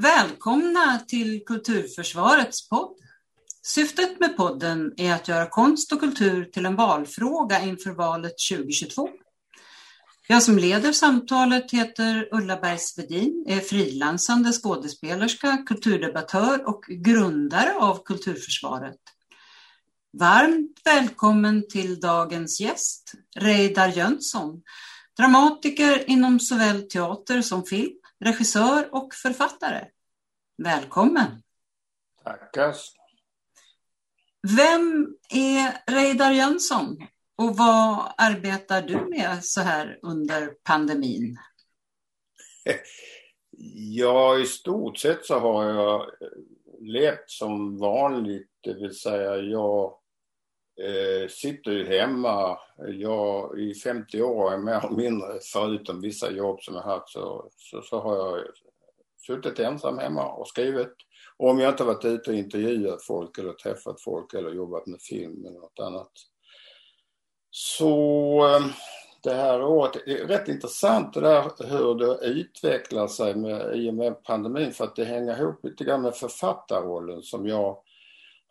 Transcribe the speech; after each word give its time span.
Välkomna 0.00 0.98
till 0.98 1.44
Kulturförsvarets 1.46 2.68
podd. 2.68 2.96
Syftet 3.62 4.20
med 4.20 4.36
podden 4.36 4.92
är 4.96 5.14
att 5.14 5.28
göra 5.28 5.46
konst 5.46 5.92
och 5.92 6.00
kultur 6.00 6.44
till 6.44 6.66
en 6.66 6.76
valfråga 6.76 7.62
inför 7.62 7.90
valet 7.90 8.34
2022. 8.50 9.08
Jag 10.28 10.42
som 10.42 10.58
leder 10.58 10.92
samtalet 10.92 11.70
heter 11.70 12.28
Ulla 12.32 12.56
Bergsvedin, 12.56 13.44
är 13.48 13.60
frilansande 13.60 14.52
skådespelerska, 14.52 15.56
kulturdebattör 15.66 16.68
och 16.68 16.84
grundare 16.88 17.74
av 17.74 18.02
Kulturförsvaret. 18.04 19.00
Varmt 20.18 20.80
välkommen 20.84 21.68
till 21.68 22.00
dagens 22.00 22.60
gäst, 22.60 23.12
Reidar 23.36 23.88
Jönsson, 23.88 24.62
dramatiker 25.16 26.10
inom 26.10 26.40
såväl 26.40 26.82
teater 26.82 27.42
som 27.42 27.64
film, 27.64 27.99
regissör 28.20 28.94
och 28.94 29.14
författare. 29.14 29.84
Välkommen! 30.62 31.42
Tackar! 32.24 32.74
Vem 34.56 35.16
är 35.30 35.92
Reidar 35.92 36.32
Jönsson 36.32 36.96
och 37.36 37.56
vad 37.56 38.12
arbetar 38.16 38.82
du 38.82 39.06
med 39.10 39.44
så 39.44 39.60
här 39.60 39.98
under 40.02 40.54
pandemin? 40.64 41.38
Ja, 43.72 44.38
i 44.38 44.46
stort 44.46 44.98
sett 44.98 45.24
så 45.24 45.38
har 45.38 45.64
jag 45.64 46.10
levt 46.80 47.30
som 47.30 47.78
vanligt, 47.78 48.50
det 48.60 48.74
vill 48.74 48.94
säga 48.94 49.36
jag 49.36 49.99
eh, 50.80 51.28
sitter 51.28 51.70
ju 51.70 51.86
hemma. 51.86 52.58
Jag 52.88 53.58
i 53.58 53.74
50 53.74 54.22
år, 54.22 54.58
mer 54.58 54.86
eller 54.86 54.96
mindre, 54.96 55.38
förutom 55.52 56.00
vissa 56.00 56.30
jobb 56.30 56.60
som 56.60 56.74
jag 56.74 56.82
haft, 56.82 57.08
så, 57.08 57.50
så, 57.56 57.82
så 57.82 58.00
har 58.00 58.16
jag 58.16 58.44
suttit 59.26 59.58
ensam 59.58 59.98
hemma 59.98 60.32
och 60.32 60.48
skrivit. 60.48 60.94
Och 61.36 61.50
om 61.50 61.58
jag 61.58 61.72
inte 61.72 61.84
varit 61.84 62.04
ute 62.04 62.30
och 62.30 62.36
intervjuat 62.36 63.04
folk 63.04 63.38
eller 63.38 63.52
träffat 63.52 64.00
folk 64.00 64.34
eller 64.34 64.50
jobbat 64.50 64.86
med 64.86 65.02
film 65.02 65.46
eller 65.46 65.60
något 65.60 65.80
annat. 65.80 66.12
Så 67.50 67.88
ehm, 68.44 68.70
det 69.22 69.34
här 69.34 69.62
året, 69.62 69.92
det 70.06 70.20
är 70.20 70.26
rätt 70.26 70.48
intressant 70.48 71.14
det 71.14 71.20
där 71.20 71.66
hur 71.66 71.94
det 71.94 72.26
utvecklar 72.26 73.06
sig 73.06 73.34
med, 73.34 73.76
i 73.76 73.90
och 73.90 73.94
med 73.94 74.24
pandemin 74.24 74.72
för 74.72 74.84
att 74.84 74.96
det 74.96 75.04
hänger 75.04 75.40
ihop 75.40 75.64
lite 75.64 75.84
grann 75.84 76.02
med 76.02 76.14
författarrollen 76.14 77.22
som 77.22 77.48
jag 77.48 77.76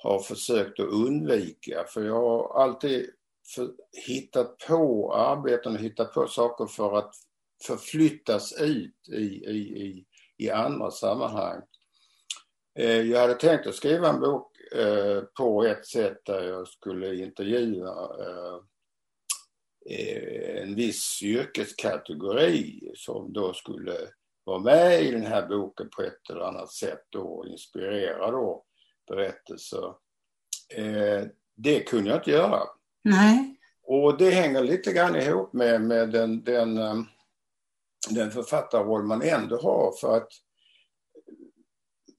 har 0.03 0.19
försökt 0.19 0.79
att 0.79 0.87
undvika. 0.87 1.85
För 1.87 2.05
jag 2.05 2.21
har 2.21 2.63
alltid 2.63 3.09
för, 3.55 3.71
hittat 4.07 4.57
på 4.67 5.13
arbeten 5.13 5.73
och 5.75 5.81
hittat 5.81 6.13
på 6.13 6.27
saker 6.27 6.65
för 6.65 6.97
att 6.97 7.11
förflyttas 7.63 8.61
ut 8.61 9.09
i, 9.09 9.45
i, 9.45 9.57
i, 9.57 10.05
i 10.37 10.49
andra 10.49 10.91
sammanhang. 10.91 11.61
Eh, 12.79 13.01
jag 13.01 13.19
hade 13.19 13.33
tänkt 13.33 13.67
att 13.67 13.75
skriva 13.75 14.09
en 14.09 14.19
bok 14.19 14.51
eh, 14.75 15.23
på 15.37 15.65
ett 15.65 15.87
sätt 15.87 16.17
där 16.25 16.43
jag 16.43 16.67
skulle 16.67 17.15
intervjua 17.15 17.89
eh, 18.19 18.55
eh 19.89 20.61
en 20.61 20.75
viss 20.75 21.19
yrkeskategori 21.23 22.91
som 22.95 23.33
då 23.33 23.53
skulle 23.53 23.97
vara 24.43 24.59
med 24.59 25.03
i 25.03 25.11
den 25.11 25.25
här 25.25 25.47
boken 25.47 25.89
på 25.89 26.01
ett 26.01 26.29
eller 26.29 26.41
annat 26.41 26.71
sätt 26.71 27.15
och 27.15 27.47
inspirera 27.47 28.31
då 28.31 28.65
berättelser. 29.09 29.93
Eh, 30.75 31.27
det 31.55 31.79
kunde 31.79 32.09
jag 32.09 32.19
inte 32.19 32.31
göra. 32.31 32.61
Nej. 33.03 33.55
Och 33.83 34.17
det 34.17 34.29
hänger 34.29 34.63
lite 34.63 34.93
grann 34.93 35.15
ihop 35.15 35.53
med, 35.53 35.81
med 35.81 36.11
den, 36.11 36.43
den, 36.43 36.77
um, 36.77 37.05
den 38.09 38.31
författarroll 38.31 39.03
man 39.03 39.21
ändå 39.21 39.61
har 39.61 39.93
för 40.01 40.17
att 40.17 40.29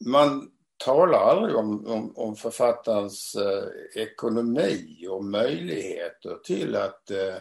man 0.07 0.51
talar 0.85 1.19
aldrig 1.19 1.57
om, 1.57 1.87
om, 1.87 2.17
om 2.17 2.37
författarens 2.37 3.35
eh, 3.35 4.03
ekonomi 4.03 5.07
och 5.11 5.25
möjligheter 5.25 6.39
till 6.45 6.77
att 6.77 7.11
eh, 7.11 7.37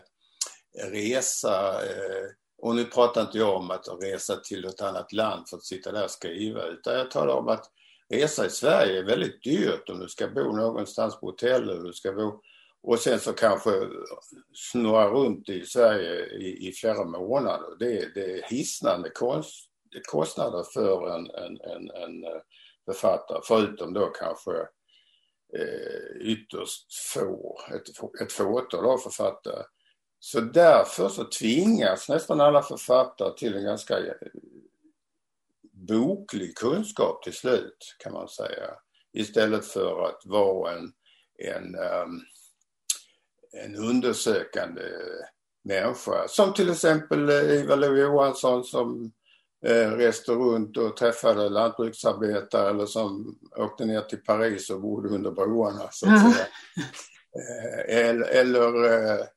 resa. 0.92 1.84
Eh, 1.84 2.26
och 2.62 2.76
nu 2.76 2.86
pratar 2.86 3.22
inte 3.22 3.38
jag 3.38 3.56
om 3.56 3.72
att 3.72 3.88
resa 4.02 4.36
till 4.36 4.66
ett 4.66 4.81
annat 4.81 5.14
land 5.14 5.50
för 5.50 5.58
att 5.58 5.66
sitta 5.66 5.92
där 5.92 6.04
och 6.04 6.12
skriva 6.12 6.64
utan 6.64 6.94
jag 6.94 7.12
talar 7.12 7.34
om 7.34 7.48
att 7.48 7.66
resa 8.09 8.46
i 8.46 8.50
Sverige 8.50 9.00
är 9.00 9.03
väldigt 9.03 9.44
dyrt 9.44 9.90
om 9.90 10.00
du 10.00 10.08
ska 10.08 10.28
bo 10.28 10.52
någonstans 10.52 11.20
på 11.20 11.25
hotell 11.25 11.70
eller 11.70 11.84
du 11.84 11.94
ska 11.94 12.12
bo 12.12 12.42
och 12.81 13.00
sen 13.00 13.20
så 13.20 13.34
kanske 13.34 13.90
snurra 14.53 15.09
runt 15.09 15.50
i 15.50 15.66
Sverige 15.66 16.25
i, 16.25 16.68
i 16.68 16.72
flera 16.72 17.06
månader. 17.06 17.75
Det, 17.80 18.14
det 18.14 18.40
är 18.40 18.44
hisnande 18.44 19.09
kost, 19.09 19.69
kostnader 20.12 20.64
för 20.74 21.16
en, 21.16 21.30
en, 21.30 21.62
en, 21.62 21.92
en 21.92 22.24
eh, 22.24 22.42
författare, 22.86 23.40
förutom 23.44 23.94
då 23.94 24.06
kanske 24.06 24.52
eh, 25.58 26.22
ytterst 26.22 26.94
få, 27.14 27.59
ett, 27.74 28.22
ett 28.22 28.31
fåtal 28.31 28.86
av 28.86 28.98
författare. 28.98 29.64
Så 30.19 30.40
därför 30.40 31.09
så 31.09 31.24
tvingas 31.24 32.09
nästan 32.09 32.42
alla 32.42 32.62
författare 32.62 33.38
till 33.38 33.56
en 33.56 33.64
ganska 33.64 33.96
boklig 35.90 36.56
kunskap 36.56 37.24
till 37.24 37.34
slut 37.34 37.96
kan 38.04 38.14
man 38.14 38.28
säga. 38.28 38.74
Istället 39.14 39.66
för 39.66 40.06
att 40.10 40.22
vara 40.26 40.72
en, 40.72 40.92
en, 41.38 41.76
um, 41.76 42.22
en 43.52 43.76
undersökande 43.76 44.82
människa. 45.64 46.28
Som 46.28 46.54
till 46.54 46.70
exempel 46.70 47.30
eh, 47.30 47.36
Ivar 47.36 47.78
Lo-Johansson 47.78 48.64
som 48.64 49.12
eh, 49.66 49.92
reste 49.92 50.32
runt 50.32 50.78
och 50.78 50.98
träffade 50.98 51.50
lantbruksarbetare 51.50 52.70
eller 52.70 52.86
som 52.86 53.40
åkte 53.58 53.86
ner 53.86 54.02
till 54.02 54.24
Paris 54.24 54.70
och 54.70 54.82
bodde 54.82 55.10
under 55.10 55.32
broarna. 55.32 55.90
Så 55.92 56.10
att 56.10 56.34
säga. 56.34 56.48
Eh, 57.36 57.98
eller, 57.98 58.28
eller 58.28 59.28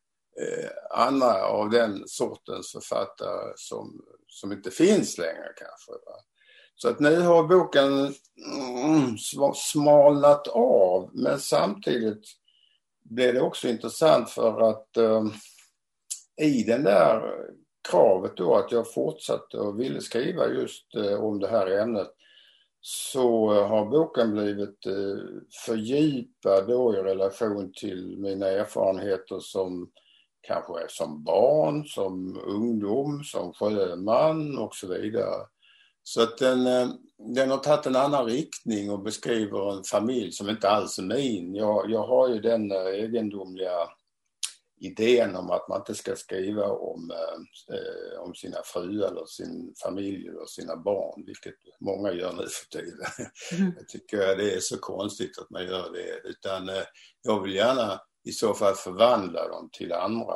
andra 0.91 1.45
av 1.45 1.71
den 1.71 2.09
sortens 2.09 2.73
författare 2.73 3.53
som, 3.57 4.05
som 4.27 4.53
inte 4.53 4.71
finns 4.71 5.19
längre 5.19 5.53
kanske. 5.57 5.93
Va? 5.93 6.17
Så 6.82 6.88
att 6.88 7.00
nu 7.00 7.20
har 7.20 7.43
boken 7.43 8.15
mm, 8.84 9.16
smalnat 9.54 10.48
av 10.48 11.10
men 11.12 11.38
samtidigt 11.38 12.25
blev 13.03 13.34
det 13.34 13.41
också 13.41 13.69
intressant 13.69 14.31
för 14.31 14.70
att 14.70 14.97
eh, 14.97 15.25
i 16.41 16.62
den 16.62 16.84
där 16.84 17.34
kravet 17.91 18.37
då 18.37 18.54
att 18.54 18.72
jag 18.72 18.93
fortsatte 18.94 19.59
och 19.59 19.81
ville 19.81 20.00
skriva 20.00 20.47
just 20.47 20.94
eh, 20.94 21.25
om 21.25 21.41
det 21.41 21.48
här 21.48 21.66
ämnet 21.66 22.09
så 22.81 23.54
eh, 23.54 23.69
har 23.69 23.87
boken 23.87 24.32
blivit 24.32 24.87
eh, 24.87 25.25
fördjupad 25.66 26.69
då 26.69 26.94
i 26.94 27.03
relation 27.03 27.72
till 27.72 28.19
mina 28.19 28.47
erfarenheter 28.47 29.38
som 29.41 29.91
kanske 30.41 30.72
som 30.88 31.25
barn, 31.25 31.84
som 31.84 32.41
ungdom, 32.47 33.25
som 33.25 33.53
sjöman 33.53 34.59
och 34.59 34.75
så 34.75 34.88
vidare. 34.88 35.47
Så 36.03 36.23
att 36.23 36.39
den, 36.39 36.67
eh, 36.67 36.89
den 37.35 37.51
har 37.51 37.59
tagit 37.59 37.87
en 37.87 37.97
annan 37.97 38.25
riktning 38.25 38.91
och 38.91 39.03
beskriver 39.03 39.77
en 39.77 39.85
familj 39.85 40.33
som 40.33 40.49
inte 40.49 40.69
alls 40.69 40.99
är 40.99 41.03
min. 41.03 41.55
Jag, 41.55 41.91
jag 41.91 42.07
har 42.07 42.29
ju 42.29 42.41
den 42.41 42.73
eh, 42.73 42.87
egendomliga 42.87 43.89
idén 44.81 45.37
om 45.37 45.51
att 45.51 45.69
man 45.69 45.79
inte 45.79 45.95
ska 45.95 46.17
skriva 46.17 46.67
om, 46.67 47.11
eh, 47.73 48.21
om 48.21 48.35
sina 48.35 48.57
fruar 48.65 49.09
eller 49.09 49.27
sin 49.27 49.75
familj 49.83 50.29
eller 50.29 50.47
sina 50.47 50.77
barn, 50.77 51.25
vilket 51.27 51.55
många 51.81 52.12
gör 52.12 52.33
nu 52.33 52.47
för 52.49 52.81
tiden. 52.81 53.07
Mm. 53.53 53.73
Jag 53.77 53.89
tycker 53.89 54.37
det 54.37 54.55
är 54.55 54.61
så 54.61 54.79
konstigt 54.79 55.39
att 55.39 55.51
man 55.51 55.65
gör 55.65 55.93
det, 55.93 56.29
utan 56.29 56.69
eh, 56.69 56.83
jag 57.23 57.43
vill 57.43 57.55
gärna 57.55 58.01
i 58.25 58.33
så 58.33 58.55
fall 58.55 58.75
förvandla 58.75 59.49
dem 59.49 59.71
till 59.73 59.93
andra, 59.93 60.35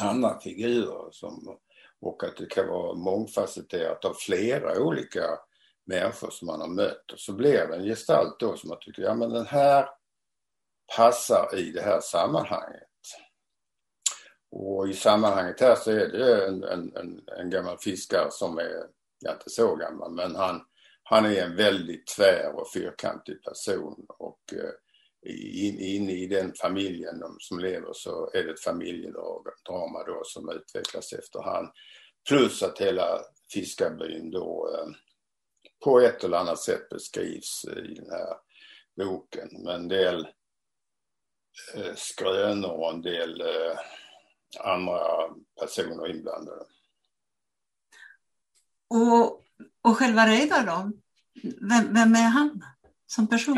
andra 0.00 0.40
figurer 0.40 1.08
som 1.10 1.58
och 2.02 2.24
att 2.24 2.36
det 2.36 2.46
kan 2.46 2.68
vara 2.68 2.94
mångfacetterat 2.94 4.04
av 4.04 4.14
flera 4.14 4.80
olika 4.80 5.38
människor 5.84 6.30
som 6.30 6.46
man 6.46 6.60
har 6.60 6.68
mött. 6.68 7.12
Och 7.12 7.18
så 7.18 7.32
blir 7.32 7.66
det 7.66 7.76
en 7.76 7.84
gestalt 7.84 8.40
då 8.40 8.56
som 8.56 8.68
man 8.68 8.78
tycker, 8.80 9.02
ja 9.02 9.14
men 9.14 9.30
den 9.30 9.46
här 9.46 9.88
passar 10.96 11.58
i 11.58 11.72
det 11.72 11.82
här 11.82 12.00
sammanhanget. 12.00 12.88
Och 14.50 14.88
i 14.88 14.94
sammanhanget 14.94 15.60
här 15.60 15.74
så 15.74 15.90
är 15.90 16.08
det 16.08 16.46
en, 16.46 16.64
en, 16.64 16.96
en, 16.96 17.20
en 17.38 17.50
gammal 17.50 17.78
fiskare 17.78 18.28
som 18.30 18.58
är, 18.58 18.86
ja 19.18 19.32
inte 19.32 19.50
så 19.50 19.76
gammal, 19.76 20.12
men 20.12 20.36
han, 20.36 20.62
han 21.02 21.26
är 21.26 21.42
en 21.42 21.56
väldigt 21.56 22.06
tvär 22.06 22.52
och 22.54 22.72
fyrkantig 22.74 23.42
person 23.42 24.06
och 24.08 24.40
eh, 24.52 24.70
inne 25.30 25.82
in 25.82 26.10
i 26.10 26.26
den 26.26 26.52
familjen 26.54 27.22
som 27.38 27.58
lever 27.58 27.92
så 27.92 28.30
är 28.34 28.44
det 28.44 28.50
ett 28.50 28.60
familjedrama 28.60 30.04
då 30.06 30.22
som 30.24 30.48
utvecklas 30.48 31.12
efterhand. 31.12 31.68
Plus 32.28 32.62
att 32.62 32.78
hela 32.78 33.20
fiskarbyn 33.52 34.30
då 34.30 34.74
eh, 34.74 34.94
på 35.84 36.00
ett 36.00 36.24
eller 36.24 36.38
annat 36.38 36.60
sätt 36.60 36.88
beskrivs 36.88 37.64
i 37.64 37.94
den 37.94 38.10
här 38.10 38.36
boken 38.96 39.48
med 39.64 39.74
en 39.74 39.88
del 39.88 40.28
eh, 41.74 41.94
skrönor 41.94 42.70
och 42.70 42.92
en 42.92 43.02
del 43.02 43.40
eh, 43.40 43.78
andra 44.60 45.00
personer 45.60 46.10
inblandade. 46.10 46.64
Och 48.88 49.42
Och 49.82 49.98
själva 49.98 50.26
Reidar 50.26 50.66
då? 50.66 50.90
Vem, 51.60 51.94
vem, 51.94 52.14
är 52.14 52.28
han 52.28 52.64
som 53.06 53.26
person? 53.26 53.56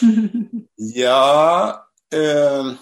ja, 0.76 1.88
eh, 2.14 2.72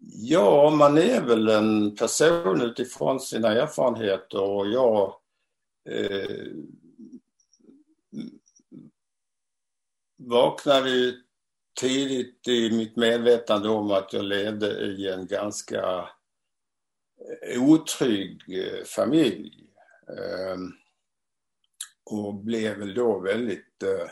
ja, 0.00 0.70
man 0.70 0.98
är 0.98 1.20
väl 1.20 1.48
en 1.48 1.96
person 1.96 2.60
utifrån 2.60 3.20
sina 3.20 3.48
erfarenheter 3.48 4.40
och 4.40 4.68
jag 4.68 5.14
eh, 5.90 6.46
vaknade 10.16 11.14
tidigt 11.80 12.48
i 12.48 12.70
mitt 12.70 12.96
medvetande 12.96 13.68
om 13.68 13.90
att 13.90 14.12
jag 14.12 14.24
levde 14.24 14.80
i 14.80 15.08
en 15.08 15.26
ganska 15.26 16.08
eh, 17.42 17.62
otrygg 17.62 18.42
eh, 18.48 18.84
familj. 18.84 19.64
Eh, 20.08 20.56
och 22.10 22.34
blev 22.34 22.78
väl 22.78 22.94
då 22.94 23.18
väldigt 23.18 23.82
eh, 23.82 24.10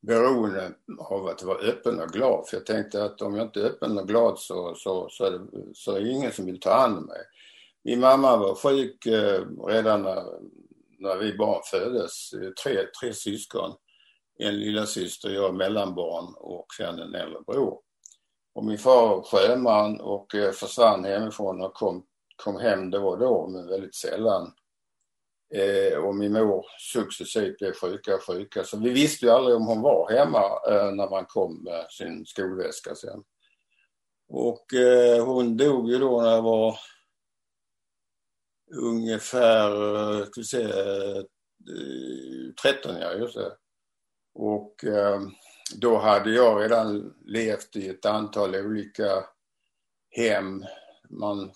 beroende 0.00 0.72
av 0.98 1.26
att 1.26 1.42
vara 1.42 1.58
öppen 1.58 2.00
och 2.00 2.08
glad. 2.08 2.48
För 2.48 2.56
jag 2.56 2.66
tänkte 2.66 3.04
att 3.04 3.22
om 3.22 3.36
jag 3.36 3.46
inte 3.46 3.60
är 3.60 3.64
öppen 3.64 3.98
och 3.98 4.08
glad 4.08 4.38
så, 4.38 4.74
så, 4.74 5.08
så, 5.10 5.24
är, 5.24 5.30
det, 5.30 5.46
så 5.74 5.92
är 5.96 6.00
det 6.00 6.10
ingen 6.10 6.32
som 6.32 6.46
vill 6.46 6.60
ta 6.60 6.74
hand 6.74 6.98
om 6.98 7.06
mig. 7.06 7.20
Min 7.84 8.00
mamma 8.00 8.36
var 8.36 8.54
sjuk 8.54 9.06
eh, 9.06 9.44
redan 9.66 10.02
när, 10.02 10.24
när 10.98 11.16
vi 11.16 11.36
barn 11.36 11.62
föddes, 11.70 12.30
tre, 12.64 12.86
tre 13.00 13.14
syskon. 13.14 13.72
En 14.38 14.58
lilla 14.58 14.86
syster, 14.86 15.30
jag 15.30 15.54
mellanbarn 15.54 16.34
och 16.36 16.66
sen 16.76 16.98
en 16.98 17.14
äldre 17.14 17.40
bror. 17.46 17.80
Och 18.54 18.64
min 18.64 18.78
far 18.78 19.08
var 19.08 19.22
sjöman 19.22 20.00
och 20.00 20.34
eh, 20.34 20.52
försvann 20.52 21.04
hemifrån 21.04 21.60
och 21.60 21.74
kom 21.74 22.06
kom 22.40 22.56
hem 22.56 22.90
då 22.90 23.08
och 23.08 23.18
då, 23.18 23.46
men 23.46 23.68
väldigt 23.68 23.94
sällan. 23.94 24.52
Eh, 25.54 25.98
och 25.98 26.14
min 26.14 26.32
mor 26.32 26.66
successivt 26.92 27.58
blev 27.58 27.72
sjukare 27.72 28.14
och 28.14 28.22
sjukare. 28.22 28.64
Så 28.64 28.78
vi 28.78 28.90
visste 28.90 29.26
ju 29.26 29.32
aldrig 29.32 29.56
om 29.56 29.66
hon 29.66 29.82
var 29.82 30.10
hemma 30.10 30.42
eh, 30.68 30.92
när 30.92 31.10
man 31.10 31.26
kom 31.26 31.64
med 31.64 31.86
sin 31.90 32.26
skolväska 32.26 32.94
sen. 32.94 33.22
Och 34.28 34.74
eh, 34.74 35.24
hon 35.24 35.56
dog 35.56 35.90
ju 35.90 35.98
då 35.98 36.22
när 36.22 36.30
jag 36.30 36.42
var 36.42 36.78
ungefär, 38.74 39.94
eh, 39.94 40.24
ska 40.26 40.40
vi 40.40 40.44
se, 40.44 40.62
eh, 40.62 41.22
13 42.62 42.96
ja, 43.00 43.12
just 43.12 43.34
det. 43.34 43.56
Och 44.34 44.84
eh, 44.84 45.20
då 45.76 45.98
hade 45.98 46.30
jag 46.30 46.62
redan 46.62 47.14
levt 47.24 47.76
i 47.76 47.88
ett 47.88 48.06
antal 48.06 48.56
olika 48.56 49.24
hem. 50.10 50.64
Man 51.10 51.52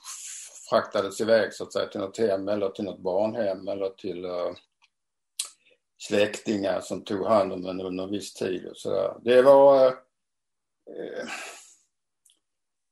fraktades 0.74 1.20
iväg 1.20 1.54
så 1.54 1.64
att 1.64 1.72
säga 1.72 1.86
till 1.86 2.00
något 2.00 2.18
hem 2.18 2.48
eller 2.48 2.68
till 2.68 2.84
något 2.84 3.00
barnhem 3.00 3.68
eller 3.68 3.88
till 3.88 4.24
uh, 4.24 4.52
släktingar 5.98 6.80
som 6.80 7.04
tog 7.04 7.26
hand 7.26 7.52
om 7.52 7.66
en 7.66 7.80
under 7.80 8.04
en 8.04 8.10
viss 8.10 8.34
tid 8.34 8.66
och 8.66 8.76
sådär. 8.76 9.14
Det 9.24 9.42
var... 9.42 9.86
Uh, 9.86 11.28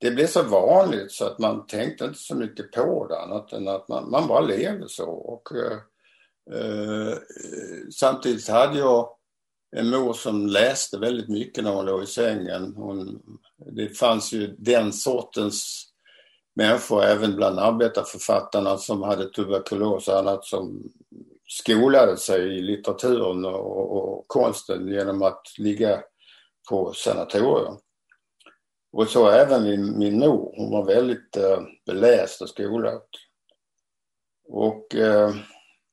det 0.00 0.10
blev 0.10 0.26
så 0.26 0.42
vanligt 0.42 1.12
så 1.12 1.26
att 1.26 1.38
man 1.38 1.66
tänkte 1.66 2.04
inte 2.04 2.18
så 2.18 2.34
mycket 2.34 2.72
på 2.72 3.06
det 3.08 3.20
annat 3.20 3.52
än 3.52 3.68
att 3.68 3.88
man, 3.88 4.10
man 4.10 4.28
bara 4.28 4.40
levde 4.40 4.88
så. 4.88 5.10
Och, 5.10 5.48
uh, 5.52 7.14
samtidigt 7.90 8.48
hade 8.48 8.78
jag 8.78 9.16
en 9.76 9.90
mor 9.90 10.12
som 10.12 10.46
läste 10.46 10.98
väldigt 10.98 11.28
mycket 11.28 11.64
när 11.64 11.74
hon 11.74 11.86
låg 11.86 12.02
i 12.02 12.06
sängen. 12.06 12.74
Hon, 12.76 13.22
det 13.72 13.98
fanns 13.98 14.32
ju 14.32 14.56
den 14.58 14.92
sortens 14.92 15.91
människor, 16.54 17.02
även 17.02 17.36
bland 17.36 17.58
arbetarförfattarna 17.58 18.78
som 18.78 19.02
hade 19.02 19.30
tuberkulos 19.30 20.08
och 20.08 20.18
annat 20.18 20.44
som 20.44 20.92
skolade 21.48 22.16
sig 22.16 22.58
i 22.58 22.62
litteraturen 22.62 23.44
och, 23.44 23.96
och 23.96 24.24
konsten 24.28 24.88
genom 24.88 25.22
att 25.22 25.42
ligga 25.58 26.02
på 26.70 26.92
sanatorium. 26.92 27.76
Och 28.92 29.08
så 29.08 29.28
även 29.28 29.64
min, 29.64 29.98
min 29.98 30.18
mor, 30.18 30.54
hon 30.56 30.70
var 30.70 30.84
väldigt 30.84 31.36
eh, 31.36 31.60
beläst 31.86 32.42
och 32.42 32.48
skolad. 32.48 33.02
Och 34.48 34.94
eh, 34.94 35.34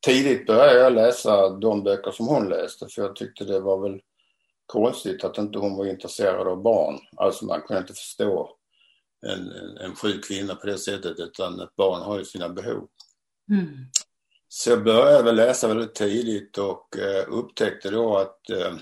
tidigt 0.05 0.47
började 0.47 0.79
jag 0.79 0.93
läsa 0.93 1.49
de 1.49 1.83
böcker 1.83 2.11
som 2.11 2.27
hon 2.27 2.49
läste 2.49 2.87
för 2.87 3.01
jag 3.01 3.15
tyckte 3.15 3.43
det 3.43 3.59
var 3.59 3.89
väl 3.89 4.01
konstigt 4.65 5.23
att 5.23 5.37
inte 5.37 5.59
hon 5.59 5.77
var 5.77 5.85
intresserad 5.85 6.47
av 6.47 6.61
barn. 6.61 6.99
Alltså 7.15 7.45
man 7.45 7.61
kunde 7.61 7.81
inte 7.81 7.93
förstå 7.93 8.55
en, 9.27 9.51
en 9.77 9.95
sjuk 9.95 10.27
kvinna 10.27 10.55
på 10.55 10.67
det 10.67 10.77
sättet 10.77 11.19
utan 11.19 11.59
ett 11.59 11.75
barn 11.75 12.01
har 12.01 12.19
ju 12.19 12.25
sina 12.25 12.49
behov. 12.49 12.87
Mm. 13.51 13.67
Så 14.47 14.69
jag 14.69 14.83
började 14.83 15.23
väl 15.23 15.35
läsa 15.35 15.67
väldigt 15.67 15.95
tidigt 15.95 16.57
och 16.57 16.97
eh, 16.97 17.25
upptäckte 17.27 17.89
då 17.89 18.17
att 18.17 18.49
eh, 18.49 18.75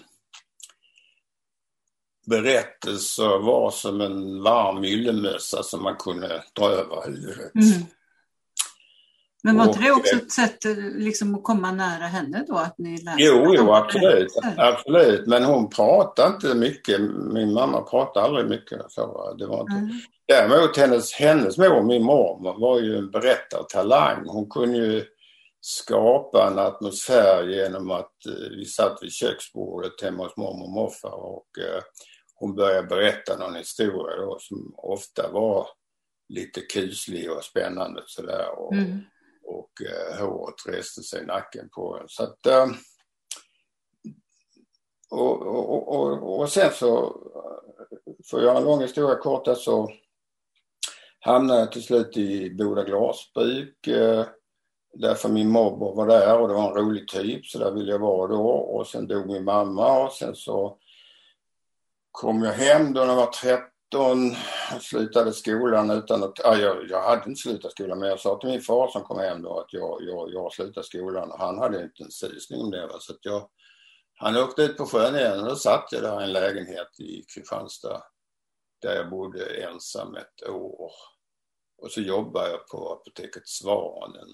berättelser 2.27 3.39
var 3.39 3.71
som 3.71 4.01
en 4.01 4.43
varm 4.43 4.83
yllemössa 4.83 5.63
som 5.63 5.83
man 5.83 5.95
kunde 5.95 6.43
dra 6.53 6.69
över 6.69 7.05
huvudet. 7.05 7.55
Mm. 7.55 7.85
Men 9.43 9.57
var 9.57 9.65
inte 9.65 9.79
det 9.79 9.91
också 9.91 10.15
ett 10.15 10.31
sätt 10.31 10.65
eh, 10.65 10.75
liksom, 10.95 11.35
att 11.35 11.43
komma 11.43 11.71
nära 11.71 12.07
henne 12.07 12.45
då? 12.47 12.55
Att 12.55 12.77
ni 12.77 12.97
lärde 12.97 13.23
jo, 13.23 13.55
jo 13.55 13.73
absolut, 13.73 14.27
absolut. 14.57 15.27
Men 15.27 15.43
hon 15.43 15.69
pratade 15.69 16.35
inte 16.35 16.55
mycket. 16.55 17.01
Min 17.33 17.53
mamma 17.53 17.81
pratade 17.81 18.25
aldrig 18.25 18.49
mycket. 18.49 18.91
Så 18.91 19.33
det 19.39 19.45
var 19.45 19.61
inte. 19.61 19.73
Mm. 19.73 19.91
Däremot 20.27 20.77
hennes, 20.77 21.13
hennes 21.13 21.57
mor, 21.57 21.83
min 21.83 22.03
mormor, 22.03 22.59
var 22.59 22.79
ju 22.79 22.97
en 22.97 23.11
berättartalang. 23.11 24.27
Hon 24.27 24.49
kunde 24.49 24.77
ju 24.77 25.05
skapa 25.61 26.47
en 26.47 26.59
atmosfär 26.59 27.43
genom 27.43 27.91
att 27.91 28.25
eh, 28.25 28.49
vi 28.57 28.65
satt 28.65 28.97
vid 29.01 29.11
köksbordet 29.11 30.01
hemma 30.01 30.23
hos 30.23 30.37
mormor 30.37 30.63
och 30.63 30.71
morfar 30.71 31.25
och 31.25 31.47
eh, 31.59 31.81
hon 32.35 32.55
började 32.55 32.87
berätta 32.87 33.37
någon 33.37 33.55
historia 33.55 34.15
då 34.15 34.37
som 34.39 34.73
ofta 34.77 35.31
var 35.31 35.67
lite 36.29 36.61
kuslig 36.61 37.31
och 37.31 37.43
spännande 37.43 38.03
sådär. 38.05 38.59
Och, 38.59 38.73
mm 38.73 39.01
och 39.47 39.71
eh, 39.81 40.25
håret 40.25 40.55
reste 40.65 41.03
sig 41.03 41.23
i 41.23 41.25
nacken 41.25 41.69
på 41.69 41.97
en. 41.97 42.07
Så 42.07 42.23
att, 42.23 42.45
eh, 42.45 42.67
och, 45.09 45.41
och, 45.41 45.95
och, 45.95 46.39
och, 46.39 46.49
sen 46.49 46.71
så, 46.73 47.05
eh, 47.05 48.13
för 48.29 48.37
att 48.37 48.43
göra 48.43 48.57
en 48.57 48.63
lång 48.63 48.81
historia 48.81 49.15
korta 49.15 49.55
så 49.55 49.89
hamnade 51.19 51.59
jag 51.59 51.71
till 51.71 51.83
slut 51.83 52.17
i 52.17 52.55
Boda 52.55 52.83
glasbruk 52.83 53.87
eh, 53.87 54.25
därför 54.93 55.29
min 55.29 55.49
morbror 55.49 55.95
var 55.95 56.07
där 56.07 56.39
och 56.39 56.47
det 56.47 56.53
var 56.53 56.69
en 56.69 56.85
rolig 56.85 57.07
typ 57.07 57.45
så 57.45 57.59
där 57.59 57.71
ville 57.71 57.91
jag 57.91 57.99
vara 57.99 58.27
då 58.27 58.47
och 58.47 58.87
sen 58.87 59.07
dog 59.07 59.27
min 59.27 59.43
mamma 59.43 60.03
och 60.03 60.13
sen 60.13 60.35
så 60.35 60.77
kom 62.11 62.43
jag 62.43 62.53
hem 62.53 62.93
då 62.93 62.99
när 63.01 63.07
jag 63.07 63.15
var 63.15 63.31
17 63.91 64.35
slutade 64.81 65.33
skolan 65.33 65.89
utan 65.89 66.23
att, 66.23 66.39
ja, 66.43 66.57
jag, 66.57 66.89
jag 66.89 67.01
hade 67.01 67.29
inte 67.29 67.41
slutat 67.41 67.71
skolan 67.71 67.99
men 67.99 68.09
jag 68.09 68.19
sa 68.19 68.39
till 68.39 68.49
min 68.49 68.61
far 68.61 68.87
som 68.87 69.03
kom 69.03 69.19
hem 69.19 69.41
då 69.41 69.59
att 69.59 69.73
jag, 69.73 70.01
jag, 70.01 70.33
jag 70.33 70.53
slutat 70.53 70.85
skolan 70.85 71.31
och 71.31 71.39
han 71.39 71.57
hade 71.57 71.83
inte 71.83 72.03
en 72.03 72.11
susning 72.11 72.61
om 72.61 72.71
det. 72.71 72.87
Va? 72.87 72.99
Så 72.99 73.13
att 73.13 73.19
jag, 73.21 73.49
han 74.15 74.37
åkte 74.37 74.61
ut 74.61 74.77
på 74.77 74.85
sjön 74.85 75.15
igen 75.15 75.39
och 75.39 75.45
då 75.45 75.55
satt 75.55 75.91
jag 75.91 76.01
där 76.01 76.21
i 76.21 76.23
en 76.23 76.33
lägenhet 76.33 76.99
i 76.99 77.23
Kristianstad 77.33 78.03
där 78.81 78.95
jag 78.95 79.09
bodde 79.09 79.45
ensam 79.45 80.15
ett 80.15 80.49
år. 80.49 80.91
Och 81.77 81.91
så 81.91 82.01
jobbade 82.01 82.49
jag 82.49 82.67
på 82.67 82.91
apoteket 82.91 83.47
Svanen. 83.47 84.29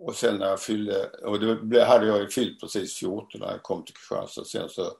Och 0.00 0.14
sen 0.14 0.36
när 0.36 0.46
jag 0.46 0.60
fyllde, 0.60 1.08
och 1.08 1.40
då 1.40 1.80
hade 1.80 2.06
jag 2.06 2.18
ju 2.18 2.28
fyllt 2.28 2.60
precis 2.60 2.98
14 2.98 3.40
när 3.40 3.50
jag 3.50 3.62
kom 3.62 3.84
till 3.84 3.94
Kristianstad. 3.94 4.44
Sen 4.44 4.68
så 4.68 4.92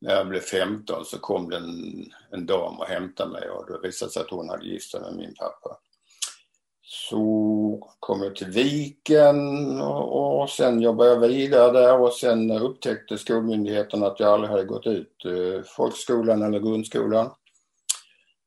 när 0.00 0.14
jag 0.14 0.28
blev 0.28 0.40
15 0.40 1.04
så 1.04 1.18
kom 1.18 1.50
det 1.50 1.56
en, 1.56 2.04
en 2.30 2.46
dam 2.46 2.78
och 2.78 2.86
hämtade 2.86 3.32
mig 3.32 3.48
och 3.50 3.66
det 3.66 3.88
visade 3.88 4.10
sig 4.10 4.22
att 4.22 4.30
hon 4.30 4.48
hade 4.48 4.66
gift 4.66 4.90
sig 4.90 5.00
med 5.00 5.16
min 5.16 5.34
pappa. 5.34 5.78
Så 6.82 7.96
kom 8.00 8.22
jag 8.22 8.36
till 8.36 8.46
Viken 8.46 9.80
och, 9.80 10.40
och 10.42 10.50
sen 10.50 10.80
jobbade 10.80 11.10
jag 11.10 11.20
vidare 11.20 11.72
där 11.72 12.00
och 12.00 12.12
sen 12.12 12.50
upptäckte 12.50 13.18
skolmyndigheten 13.18 14.02
att 14.02 14.20
jag 14.20 14.28
aldrig 14.28 14.50
hade 14.50 14.64
gått 14.64 14.86
ut 14.86 15.24
eh, 15.24 15.64
folkskolan 15.66 16.42
eller 16.42 16.58
grundskolan. 16.58 17.30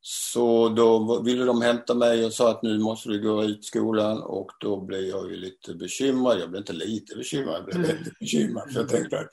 Så 0.01 0.69
då 0.69 1.21
ville 1.21 1.45
de 1.45 1.61
hämta 1.61 1.93
mig 1.93 2.25
och 2.25 2.33
sa 2.33 2.51
att 2.51 2.63
nu 2.63 2.79
måste 2.79 3.09
du 3.09 3.21
gå 3.21 3.43
ut 3.43 3.65
skolan 3.65 4.21
och 4.21 4.51
då 4.59 4.81
blev 4.81 5.01
jag 5.01 5.31
ju 5.31 5.37
lite 5.37 5.73
bekymrad. 5.73 6.39
Jag 6.39 6.49
blev 6.49 6.59
inte 6.59 6.73
lite 6.73 7.15
bekymrad, 7.15 7.55
jag 7.55 7.65
blev 7.65 7.87
väldigt 7.87 8.19
bekymrad. 8.19 8.71
För 8.73 8.79
jag 8.79 8.89
tänkte 8.89 9.19
att 9.19 9.29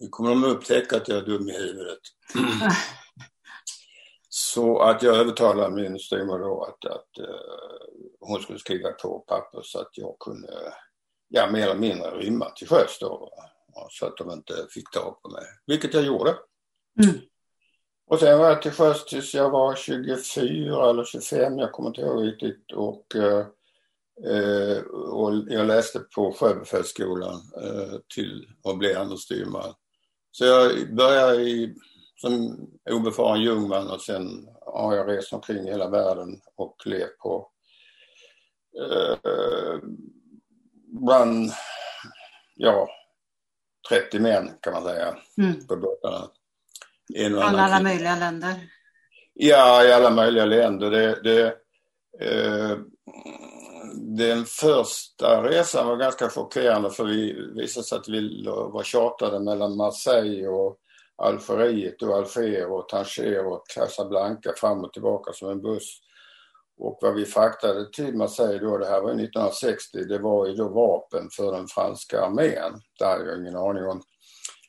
nu 0.00 0.08
kommer 0.08 0.30
de 0.30 0.44
upptäcka 0.44 0.96
att 0.96 1.08
jag 1.08 1.18
är 1.18 1.22
dum 1.22 1.48
i 1.48 1.52
huvudet. 1.52 1.98
Så 4.28 4.78
att 4.78 5.02
jag 5.02 5.16
övertalade 5.16 5.74
min 5.74 5.98
styvmor 5.98 6.38
då 6.38 6.64
att, 6.64 6.92
att 6.92 7.18
uh, 7.18 7.36
hon 8.20 8.42
skulle 8.42 8.58
skriva 8.58 8.92
på 8.92 9.18
papper 9.18 9.62
så 9.62 9.80
att 9.80 9.90
jag 9.92 10.16
kunde, 10.20 10.74
ja 11.28 11.50
mer 11.50 11.62
eller 11.62 11.80
mindre 11.80 12.10
rymma 12.10 12.50
till 12.50 12.68
sjöss 12.68 12.98
då. 13.00 13.30
Så 13.90 14.06
att 14.06 14.16
de 14.16 14.30
inte 14.30 14.66
fick 14.70 14.90
tag 14.90 15.22
på 15.22 15.28
mig, 15.28 15.44
vilket 15.66 15.94
jag 15.94 16.02
gjorde. 16.02 16.34
Mm. 17.02 17.20
Och 18.06 18.18
sen 18.18 18.38
var 18.38 18.48
jag 18.48 18.62
till 18.62 18.70
sjöss 18.70 19.04
tills 19.04 19.34
jag 19.34 19.50
var 19.50 19.74
24 19.74 20.90
eller 20.90 21.04
25, 21.04 21.58
jag 21.58 21.72
kommer 21.72 21.88
inte 21.88 22.00
ihåg 22.00 22.26
riktigt. 22.26 22.72
Och 22.72 23.14
uh, 23.16 23.46
och 25.10 25.34
jag 25.48 25.66
läste 25.66 25.98
på 25.98 26.32
Sjöbefälsskolan 26.32 27.34
eh, 27.62 27.98
till 28.14 28.46
att 28.64 28.78
bli 28.78 28.94
andrestyrman. 28.94 29.74
Så 30.32 30.44
jag 30.44 30.94
började 30.94 31.42
i, 31.42 31.74
som 32.16 32.60
obefaren 32.90 33.42
jungman 33.42 33.90
och 33.90 34.00
sen 34.00 34.48
har 34.66 34.96
jag 34.96 35.08
rest 35.08 35.32
omkring 35.32 35.64
hela 35.64 35.88
världen 35.88 36.40
och 36.56 36.76
levt 36.84 37.18
på 37.18 37.50
eh, 38.80 39.78
bland, 40.86 41.50
ja, 42.56 42.88
30 43.88 44.20
män 44.20 44.50
kan 44.60 44.72
man 44.72 44.84
säga 44.84 45.16
mm. 45.38 45.66
på 45.66 45.76
båtarna. 45.76 46.28
Från 47.16 47.38
alla 47.38 47.82
möjliga 47.82 48.16
länder? 48.16 48.54
Ja, 49.34 49.84
i 49.84 49.92
alla 49.92 50.10
möjliga 50.10 50.44
länder. 50.44 50.90
Det, 50.90 51.22
det, 51.22 51.46
eh, 52.20 52.78
den 54.16 54.44
första 54.44 55.42
resan 55.42 55.86
var 55.86 55.96
ganska 55.96 56.28
chockerande 56.28 56.90
för 56.90 57.04
vi 57.04 57.50
visade 57.54 57.84
sig 57.84 57.98
att 57.98 58.08
vi 58.08 58.44
var 58.46 58.82
chartrade 58.82 59.40
mellan 59.40 59.76
Marseille 59.76 60.48
och 60.48 60.78
Algeriet 61.16 62.02
och 62.02 62.16
Alger 62.16 62.70
och 62.70 62.88
Tanger 62.88 63.46
och 63.46 63.68
Casablanca 63.68 64.52
fram 64.56 64.84
och 64.84 64.92
tillbaka 64.92 65.32
som 65.32 65.50
en 65.50 65.62
buss. 65.62 65.98
Och 66.78 66.98
vad 67.02 67.14
vi 67.14 67.24
fraktade 67.24 67.90
till 67.92 68.16
Marseille 68.16 68.58
då, 68.58 68.78
det 68.78 68.86
här 68.86 69.00
var 69.00 69.10
1960, 69.10 70.04
det 70.04 70.18
var 70.18 70.46
ju 70.46 70.54
då 70.54 70.68
vapen 70.68 71.28
för 71.36 71.52
den 71.52 71.66
franska 71.66 72.20
armén. 72.20 72.80
Det 72.98 73.04
hade 73.04 73.30
jag 73.30 73.40
ingen 73.40 73.56
aning 73.56 73.84
om. 73.84 74.02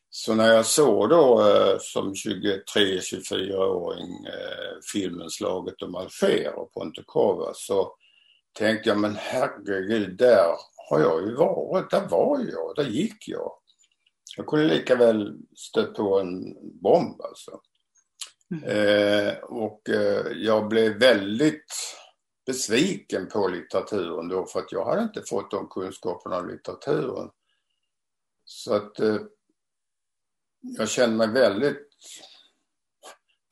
Så 0.10 0.36
när 0.36 0.54
jag 0.54 0.66
såg 0.66 1.10
då 1.10 1.42
eh, 1.42 1.78
som 1.80 2.14
23-24-åring 2.14 4.26
eh, 4.26 4.78
filmen 4.94 5.30
Slaget 5.30 5.82
om 5.82 5.96
Alger 5.96 6.60
och 6.60 6.74
Ponte 6.74 7.04
så 7.54 7.96
tänkte 8.54 8.90
jag, 8.90 9.00
men 9.00 9.16
herregud, 9.16 10.18
där 10.18 10.56
har 10.90 11.00
jag 11.00 11.22
ju 11.22 11.36
varit, 11.36 11.90
där 11.90 12.08
var 12.08 12.40
jag, 12.40 12.76
där 12.76 12.92
gick 12.92 13.28
jag. 13.28 13.52
Jag 14.38 14.48
kunde 14.48 14.66
lika 14.66 14.96
väl 14.96 15.38
stött 15.56 15.94
på 15.94 16.20
en 16.20 16.54
bomb 16.82 17.22
alltså. 17.22 17.62
Mm. 18.52 18.64
Eh, 18.64 19.38
och 19.38 19.90
eh, 19.90 20.28
jag 20.36 20.68
blev 20.68 21.00
väldigt 21.00 21.74
besviken 22.46 23.28
på 23.28 23.48
litteraturen 23.48 24.28
då 24.28 24.46
för 24.46 24.60
att 24.60 24.72
jag 24.72 24.86
hade 24.86 25.04
inte 25.04 25.24
fått 25.30 25.52
de 25.52 25.68
kunskaperna 25.68 26.36
av 26.36 26.48
litteraturen. 26.48 27.30
Så 28.46 28.74
att 28.74 29.00
eh, 29.00 29.18
jag 30.62 30.90
kände 30.90 31.18
mig 31.18 31.28
väldigt, 31.28 31.88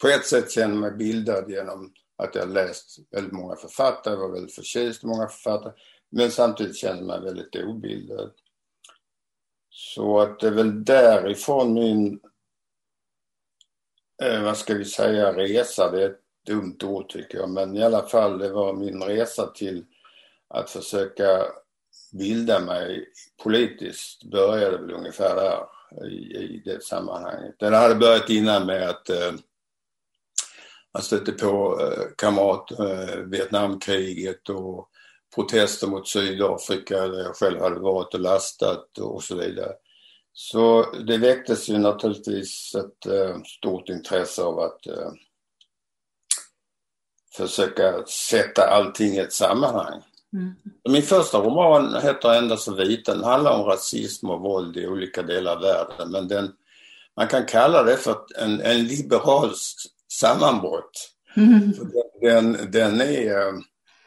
på 0.01 0.07
ett 0.07 0.25
sätt 0.25 0.51
kände 0.51 0.75
mig 0.77 0.91
bildad 0.91 1.51
genom 1.51 1.93
att 2.21 2.35
jag 2.35 2.49
läst 2.49 2.99
väldigt 3.11 3.33
många 3.33 3.55
författare, 3.55 4.15
var 4.15 4.31
väldigt 4.31 4.55
förtjust 4.55 5.03
i 5.03 5.07
många 5.07 5.27
författare, 5.27 5.73
men 6.09 6.31
samtidigt 6.31 6.77
kände 6.77 7.03
mig 7.03 7.21
väldigt 7.21 7.55
obildad. 7.55 8.31
Så 9.69 10.19
att 10.19 10.39
det 10.39 10.47
är 10.47 10.51
väl 10.51 10.85
därifrån 10.85 11.73
min, 11.73 12.19
eh, 14.23 14.43
vad 14.43 14.57
ska 14.57 14.73
vi 14.73 14.85
säga, 14.85 15.33
resa, 15.33 15.91
det 15.91 16.03
är 16.03 16.09
ett 16.09 16.21
dumt 16.45 16.77
ord 16.83 17.09
tycker 17.09 17.37
jag, 17.37 17.49
men 17.49 17.75
i 17.75 17.83
alla 17.83 18.07
fall 18.07 18.37
det 18.37 18.49
var 18.49 18.73
min 18.73 19.03
resa 19.03 19.47
till 19.47 19.85
att 20.47 20.69
försöka 20.69 21.45
bilda 22.11 22.59
mig 22.59 23.05
politiskt 23.43 24.23
började 24.23 24.77
väl 24.77 24.91
ungefär 24.91 25.35
där 25.35 25.65
i, 26.07 26.37
i 26.37 26.61
det 26.65 26.83
sammanhanget. 26.83 27.55
Det 27.59 27.77
hade 27.77 27.95
börjat 27.95 28.29
innan 28.29 28.65
med 28.65 28.89
att 28.89 29.09
eh, 29.09 29.31
man 30.93 31.03
stötte 31.03 31.31
på 31.31 31.81
eh, 31.81 32.03
kamrat 32.17 32.71
eh, 32.71 33.15
Vietnamkriget 33.15 34.49
och 34.49 34.89
protester 35.35 35.87
mot 35.87 36.07
Sydafrika 36.07 37.07
där 37.07 37.19
jag 37.19 37.35
själv 37.35 37.61
hade 37.61 37.79
varit 37.79 38.13
och 38.13 38.19
lastat 38.19 38.97
och 38.97 39.23
så 39.23 39.35
vidare. 39.35 39.73
Så 40.33 40.91
det 40.91 41.17
väcktes 41.17 41.69
ju 41.69 41.77
naturligtvis 41.77 42.75
ett 42.75 43.05
eh, 43.05 43.41
stort 43.43 43.89
intresse 43.89 44.43
av 44.43 44.59
att 44.59 44.79
försöka 47.37 48.05
sätta 48.05 48.67
allting 48.67 49.13
i 49.13 49.19
ett 49.19 49.33
sammanhang. 49.33 50.01
Mm. 50.33 50.53
Min 50.89 51.01
första 51.01 51.37
roman 51.37 52.01
heter 52.01 52.33
Endast 52.33 52.63
så 52.63 52.73
vita. 52.73 53.13
Den 53.13 53.23
handlar 53.23 53.59
om 53.59 53.65
rasism 53.65 54.29
och 54.29 54.41
våld 54.41 54.77
i 54.77 54.87
olika 54.87 55.21
delar 55.21 55.55
av 55.55 55.61
världen. 55.61 56.11
Men 56.11 56.27
den, 56.27 56.51
man 57.17 57.27
kan 57.27 57.45
kalla 57.45 57.83
det 57.83 57.97
för 57.97 58.17
en, 58.37 58.61
en 58.61 58.87
liberal 58.87 59.51
sammanbrott. 60.19 61.09
Mm. 61.37 61.73
Den, 62.21 62.71
den, 62.71 63.01
är, 63.01 63.53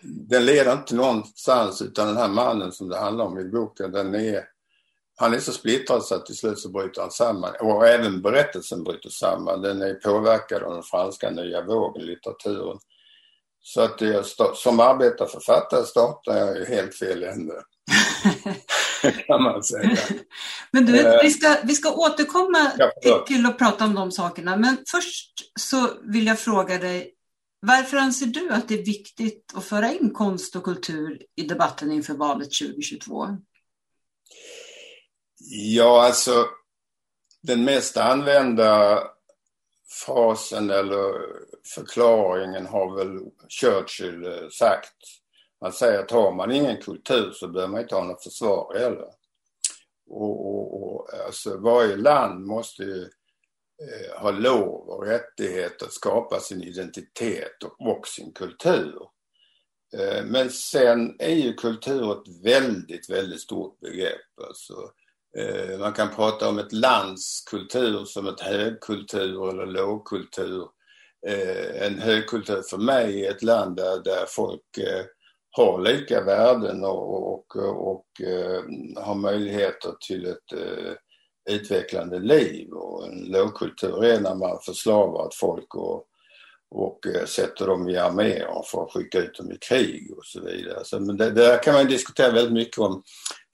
den 0.02 0.46
leder 0.46 0.72
inte 0.72 0.94
någonstans 0.94 1.82
utan 1.82 2.06
den 2.06 2.16
här 2.16 2.28
mannen 2.28 2.72
som 2.72 2.88
det 2.88 2.98
handlar 2.98 3.24
om 3.24 3.38
i 3.38 3.44
boken, 3.44 3.92
den 3.92 4.14
är, 4.14 4.44
han 5.16 5.34
är 5.34 5.38
så 5.38 5.52
splittrad 5.52 6.04
så 6.04 6.14
att 6.14 6.26
till 6.26 6.36
slut 6.36 6.58
så 6.58 6.68
bryter 6.68 7.00
han 7.00 7.10
samman. 7.10 7.52
Och 7.60 7.86
även 7.88 8.22
berättelsen 8.22 8.84
bryter 8.84 9.10
samman. 9.10 9.62
Den 9.62 9.82
är 9.82 9.94
påverkad 9.94 10.62
av 10.62 10.72
den 10.72 10.82
franska 10.82 11.30
nya 11.30 11.62
vågen, 11.62 12.06
litteraturen. 12.06 12.78
Så 13.60 13.80
att 13.80 14.00
jag, 14.00 14.24
som 14.54 14.80
arbetarförfattare 14.80 15.84
startar 15.84 16.36
jag 16.36 16.56
i 16.56 16.64
helt 16.64 16.94
fel 16.94 17.22
ände. 17.22 17.54
kan 19.26 19.42
man 19.42 19.64
säga. 19.64 19.96
Men 20.70 20.86
du, 20.86 21.00
eh, 21.00 21.22
vi, 21.22 21.30
ska, 21.30 21.56
vi 21.64 21.74
ska 21.74 21.92
återkomma 21.94 22.72
ja, 22.78 23.24
till, 23.26 23.46
att 23.46 23.58
prata 23.58 23.84
om 23.84 23.94
de 23.94 24.12
sakerna. 24.12 24.56
Men 24.56 24.76
först 24.86 25.30
så 25.60 25.88
vill 26.02 26.26
jag 26.26 26.38
fråga 26.38 26.78
dig, 26.78 27.14
varför 27.60 27.96
anser 27.96 28.26
du 28.26 28.50
att 28.50 28.68
det 28.68 28.74
är 28.74 28.84
viktigt 28.84 29.52
att 29.54 29.64
föra 29.64 29.92
in 29.92 30.10
konst 30.10 30.56
och 30.56 30.64
kultur 30.64 31.22
i 31.36 31.42
debatten 31.42 31.92
inför 31.92 32.14
valet 32.14 32.48
2022? 32.52 33.28
Ja, 35.50 36.06
alltså 36.06 36.46
den 37.42 37.64
mest 37.64 37.96
använda 37.96 39.02
frasen 40.06 40.70
eller 40.70 41.12
förklaringen 41.74 42.66
har 42.66 42.96
väl 42.96 43.20
Churchill 43.48 44.26
eh, 44.26 44.48
sagt. 44.50 45.23
Man 45.64 45.72
säger 45.72 45.98
att 45.98 46.10
har 46.10 46.32
man 46.32 46.52
ingen 46.52 46.76
kultur 46.76 47.32
så 47.32 47.48
behöver 47.48 47.72
man 47.72 47.80
inte 47.80 47.94
ha 47.94 48.04
något 48.04 48.22
försvar 48.22 48.74
heller. 48.78 49.08
Och, 50.10 50.46
och, 50.46 50.82
och 50.82 51.14
alltså 51.26 51.58
varje 51.58 51.96
land 51.96 52.46
måste 52.46 52.82
ju 52.82 53.02
eh, 53.82 54.20
ha 54.20 54.30
lov 54.30 54.88
och 54.88 55.06
rättighet 55.06 55.82
att 55.82 55.92
skapa 55.92 56.40
sin 56.40 56.62
identitet 56.62 57.62
och, 57.64 57.88
och 57.88 58.08
sin 58.08 58.32
kultur. 58.32 58.98
Eh, 59.96 60.24
men 60.24 60.50
sen 60.50 61.16
är 61.18 61.34
ju 61.34 61.54
kultur 61.54 62.12
ett 62.12 62.44
väldigt, 62.44 63.10
väldigt 63.10 63.40
stort 63.40 63.80
begrepp. 63.80 64.40
Alltså, 64.46 64.90
eh, 65.38 65.78
man 65.78 65.92
kan 65.92 66.14
prata 66.14 66.48
om 66.48 66.58
ett 66.58 66.72
lands 66.72 67.44
kultur 67.50 68.04
som 68.04 68.26
ett 68.26 68.40
högkultur 68.40 69.48
eller 69.48 69.66
lågkultur. 69.66 70.68
Eh, 71.26 71.86
en 71.86 71.98
högkultur 71.98 72.62
för 72.62 72.78
mig 72.78 73.26
är 73.26 73.30
ett 73.30 73.42
land 73.42 73.76
där, 73.76 74.02
där 74.02 74.24
folk 74.28 74.78
eh, 74.78 75.04
har 75.56 75.80
lika 75.80 76.20
värden 76.20 76.84
och, 76.84 77.32
och, 77.32 77.56
och 77.92 78.06
eh, 78.20 78.62
har 79.04 79.14
möjligheter 79.14 79.94
till 80.06 80.26
ett 80.26 80.52
eh, 80.52 80.92
utvecklande 81.50 82.18
liv. 82.18 82.72
Och 82.72 83.06
en 83.06 83.24
lågkultur 83.24 84.04
är 84.04 84.20
när 84.20 84.34
man 84.34 84.58
förslavar 84.66 85.26
ett 85.26 85.34
folk 85.34 85.74
och, 85.74 86.04
och 86.70 87.06
eh, 87.06 87.24
sätter 87.24 87.66
dem 87.66 87.88
i 87.88 87.96
arméer 87.96 88.62
för 88.64 88.82
att 88.82 88.92
skicka 88.92 89.18
ut 89.18 89.34
dem 89.34 89.52
i 89.52 89.58
krig 89.68 90.12
och 90.16 90.24
så 90.24 90.40
vidare. 90.40 90.84
Så, 90.84 91.00
men 91.00 91.16
det, 91.16 91.30
det 91.30 91.46
där 91.46 91.62
kan 91.62 91.74
man 91.74 91.86
diskutera 91.86 92.32
väldigt 92.32 92.52
mycket 92.52 92.78
om. 92.78 93.02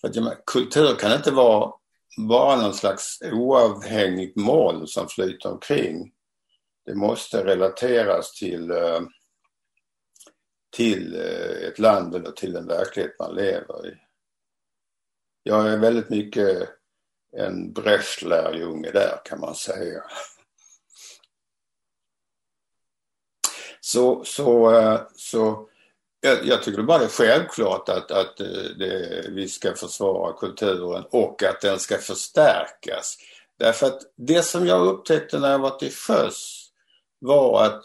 För 0.01 0.09
att, 0.09 0.15
menar, 0.15 0.37
kultur 0.47 0.95
kan 0.95 1.13
inte 1.13 1.31
vara 1.31 1.73
bara 2.29 2.57
någon 2.57 2.75
slags 2.75 3.19
oavhängigt 3.33 4.37
moln 4.37 4.87
som 4.87 5.09
flyter 5.09 5.53
omkring. 5.53 6.13
Det 6.87 6.95
måste 6.95 7.45
relateras 7.45 8.33
till 8.33 8.71
eh, 8.71 9.01
till 10.71 11.15
eh, 11.15 11.69
ett 11.69 11.79
land 11.79 12.15
eller 12.15 12.31
till 12.31 12.53
den 12.53 12.67
verklighet 12.67 13.19
man 13.19 13.35
lever 13.35 13.87
i. 13.87 13.97
Jag 15.43 15.73
är 15.73 15.77
väldigt 15.77 16.11
mycket 16.11 16.69
en 17.37 17.73
Brecht-lärjunge 17.73 18.91
där 18.91 19.21
kan 19.25 19.41
man 19.41 19.55
säga. 19.55 20.03
Så, 23.81 24.25
så, 24.25 24.75
eh, 24.75 25.01
så 25.17 25.69
jag, 26.21 26.47
jag 26.47 26.63
tycker 26.63 26.83
bara 26.83 26.99
det 26.99 27.05
är 27.05 27.09
självklart 27.09 27.89
att, 27.89 28.11
att 28.11 28.41
eh, 28.41 28.47
det, 28.79 29.27
vi 29.29 29.49
ska 29.49 29.75
försvara 29.75 30.33
kulturen 30.33 31.05
och 31.11 31.43
att 31.43 31.61
den 31.61 31.79
ska 31.79 31.99
förstärkas. 31.99 33.17
Därför 33.59 33.87
att 33.87 34.01
det 34.17 34.43
som 34.43 34.67
jag 34.67 34.87
upptäckte 34.87 35.39
när 35.39 35.51
jag 35.51 35.59
var 35.59 35.79
till 35.79 35.93
sjöss 35.93 36.67
var 37.19 37.65
att 37.65 37.85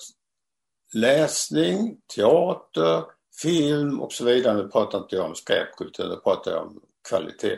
läsning, 0.95 1.97
teater, 2.15 3.03
film 3.41 3.99
och 4.01 4.13
så 4.13 4.25
vidare. 4.25 4.53
Nu 4.53 4.67
pratar 4.67 4.97
inte 4.97 5.15
jag 5.15 5.25
om 5.25 5.35
skräpkultur, 5.35 6.09
nu 6.09 6.15
pratar 6.15 6.51
jag 6.51 6.61
om 6.61 6.81
kvalitet. 7.09 7.53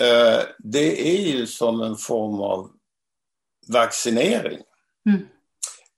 Eh, 0.00 0.42
det 0.58 1.16
är 1.16 1.36
ju 1.36 1.46
som 1.46 1.80
en 1.80 1.96
form 1.96 2.40
av 2.40 2.70
vaccinering 3.72 4.60
mm. 5.08 5.28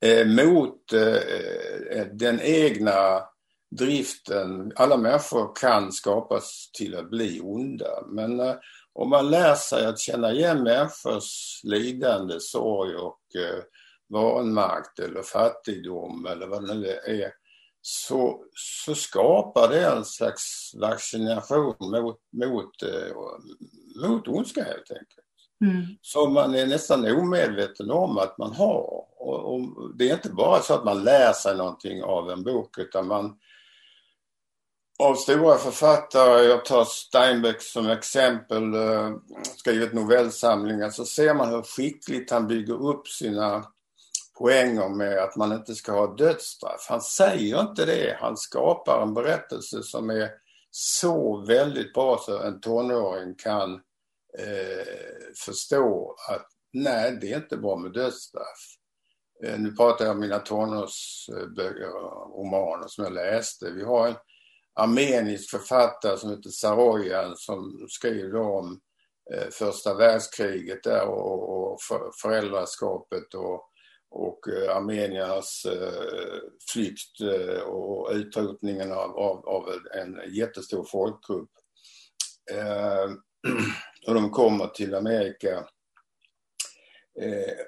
Eh, 0.01 0.27
mot 0.27 0.93
eh, 0.93 2.07
den 2.13 2.41
egna 2.41 3.23
driften, 3.79 4.73
alla 4.77 4.97
människor 4.97 5.57
kan 5.57 5.93
skapas 5.93 6.71
till 6.73 6.97
att 6.97 7.11
bli 7.11 7.41
onda. 7.41 8.07
Men 8.07 8.41
om 8.93 9.11
man 9.11 9.31
lär 9.31 9.55
sig 9.55 9.87
att 9.87 9.99
känna 9.99 10.33
igen 10.33 10.63
människors 10.63 11.61
lidande, 11.63 12.41
sorg 12.41 12.97
och 12.97 13.21
vanmakt 14.09 14.99
eller 14.99 15.23
fattigdom 15.23 16.27
eller 16.27 16.47
vad 16.47 16.67
det 16.67 16.75
nu 16.75 16.89
är, 17.07 17.33
så, 17.81 18.45
så 18.55 18.95
skapar 18.95 19.69
det 19.69 19.87
en 19.87 20.05
slags 20.05 20.75
vaccination 20.81 21.75
mot, 21.81 22.19
mot, 22.33 22.83
eh, 22.83 23.17
mot 24.09 24.29
ondska 24.29 24.65
helt 24.65 24.91
enkelt. 24.91 25.25
Mm. 25.61 25.87
Som 26.01 26.33
man 26.33 26.55
är 26.55 26.67
nästan 26.67 27.17
omedveten 27.17 27.91
om 27.91 28.19
att 28.19 28.39
man 28.39 28.53
har. 28.53 29.05
Och, 29.19 29.55
och, 29.55 29.61
det 29.99 30.11
är 30.11 30.15
inte 30.15 30.31
bara 30.31 30.61
så 30.61 30.75
att 30.75 30.85
man 30.85 31.05
lär 31.05 31.33
sig 31.33 31.57
någonting 31.57 32.03
av 32.03 32.31
en 32.31 32.43
bok 32.43 32.79
utan 32.79 33.07
man 33.07 33.39
av 34.99 35.15
stora 35.15 35.59
författare, 35.59 36.45
jag 36.45 36.65
tar 36.65 36.85
Steinbeck 36.85 37.63
som 37.63 37.89
exempel, 37.89 38.75
eh, 38.75 39.11
skrivit 39.57 39.93
novellsamlingar, 39.93 40.91
så 40.91 41.05
ser 41.05 41.35
man 41.35 41.49
hur 41.49 41.63
skickligt 41.63 42.31
han 42.31 42.47
bygger 42.47 42.89
upp 42.89 43.09
sina 43.09 43.65
poänger 44.39 44.89
med 44.89 45.19
att 45.19 45.37
man 45.37 45.53
inte 45.53 45.75
ska 45.75 45.93
ha 45.93 46.15
dödsstraff. 46.15 46.87
Han 46.89 47.01
säger 47.01 47.61
inte 47.61 47.85
det. 47.85 48.19
Han 48.21 48.37
skapar 48.37 49.03
en 49.03 49.15
berättelse 49.15 49.83
som 49.83 50.11
är 50.11 50.31
så 50.71 51.45
väldigt 51.49 51.93
bra 51.93 52.19
så 52.19 52.43
en 52.43 52.61
tonåring 52.61 53.35
kan 53.35 53.75
eh, 54.39 54.87
förstå 55.45 56.17
att 56.31 56.47
nej, 56.73 57.19
det 57.21 57.33
är 57.33 57.37
inte 57.37 57.57
bra 57.57 57.77
med 57.77 57.93
dödsstraff. 57.93 58.77
Eh, 59.45 59.59
nu 59.59 59.73
pratar 59.73 60.05
jag 60.05 60.15
om 60.15 60.21
mina 60.21 60.39
tonårsböcker 60.39 61.97
och 61.97 62.39
romaner 62.39 62.89
som 62.89 63.05
jag 63.05 63.13
läste. 63.13 63.71
Vi 63.71 63.85
har 63.85 64.09
en 64.09 64.17
armenisk 64.75 65.51
författare 65.51 66.19
som 66.19 66.31
heter 66.31 66.51
Saroyan 66.51 67.37
som 67.37 67.87
skriver 67.89 68.41
om 68.41 68.81
eh, 69.35 69.49
första 69.51 69.95
världskriget 69.95 70.83
där 70.83 71.07
och, 71.07 71.73
och 71.73 71.79
föräldraskapet 72.23 73.35
och 73.35 73.71
och 74.15 74.49
eh, 74.49 74.77
armeniernas 74.77 75.65
eh, 75.65 76.41
flykt 76.73 77.21
eh, 77.21 77.61
och 77.61 78.11
utrotningen 78.13 78.93
av, 78.93 79.19
av, 79.19 79.49
av 79.49 79.69
en 79.95 80.35
jättestor 80.35 80.85
folkgrupp. 80.85 81.51
Och 84.07 84.15
de 84.15 84.31
kommer 84.31 84.67
till 84.67 84.95
Amerika. 84.95 85.67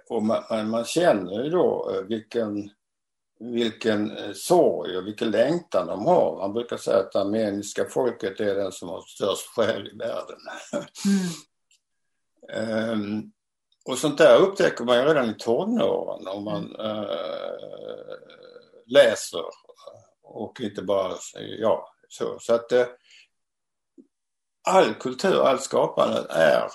Och 0.08 0.22
man, 0.22 0.70
man 0.70 0.84
känner 0.84 1.44
ju 1.44 1.50
då 1.50 2.02
vilken, 2.08 2.70
vilken 3.40 4.34
sorg 4.34 4.96
och 4.96 5.06
vilken 5.06 5.30
längtan 5.30 5.86
de 5.86 6.06
har. 6.06 6.36
Man 6.38 6.52
brukar 6.52 6.76
säga 6.76 6.98
att 6.98 7.12
det 7.12 7.20
armeniska 7.20 7.84
folket 7.84 8.40
är 8.40 8.54
den 8.54 8.72
som 8.72 8.88
har 8.88 9.00
störst 9.00 9.46
själ 9.46 9.88
i 9.88 9.96
världen. 9.96 10.38
Mm. 12.52 12.90
um, 12.92 13.32
och 13.86 13.98
sånt 13.98 14.18
där 14.18 14.38
upptäcker 14.38 14.84
man 14.84 14.96
ju 14.96 15.02
redan 15.02 15.30
i 15.30 15.34
tonåren 15.34 16.28
om 16.28 16.44
man 16.44 16.74
mm. 16.74 16.86
äh, 16.86 17.06
läser 18.86 19.44
och 20.22 20.60
inte 20.60 20.82
bara, 20.82 21.14
ja, 21.58 21.94
så. 22.08 22.38
Så 22.40 22.54
att 22.54 22.72
äh, 22.72 22.86
all 24.68 24.94
kultur, 24.94 25.40
all 25.40 25.58
skapande 25.58 26.26
är 26.30 26.68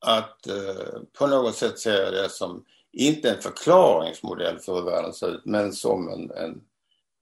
att 0.00 0.46
äh, 0.46 1.00
på 1.18 1.26
något 1.26 1.54
sätt 1.54 1.78
se 1.78 2.10
det 2.10 2.28
som, 2.28 2.64
inte 2.92 3.30
en 3.30 3.42
förklaringsmodell 3.42 4.58
för 4.58 4.74
hur 4.74 4.82
världen 4.82 5.12
ser 5.12 5.28
ut, 5.28 5.44
men 5.44 5.72
som 5.72 6.08
en, 6.08 6.30
en, 6.30 6.62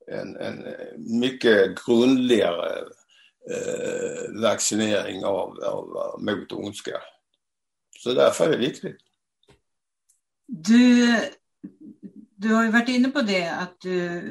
en, 0.07 0.37
en 0.37 0.65
mycket 1.21 1.85
grundligare 1.87 2.85
vaccinering 4.43 5.25
av, 5.25 5.65
av, 5.65 6.17
mot 6.23 6.53
ondska. 6.53 7.01
Så 7.99 8.13
därför 8.13 8.45
är 8.45 8.51
det 8.51 8.57
viktigt. 8.57 9.08
Du, 10.49 11.07
du 12.37 12.55
har 12.55 12.64
ju 12.64 12.70
varit 12.70 12.88
inne 12.88 13.09
på 13.09 13.23
det 13.23 13.49
att 13.49 13.81
du, 13.81 14.23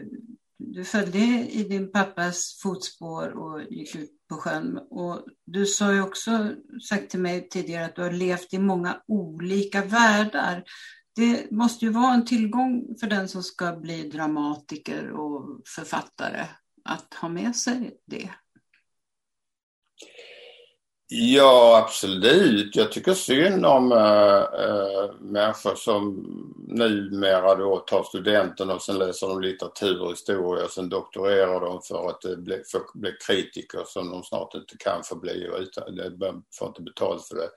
du 0.57 0.83
följde 0.83 1.19
i 1.49 1.65
din 1.69 1.91
pappas 1.91 2.59
fotspår 2.63 3.27
och 3.27 3.61
gick 3.63 3.95
ut 3.95 4.11
på 4.29 4.35
sjön. 4.35 4.77
Och 4.77 5.25
du 5.45 5.65
sa 5.65 5.93
ju 5.93 6.01
också 6.01 6.51
sagt 6.89 7.09
till 7.09 7.19
mig 7.19 7.49
tidigare 7.49 7.85
att 7.85 7.95
du 7.95 8.01
har 8.01 8.11
levt 8.11 8.53
i 8.53 8.59
många 8.59 9.01
olika 9.07 9.85
världar. 9.85 10.63
Det 11.15 11.51
måste 11.51 11.85
ju 11.85 11.91
vara 11.91 12.13
en 12.13 12.25
tillgång 12.25 12.95
för 12.99 13.07
den 13.07 13.27
som 13.27 13.43
ska 13.43 13.75
bli 13.75 14.09
dramatiker 14.09 15.11
och 15.11 15.61
författare 15.75 16.45
att 16.83 17.13
ha 17.13 17.29
med 17.29 17.55
sig 17.55 17.97
det. 18.05 18.29
Ja, 21.09 21.83
absolut. 21.83 22.75
Jag 22.75 22.91
tycker 22.91 23.13
synd 23.13 23.65
om 23.65 23.91
äh, 23.91 25.15
människor 25.19 25.75
som 25.75 26.25
numera 26.67 27.55
då 27.55 27.77
tar 27.77 28.03
studenten 28.03 28.69
och 28.69 28.81
sen 28.81 28.97
läser 28.97 29.27
de 29.27 29.41
litteratur 29.41 30.01
och 30.01 30.11
historia 30.11 30.65
och 30.65 30.71
sen 30.71 30.89
doktorerar 30.89 31.61
de 31.61 31.81
för 31.81 32.09
att 32.09 32.25
eh, 32.25 32.35
bli, 32.35 32.63
för 32.71 32.81
bli 32.93 33.11
kritiker 33.27 33.83
som 33.85 34.11
de 34.11 34.23
snart 34.23 34.55
inte 34.55 34.77
kan 34.77 35.03
få 35.03 35.15
bli 35.15 35.49
utan, 35.57 36.43
får 36.59 36.67
inte 36.67 36.81
betalt 36.81 37.27
för 37.27 37.35
det. 37.35 37.49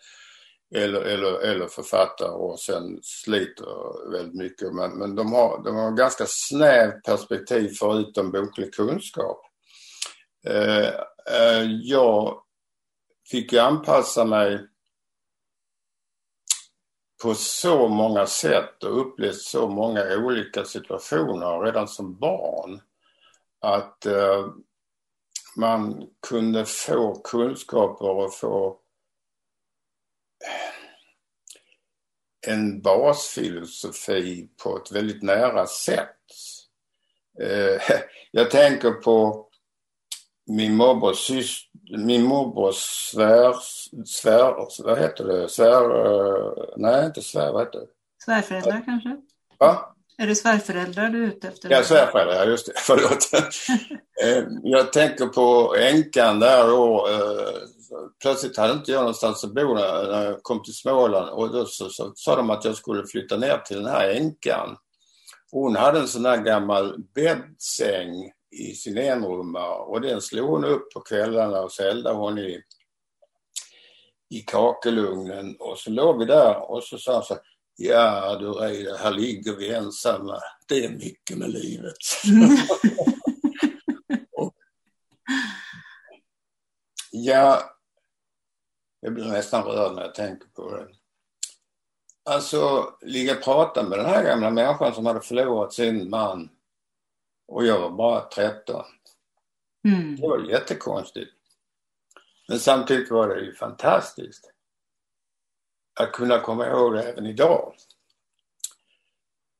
Eller, 0.84 1.00
eller, 1.00 1.40
eller 1.40 1.66
författare 1.66 2.30
och 2.30 2.60
sen 2.60 2.98
sliter 3.02 4.10
väldigt 4.12 4.34
mycket. 4.34 4.72
Men, 4.72 4.98
men 4.98 5.14
de, 5.14 5.32
har, 5.32 5.64
de 5.64 5.76
har 5.76 5.90
ganska 5.90 6.24
snävt 6.26 7.04
perspektiv 7.04 7.70
förutom 7.78 8.30
boklig 8.30 8.74
kunskap. 8.74 9.40
Äh, 10.46 10.86
äh, 10.86 11.62
jag 11.82 12.42
fick 13.30 13.52
jag 13.52 13.66
anpassa 13.66 14.24
mig 14.24 14.66
på 17.22 17.34
så 17.34 17.88
många 17.88 18.26
sätt 18.26 18.84
och 18.84 19.00
upplevt 19.00 19.40
så 19.40 19.68
många 19.68 20.16
olika 20.16 20.64
situationer 20.64 21.60
redan 21.60 21.88
som 21.88 22.18
barn 22.18 22.80
att 23.60 24.06
eh, 24.06 24.46
man 25.56 26.10
kunde 26.28 26.64
få 26.64 27.20
kunskaper 27.20 28.08
och 28.08 28.34
få 28.34 28.80
en 32.46 32.82
basfilosofi 32.82 34.50
på 34.62 34.76
ett 34.76 34.92
väldigt 34.92 35.22
nära 35.22 35.66
sätt. 35.66 36.16
Eh, 37.40 37.82
jag 38.30 38.50
tänker 38.50 38.90
på 38.90 39.49
min 40.56 40.76
morbrors 40.76 41.18
syster 41.18 41.70
min 41.90 42.22
morbrors 42.22 42.76
svär, 43.12 43.54
svär, 44.06 44.82
vad 44.84 44.98
heter 44.98 45.24
det, 45.24 45.48
svär, 45.48 46.06
uh, 46.06 46.52
nej 46.76 47.06
inte 47.06 47.22
svär, 47.22 47.52
vad 47.52 47.66
heter 47.66 47.78
det? 47.78 47.86
Svärföräldrar 48.24 48.82
kanske? 48.84 49.16
Va? 49.58 49.96
Är 50.18 50.26
det 50.26 50.34
svärföräldrar 50.34 51.08
du 51.08 51.24
är 51.24 51.28
ute 51.28 51.48
efter? 51.48 51.70
Ja, 51.70 51.82
svärföräldrar, 51.82 52.34
ja 52.34 52.44
just 52.44 52.66
det, 52.66 52.72
förlåt. 52.76 53.30
Eh, 54.22 54.44
jag 54.62 54.92
tänker 54.92 55.26
på 55.26 55.76
änkan 55.76 56.40
där 56.40 56.68
då. 56.68 57.08
Uh, 57.08 58.02
plötsligt 58.22 58.56
hade 58.56 58.72
inte 58.72 58.92
jag 58.92 59.00
någonstans 59.00 59.44
att 59.44 59.54
bo 59.54 59.74
när 59.74 60.24
jag 60.24 60.42
kom 60.42 60.62
till 60.62 60.74
Småland 60.74 61.30
och 61.30 61.52
då 61.52 61.66
så, 61.66 61.88
så, 61.88 62.12
sa 62.14 62.36
de 62.36 62.50
att 62.50 62.64
jag 62.64 62.76
skulle 62.76 63.06
flytta 63.06 63.36
ner 63.36 63.58
till 63.58 63.76
den 63.76 63.86
här 63.86 64.08
änkan. 64.08 64.76
Hon 65.50 65.76
hade 65.76 66.00
en 66.00 66.08
sån 66.08 66.24
här 66.24 66.36
gammal 66.36 66.96
bäddsäng 67.14 68.32
i 68.50 68.74
sin 68.74 68.98
enrummare 68.98 69.74
och 69.74 70.00
den 70.00 70.20
slog 70.20 70.48
hon 70.50 70.64
upp 70.64 70.92
på 70.92 71.00
kvällarna 71.00 71.60
och 71.60 71.72
så 71.72 71.82
eldade 71.82 72.16
hon 72.16 72.38
i, 72.38 72.62
i 74.30 74.40
kakelugnen 74.40 75.56
och 75.58 75.78
så 75.78 75.90
låg 75.90 76.18
vi 76.18 76.24
där 76.24 76.70
och 76.70 76.84
så 76.84 76.98
sa 76.98 77.14
hon 77.14 77.22
så 77.22 77.38
Ja 77.82 78.36
du 78.36 78.52
Reidar, 78.52 78.96
här 78.96 79.10
ligger 79.10 79.56
vi 79.56 79.74
ensamma. 79.74 80.40
Det 80.68 80.84
är 80.84 80.90
mycket 80.90 81.38
med 81.38 81.50
livet. 81.50 81.96
och, 84.36 84.54
ja, 87.10 87.62
jag 89.00 89.14
blir 89.14 89.24
nästan 89.24 89.64
rörd 89.64 89.94
när 89.94 90.02
jag 90.02 90.14
tänker 90.14 90.48
på 90.48 90.76
det. 90.76 90.88
Alltså, 92.24 92.92
ligga 93.02 93.36
och 93.36 93.42
prata 93.44 93.82
med 93.82 93.98
den 93.98 94.06
här 94.06 94.24
gamla 94.24 94.50
människan 94.50 94.94
som 94.94 95.06
hade 95.06 95.20
förlorat 95.20 95.72
sin 95.72 96.10
man 96.10 96.50
och 97.50 97.66
jag 97.66 97.80
var 97.80 97.90
bara 97.90 98.20
13. 98.20 98.84
Mm. 99.88 100.16
Det 100.16 100.28
var 100.28 100.38
jättekonstigt. 100.38 101.30
Men 102.48 102.58
samtidigt 102.58 103.10
var 103.10 103.28
det 103.28 103.40
ju 103.40 103.54
fantastiskt 103.54 104.50
att 106.00 106.12
kunna 106.12 106.40
komma 106.40 106.66
ihåg 106.66 106.94
det 106.94 107.02
även 107.02 107.26
idag. 107.26 107.74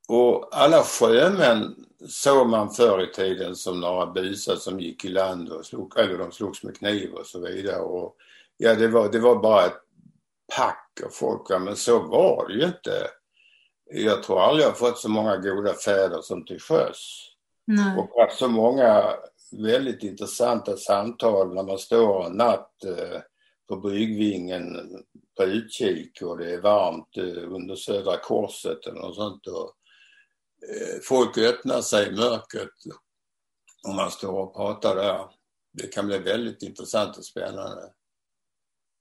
Och 0.08 0.48
alla 0.52 0.82
sjömän 0.82 1.86
såg 2.08 2.48
man 2.48 2.70
förr 2.70 3.02
i 3.02 3.12
tiden 3.12 3.56
som 3.56 3.80
några 3.80 4.06
busar 4.06 4.56
som 4.56 4.80
gick 4.80 5.04
i 5.04 5.08
land 5.08 5.48
och 5.48 5.66
slog, 5.66 5.98
eller 5.98 6.18
de 6.18 6.32
slogs 6.32 6.62
med 6.62 6.76
kniv 6.76 7.12
och 7.12 7.26
så 7.26 7.40
vidare. 7.40 7.80
Och 7.80 8.16
ja, 8.56 8.74
det 8.74 8.88
var, 8.88 9.08
det 9.12 9.20
var 9.20 9.42
bara 9.42 9.66
ett 9.66 9.82
pack 10.56 11.00
av 11.04 11.08
folk, 11.08 11.48
men 11.48 11.76
så 11.76 11.98
var 11.98 12.48
det 12.48 12.54
ju 12.54 12.64
inte. 12.64 13.06
Jag 13.84 14.22
tror 14.22 14.40
aldrig 14.40 14.66
jag 14.66 14.78
fått 14.78 14.98
så 14.98 15.08
många 15.08 15.36
goda 15.36 15.74
fäder 15.74 16.20
som 16.22 16.44
till 16.44 16.60
sjöss. 16.60 17.29
Nej. 17.72 17.98
Och 17.98 18.20
haft 18.20 18.38
så 18.38 18.48
många 18.48 19.14
väldigt 19.52 20.02
intressanta 20.02 20.76
samtal 20.76 21.54
när 21.54 21.62
man 21.62 21.78
står 21.78 22.26
en 22.26 22.32
natt 22.32 22.84
eh, 22.84 23.20
på 23.68 23.76
bryggvingen 23.76 24.76
på 25.36 25.44
utkik 25.44 26.22
och 26.22 26.38
det 26.38 26.54
är 26.54 26.60
varmt 26.60 27.16
eh, 27.16 27.54
under 27.54 27.74
Södra 27.74 28.16
korset 28.16 28.86
eller 28.86 29.00
något 29.00 29.14
sånt. 29.14 29.46
Och, 29.46 29.72
eh, 30.68 31.00
folk 31.02 31.38
öppnar 31.38 31.80
sig 31.80 32.08
i 32.08 32.16
mörkret 32.16 32.74
och 33.88 33.94
man 33.94 34.10
står 34.10 34.32
och 34.32 34.54
pratar 34.54 34.96
där. 34.96 35.20
Det 35.72 35.86
kan 35.86 36.06
bli 36.06 36.18
väldigt 36.18 36.62
intressant 36.62 37.18
och 37.18 37.24
spännande. 37.24 37.92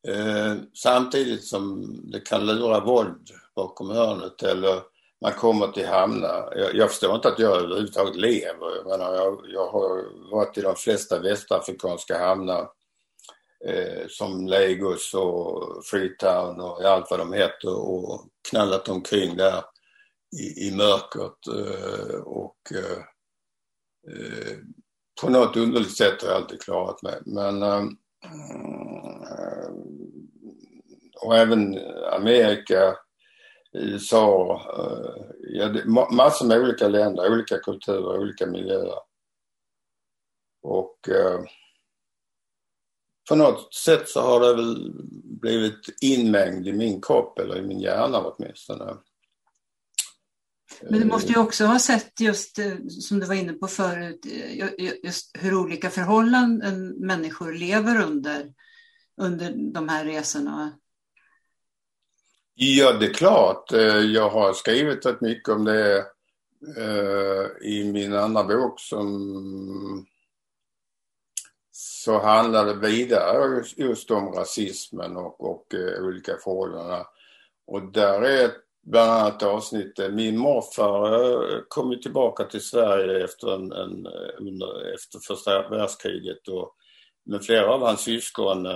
Eh, 0.08 0.55
samtidigt 0.73 1.43
som 1.43 1.95
det 2.12 2.19
kan 2.19 2.45
lura 2.45 2.79
våld 2.79 3.29
bakom 3.55 3.89
hörnet 3.89 4.43
eller 4.43 4.82
man 5.21 5.34
kommer 5.34 5.67
till 5.67 5.88
hamnar. 5.88 6.53
Jag, 6.55 6.75
jag 6.75 6.89
förstår 6.89 7.15
inte 7.15 7.27
att 7.27 7.39
jag 7.39 7.58
överhuvudtaget 7.58 8.15
lever. 8.15 8.75
Jag, 8.75 8.86
menar, 8.88 9.15
jag, 9.15 9.45
jag 9.47 9.67
har 9.69 10.05
varit 10.32 10.58
i 10.58 10.62
de 10.62 10.75
flesta 10.75 11.19
västafrikanska 11.19 12.17
hamnar 12.17 12.69
eh, 13.65 14.08
som 14.10 14.47
Lagos 14.47 15.13
och 15.13 15.86
Freetown 15.86 16.62
och 16.62 16.82
allt 16.82 17.08
vad 17.10 17.19
de 17.19 17.34
heter 17.34 17.79
och 17.79 18.25
knallat 18.49 18.89
omkring 18.89 19.38
där 19.38 19.63
i, 20.39 20.67
i 20.67 20.75
mörkret 20.75 21.47
eh, 21.47 22.15
och 22.15 22.58
eh, 22.71 22.97
eh 24.13 24.58
på 25.21 25.29
något 25.29 25.58
underligt 25.58 25.97
sätt 25.97 26.21
har 26.21 26.29
jag 26.29 26.38
alltid 26.38 26.62
klarat 26.62 27.01
mig. 27.01 27.21
Men 27.25 27.63
eh, 27.63 27.86
och 31.21 31.38
även 31.38 31.79
Amerika, 32.13 32.95
USA, 33.73 34.62
eh, 34.77 35.25
ja, 35.39 35.73
massor 36.12 36.45
med 36.45 36.60
olika 36.60 36.88
länder, 36.88 37.32
olika 37.32 37.58
kulturer, 37.58 38.19
olika 38.19 38.45
miljöer. 38.45 38.99
Och 40.62 41.10
eh, 41.10 41.39
på 43.29 43.36
något 43.36 43.73
sätt 43.73 44.10
så 44.10 44.21
har 44.21 44.39
det 44.39 44.53
väl 44.53 44.93
blivit 45.23 46.01
inmängd 46.01 46.67
i 46.67 46.73
min 46.73 47.01
kropp 47.01 47.39
eller 47.39 47.58
i 47.58 47.62
min 47.62 47.79
hjärna 47.79 48.19
åtminstone. 48.19 48.97
Men 50.82 50.99
du 50.99 51.05
måste 51.05 51.32
ju 51.32 51.39
också 51.39 51.65
ha 51.65 51.79
sett 51.79 52.19
just 52.19 52.60
eh, 52.60 52.75
som 52.88 53.19
du 53.19 53.25
var 53.25 53.36
inne 53.36 53.53
på 53.53 53.67
förut, 53.67 54.25
just 55.03 55.32
hur 55.39 55.55
olika 55.55 55.89
förhållanden 55.89 56.88
människor 56.89 57.53
lever 57.53 58.03
under 58.03 58.53
under 59.21 59.73
de 59.73 59.89
här 59.89 60.05
resorna? 60.05 60.79
Ja, 62.62 62.93
det 62.93 63.06
är 63.06 63.13
klart. 63.13 63.72
Eh, 63.72 63.98
jag 63.98 64.30
har 64.30 64.54
skrivit 64.54 65.06
rätt 65.06 65.22
mycket 65.22 65.50
om 65.50 65.65
det 65.65 65.98
eh, 66.78 67.67
i 67.67 67.91
min 67.93 68.13
andra 68.13 68.43
bok 68.43 68.80
som 68.80 70.06
så 71.72 72.19
handlar 72.19 72.65
det 72.65 72.74
vidare 72.74 73.63
just 73.78 74.12
om 74.12 74.34
rasismen 74.34 75.17
och, 75.17 75.41
och 75.41 75.74
eh, 75.74 76.04
olika 76.04 76.38
förhållanden. 76.38 77.06
Och 77.67 77.91
där 77.91 78.22
är 78.22 78.52
bland 78.84 79.12
annat 79.12 79.43
avsnittet, 79.43 80.13
min 80.13 80.38
morfar 80.38 81.69
kom 81.69 81.91
ju 81.91 81.98
tillbaka 81.98 82.43
till 82.43 82.62
Sverige 82.62 83.24
efter, 83.24 83.56
en, 83.56 83.72
en, 83.72 84.08
under, 84.39 84.93
efter 84.93 85.19
första 85.19 85.69
världskriget 85.69 86.48
och 86.48 86.76
med 87.26 87.45
flera 87.45 87.74
av 87.74 87.82
hans 87.82 88.02
syskon 88.02 88.67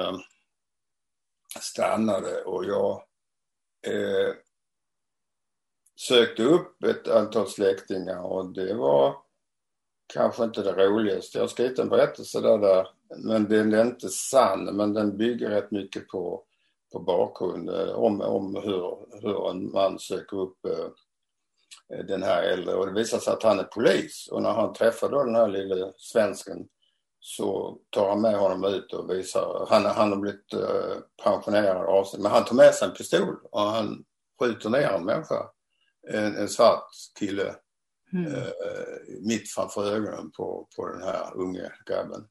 stannade 1.59 2.43
och 2.43 2.65
jag 2.65 3.03
eh, 3.87 4.35
sökte 5.95 6.43
upp 6.43 6.83
ett 6.83 7.07
antal 7.07 7.47
släktingar 7.47 8.19
och 8.19 8.53
det 8.53 8.73
var 8.73 9.15
kanske 10.13 10.43
inte 10.43 10.61
det 10.61 10.85
roligaste. 10.85 11.37
Jag 11.37 11.43
har 11.43 11.49
skrivit 11.49 11.79
en 11.79 11.89
berättelse 11.89 12.41
där, 12.41 12.57
där 12.57 12.87
men 13.17 13.49
den 13.49 13.73
är 13.73 13.81
inte 13.81 14.09
sann 14.09 14.65
men 14.65 14.93
den 14.93 15.17
bygger 15.17 15.49
rätt 15.49 15.71
mycket 15.71 16.07
på, 16.07 16.43
på 16.91 16.99
bakgrund 16.99 17.69
eh, 17.69 17.89
om, 17.89 18.21
om 18.21 18.55
hur, 18.55 18.97
hur 19.21 19.49
en 19.49 19.71
man 19.71 19.99
söker 19.99 20.37
upp 20.37 20.65
eh, 20.65 20.87
den 22.07 22.23
här 22.23 22.43
äldre 22.43 22.75
och 22.75 22.85
det 22.85 22.93
visar 22.93 23.19
sig 23.19 23.33
att 23.33 23.43
han 23.43 23.59
är 23.59 23.63
polis 23.63 24.27
och 24.31 24.41
när 24.41 24.51
han 24.51 24.73
träffar 24.73 25.09
då 25.09 25.23
den 25.23 25.35
här 25.35 25.47
lille 25.47 25.91
svensken 25.97 26.67
så 27.25 27.77
tar 27.89 28.09
han 28.09 28.21
med 28.21 28.39
honom 28.39 28.73
ut 28.73 28.93
och 28.93 29.09
visar, 29.09 29.67
han, 29.69 29.85
han 29.85 30.11
har 30.11 30.19
blivit 30.19 30.53
uh, 30.53 30.97
pensionerad 31.23 31.85
av 31.85 32.05
sig, 32.05 32.19
men 32.19 32.31
han 32.31 32.45
tar 32.45 32.55
med 32.55 32.73
sig 32.73 32.87
en 32.87 32.93
pistol 32.93 33.35
och 33.51 33.61
han 33.61 34.03
skjuter 34.39 34.69
ner 34.69 34.87
en 34.87 35.05
människa, 35.05 35.49
en, 36.07 36.35
en 36.35 36.49
svart 36.49 36.87
kille, 37.19 37.55
mm. 38.13 38.33
uh, 38.33 38.43
mitt 39.21 39.49
framför 39.49 39.91
ögonen 39.91 40.31
på, 40.31 40.67
på 40.75 40.87
den 40.87 41.01
här 41.01 41.35
unge 41.35 41.71
grabben. 41.85 42.27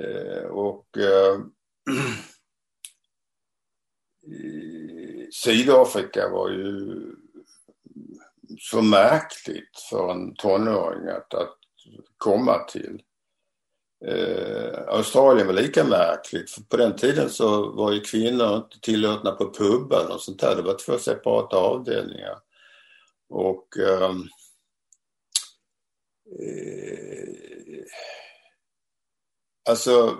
Uh, 0.00 0.44
och 0.44 0.86
Sydafrika 5.32 6.28
var 6.28 6.48
ju 6.48 7.04
så 8.58 8.82
märkligt 8.82 9.78
för 9.90 10.12
en 10.12 10.34
tonåring 10.34 11.08
att, 11.08 11.34
att 11.34 11.58
komma 12.16 12.58
till. 12.58 13.02
Eh, 14.06 14.88
Australien 14.88 15.46
var 15.46 15.54
lika 15.54 15.84
märkligt 15.84 16.50
för 16.50 16.62
på 16.62 16.76
den 16.76 16.96
tiden 16.96 17.30
så 17.30 17.70
var 17.70 17.92
ju 17.92 18.00
kvinnor 18.00 18.56
inte 18.56 18.80
tillåtna 18.80 19.30
på 19.30 19.52
pubar 19.52 20.14
och 20.14 20.20
sånt 20.20 20.40
där. 20.40 20.56
Det 20.56 20.62
var 20.62 20.74
två 20.74 20.98
separata 20.98 21.56
avdelningar. 21.56 22.38
Och 23.28 23.76
ehm, 23.78 24.28
eh, 26.40 27.42
Alltså 29.70 30.16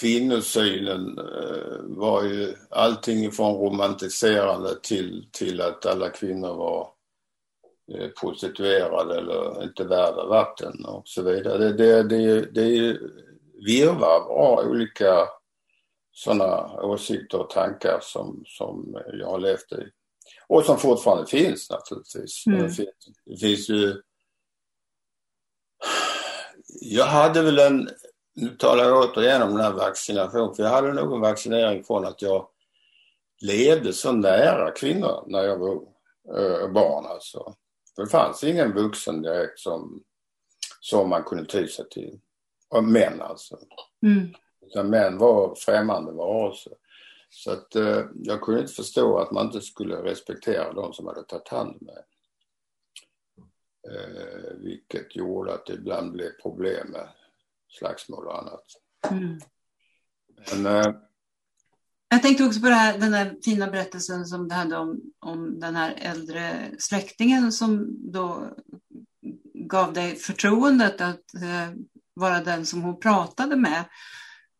kvinnosynen 0.00 1.18
eh, 1.18 1.78
var 1.80 2.22
ju 2.22 2.54
allting 2.70 3.32
från 3.32 3.54
romantiserande 3.54 4.80
till, 4.82 5.28
till 5.32 5.60
att 5.60 5.86
alla 5.86 6.08
kvinnor 6.08 6.54
var 6.54 6.88
Eh, 6.88 7.01
prostituerade 8.20 9.18
eller 9.18 9.62
inte 9.62 9.84
värda 9.84 10.26
vatten 10.26 10.84
och 10.84 11.08
så 11.08 11.22
vidare. 11.22 11.58
Det, 11.58 11.72
det, 11.72 12.02
det, 12.02 12.40
det 12.54 12.60
är 12.62 12.76
ju 12.76 12.98
virvar 13.66 14.20
av 14.30 14.70
olika 14.70 15.28
sådana 16.12 16.82
åsikter 16.82 17.40
och 17.40 17.50
tankar 17.50 17.98
som, 18.02 18.42
som 18.46 19.02
jag 19.12 19.26
har 19.26 19.38
levt 19.38 19.72
i. 19.72 19.88
Och 20.46 20.64
som 20.64 20.78
fortfarande 20.78 21.26
finns 21.26 21.70
naturligtvis. 21.70 22.46
Mm. 22.46 22.62
Det, 22.62 22.70
finns, 22.70 22.88
det 23.24 23.36
finns 23.36 23.68
ju... 23.68 24.02
Jag 26.80 27.04
hade 27.04 27.42
väl 27.42 27.58
en, 27.58 27.88
nu 28.34 28.48
talar 28.48 28.84
jag 28.84 28.98
återigen 28.98 29.42
om 29.42 29.50
den 29.50 29.60
här 29.60 29.72
vaccinationen, 29.72 30.54
för 30.54 30.62
jag 30.62 30.70
hade 30.70 30.92
nog 30.92 31.14
en 31.14 31.20
vaccinering 31.20 31.84
från 31.84 32.04
att 32.04 32.22
jag 32.22 32.48
levde 33.42 33.92
så 33.92 34.12
nära 34.12 34.70
kvinnor 34.70 35.24
när 35.26 35.44
jag 35.44 35.58
var 35.58 35.74
äh, 36.38 36.72
barn 36.72 37.06
alltså. 37.06 37.54
Det 37.96 38.06
fanns 38.06 38.44
ingen 38.44 38.72
vuxen 38.72 39.22
direkt 39.22 39.58
som, 39.58 40.02
som 40.80 41.08
man 41.08 41.24
kunde 41.24 41.44
ty 41.44 41.68
sig 41.68 41.88
till. 41.88 42.20
Och 42.68 42.84
män 42.84 43.20
alltså. 43.20 43.58
Mm. 44.02 44.34
Utan 44.60 44.90
män 44.90 45.18
var 45.18 45.54
främmande 45.54 46.12
varelser. 46.12 46.72
Så 47.30 47.52
att 47.52 47.76
eh, 47.76 48.04
jag 48.14 48.40
kunde 48.40 48.60
inte 48.60 48.72
förstå 48.72 49.18
att 49.18 49.30
man 49.30 49.46
inte 49.46 49.60
skulle 49.60 49.96
respektera 49.96 50.72
de 50.72 50.92
som 50.92 51.06
hade 51.06 51.22
tagit 51.22 51.48
hand 51.48 51.82
mig. 51.82 52.04
Eh, 53.90 54.56
vilket 54.56 55.16
gjorde 55.16 55.54
att 55.54 55.66
det 55.66 55.72
ibland 55.72 56.12
blev 56.12 56.30
problem 56.42 56.88
med 56.90 57.08
slagsmål 57.68 58.26
och 58.26 58.38
annat. 58.38 58.64
Mm. 59.10 59.40
Men 60.52 60.66
eh, 60.76 60.94
jag 62.12 62.22
tänkte 62.22 62.44
också 62.44 62.60
på 62.60 62.66
här, 62.66 62.98
den 62.98 63.14
här 63.14 63.36
fina 63.44 63.66
berättelsen 63.66 64.26
som 64.26 64.48
du 64.48 64.54
hade 64.54 64.76
om, 64.76 65.00
om 65.20 65.60
den 65.60 65.76
här 65.76 65.94
äldre 65.98 66.70
släktingen 66.78 67.52
som 67.52 67.86
då 68.12 68.48
gav 69.54 69.92
dig 69.92 70.16
förtroendet 70.16 71.00
att 71.00 71.34
eh, 71.34 71.76
vara 72.14 72.40
den 72.40 72.66
som 72.66 72.82
hon 72.82 73.00
pratade 73.00 73.56
med. 73.56 73.84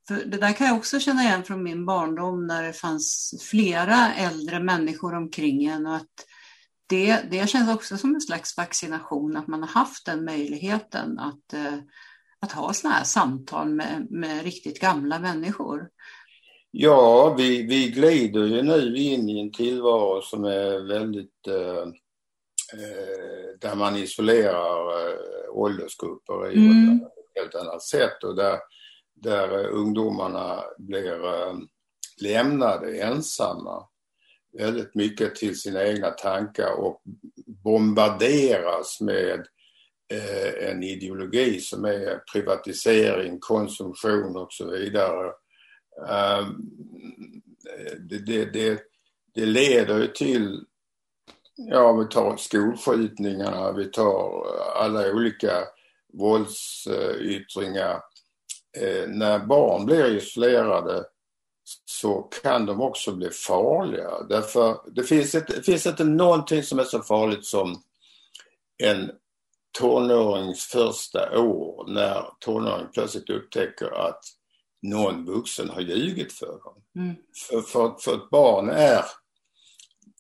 För 0.08 0.14
det 0.14 0.36
där 0.36 0.52
kan 0.52 0.66
jag 0.66 0.76
också 0.76 1.00
känna 1.00 1.22
igen 1.22 1.44
från 1.44 1.62
min 1.62 1.86
barndom 1.86 2.46
när 2.46 2.62
det 2.62 2.72
fanns 2.72 3.34
flera 3.50 4.14
äldre 4.14 4.60
människor 4.60 5.14
omkring 5.14 5.64
en 5.64 5.86
och 5.86 5.96
att 5.96 6.26
det, 6.86 7.30
det 7.30 7.48
känns 7.48 7.70
också 7.70 7.96
som 7.96 8.14
en 8.14 8.20
slags 8.20 8.56
vaccination 8.56 9.36
att 9.36 9.46
man 9.46 9.62
har 9.62 9.68
haft 9.68 10.06
den 10.06 10.24
möjligheten 10.24 11.18
att, 11.18 11.52
eh, 11.52 11.78
att 12.40 12.52
ha 12.52 12.72
sådana 12.72 12.96
här 12.96 13.04
samtal 13.04 13.68
med, 13.68 14.06
med 14.10 14.42
riktigt 14.42 14.80
gamla 14.80 15.18
människor. 15.18 15.88
Ja, 16.74 17.34
vi, 17.38 17.62
vi 17.62 17.90
glider 17.90 18.44
ju 18.44 18.62
nu 18.62 18.96
in 18.96 19.28
i 19.28 19.40
en 19.40 19.52
tillvaro 19.52 20.22
som 20.22 20.44
är 20.44 20.88
väldigt 20.88 21.46
eh, 21.48 21.82
eh 22.82 23.58
där 23.60 23.74
man 23.74 23.96
isolerar 23.96 25.08
eh, 25.08 25.16
åldersgrupper 25.50 26.50
i 26.50 26.56
mm. 26.56 26.96
ett 26.96 27.42
helt 27.42 27.54
annat 27.54 27.82
sätt 27.82 28.24
och 28.24 28.36
där, 28.36 28.58
där 29.14 29.66
ungdomarna 29.66 30.64
blir 30.78 31.24
eh, 31.24 31.54
lämnade 32.20 33.00
ensamma 33.00 33.88
väldigt 34.58 34.94
mycket 34.94 35.34
till 35.34 35.60
sina 35.60 35.84
egna 35.84 36.10
tankar 36.10 36.72
och 36.72 37.02
bombarderas 37.46 39.00
med 39.00 39.46
eh, 40.12 40.68
en 40.70 40.82
ideologi 40.82 41.60
som 41.60 41.84
är 41.84 42.22
privatisering, 42.32 43.38
konsumtion 43.40 44.36
och 44.36 44.52
så 44.52 44.70
vidare. 44.70 45.32
Eh, 46.00 46.46
det, 47.98 48.18
det, 48.18 48.44
det, 48.44 48.82
det 49.34 49.46
leder 49.46 49.98
ju 49.98 50.06
till, 50.06 50.64
ja 51.56 51.92
vi 51.92 52.06
tar 52.06 52.36
skolskjutningarna, 52.36 53.72
vi 53.72 53.84
tar 53.84 54.46
eh, 54.46 54.82
alla 54.82 55.12
olika 55.12 55.64
våldsyttringar. 56.12 58.00
Eh, 58.78 59.08
när 59.08 59.38
barn 59.38 59.86
blir 59.86 60.16
isolerade 60.16 61.04
så 61.84 62.22
kan 62.22 62.66
de 62.66 62.80
också 62.80 63.12
bli 63.12 63.30
farliga. 63.30 64.22
Därför 64.28 64.76
det 64.94 65.04
finns, 65.04 65.34
inte, 65.34 65.56
det 65.56 65.62
finns 65.62 65.86
inte 65.86 66.04
någonting 66.04 66.62
som 66.62 66.78
är 66.78 66.84
så 66.84 67.02
farligt 67.02 67.44
som 67.44 67.82
en 68.82 69.10
tonårings 69.78 70.64
första 70.64 71.38
år 71.38 71.84
när 71.88 72.24
tonåringen 72.40 72.92
plötsligt 72.92 73.30
upptäcker 73.30 74.06
att 74.06 74.20
någon 74.82 75.24
vuxen 75.24 75.70
har 75.70 75.80
ljugit 75.80 76.32
för 76.32 76.46
dem. 76.46 76.82
Mm. 76.96 77.14
För, 77.48 77.60
för, 77.60 77.94
för 78.00 78.14
ett 78.14 78.30
barn 78.30 78.68
är 78.68 79.04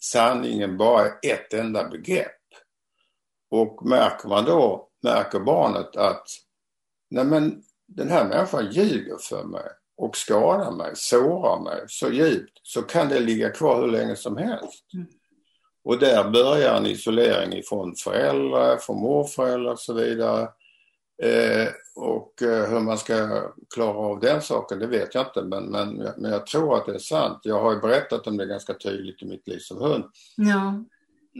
sanningen 0.00 0.76
bara 0.76 1.06
ett 1.06 1.52
enda 1.52 1.88
begrepp. 1.88 2.28
Och 3.50 3.86
märker 3.86 4.28
man 4.28 4.44
då, 4.44 4.88
märker 5.02 5.40
barnet 5.40 5.96
att 5.96 6.26
nej 7.10 7.24
men 7.24 7.62
den 7.86 8.08
här 8.08 8.28
människan 8.28 8.70
ljuger 8.70 9.16
för 9.18 9.44
mig 9.44 9.66
och 9.96 10.16
skadar 10.16 10.70
mig, 10.70 10.92
sårar 10.94 11.60
mig 11.60 11.84
så 11.88 12.12
djupt 12.12 12.60
så 12.62 12.82
kan 12.82 13.08
det 13.08 13.20
ligga 13.20 13.50
kvar 13.50 13.80
hur 13.80 13.88
länge 13.88 14.16
som 14.16 14.36
helst. 14.36 14.94
Mm. 14.94 15.06
Och 15.84 15.98
där 15.98 16.30
börjar 16.30 16.76
en 16.76 16.86
isolering 16.86 17.52
ifrån 17.52 17.94
föräldrar, 17.96 18.76
från 18.76 19.00
morföräldrar 19.00 19.72
och 19.72 19.80
så 19.80 19.94
vidare. 19.94 20.42
Eh, 21.22 21.68
och 21.94 22.42
eh, 22.42 22.70
hur 22.70 22.80
man 22.80 22.98
ska 22.98 23.48
klara 23.74 23.96
av 23.96 24.20
den 24.20 24.42
saken, 24.42 24.78
det 24.78 24.86
vet 24.86 25.14
jag 25.14 25.26
inte 25.26 25.42
men, 25.42 25.64
men, 25.64 25.94
men 25.94 26.32
jag 26.32 26.46
tror 26.46 26.76
att 26.76 26.86
det 26.86 26.94
är 26.94 26.98
sant. 26.98 27.38
Jag 27.42 27.62
har 27.62 27.74
ju 27.74 27.80
berättat 27.80 28.26
om 28.26 28.36
det 28.36 28.46
ganska 28.46 28.74
tydligt 28.74 29.22
i 29.22 29.26
mitt 29.26 29.48
liv 29.48 29.58
som 29.58 29.78
hund. 29.78 30.04
Ja. 30.36 30.84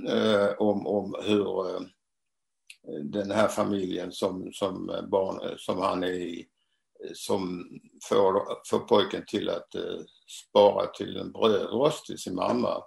Eh, 0.08 0.48
om, 0.58 0.86
om 0.86 1.14
hur 1.24 1.70
eh, 1.70 1.80
den 3.02 3.30
här 3.30 3.48
familjen 3.48 4.12
som, 4.12 4.52
som, 4.52 4.86
barn, 5.10 5.58
som 5.58 5.78
han 5.78 6.02
är 6.04 6.08
i 6.08 6.48
som 7.14 7.68
får, 8.08 8.42
får 8.66 8.78
pojken 8.78 9.24
till 9.26 9.48
att 9.48 9.74
spara 10.28 10.86
till 10.86 11.16
en 11.16 11.32
brödrost 11.32 12.06
till 12.06 12.18
sin 12.18 12.34
mamma. 12.34 12.82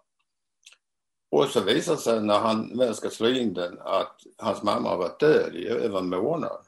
Och 1.30 1.46
så 1.46 1.62
visar 1.62 1.96
det 1.96 2.02
sig 2.02 2.22
när 2.22 2.40
han 2.40 2.78
väl 2.78 2.96
ska 2.96 3.10
slå 3.10 3.28
in 3.28 3.54
den 3.54 3.80
att 3.80 4.22
hans 4.38 4.64
mamma 4.64 4.90
har 4.90 4.98
varit 4.98 5.20
död 5.20 5.56
i 5.56 5.68
över 5.68 6.00
en 6.00 6.10
månad. 6.10 6.66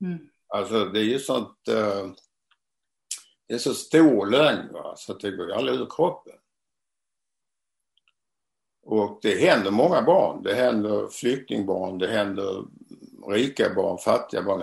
Mm. 0.00 0.27
Alltså 0.48 0.84
det 0.84 1.00
är 1.00 1.04
ju 1.04 1.18
sånt, 1.18 1.68
eh, 1.68 2.10
det 3.48 3.54
är 3.54 3.58
så 3.58 3.74
stor 3.74 4.26
lögn 4.26 4.72
va? 4.72 4.94
så 4.96 5.12
att 5.12 5.20
det 5.20 5.30
går 5.30 5.46
ju 5.46 5.52
aldrig 5.52 5.80
ur 5.80 5.86
kroppen. 5.90 6.34
Och 8.82 9.18
det 9.22 9.40
händer 9.40 9.70
många 9.70 10.02
barn. 10.02 10.42
Det 10.42 10.54
händer 10.54 11.08
flyktingbarn, 11.08 11.98
det 11.98 12.06
händer 12.06 12.64
rika 13.28 13.74
barn, 13.74 13.98
fattiga 13.98 14.42
barn. 14.42 14.62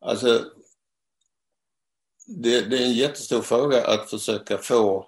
Alltså 0.00 0.44
det, 2.26 2.70
det, 2.70 2.78
är 2.78 2.86
en 2.86 2.92
jättestor 2.92 3.42
fråga 3.42 3.86
att 3.86 4.10
försöka 4.10 4.58
få 4.58 5.06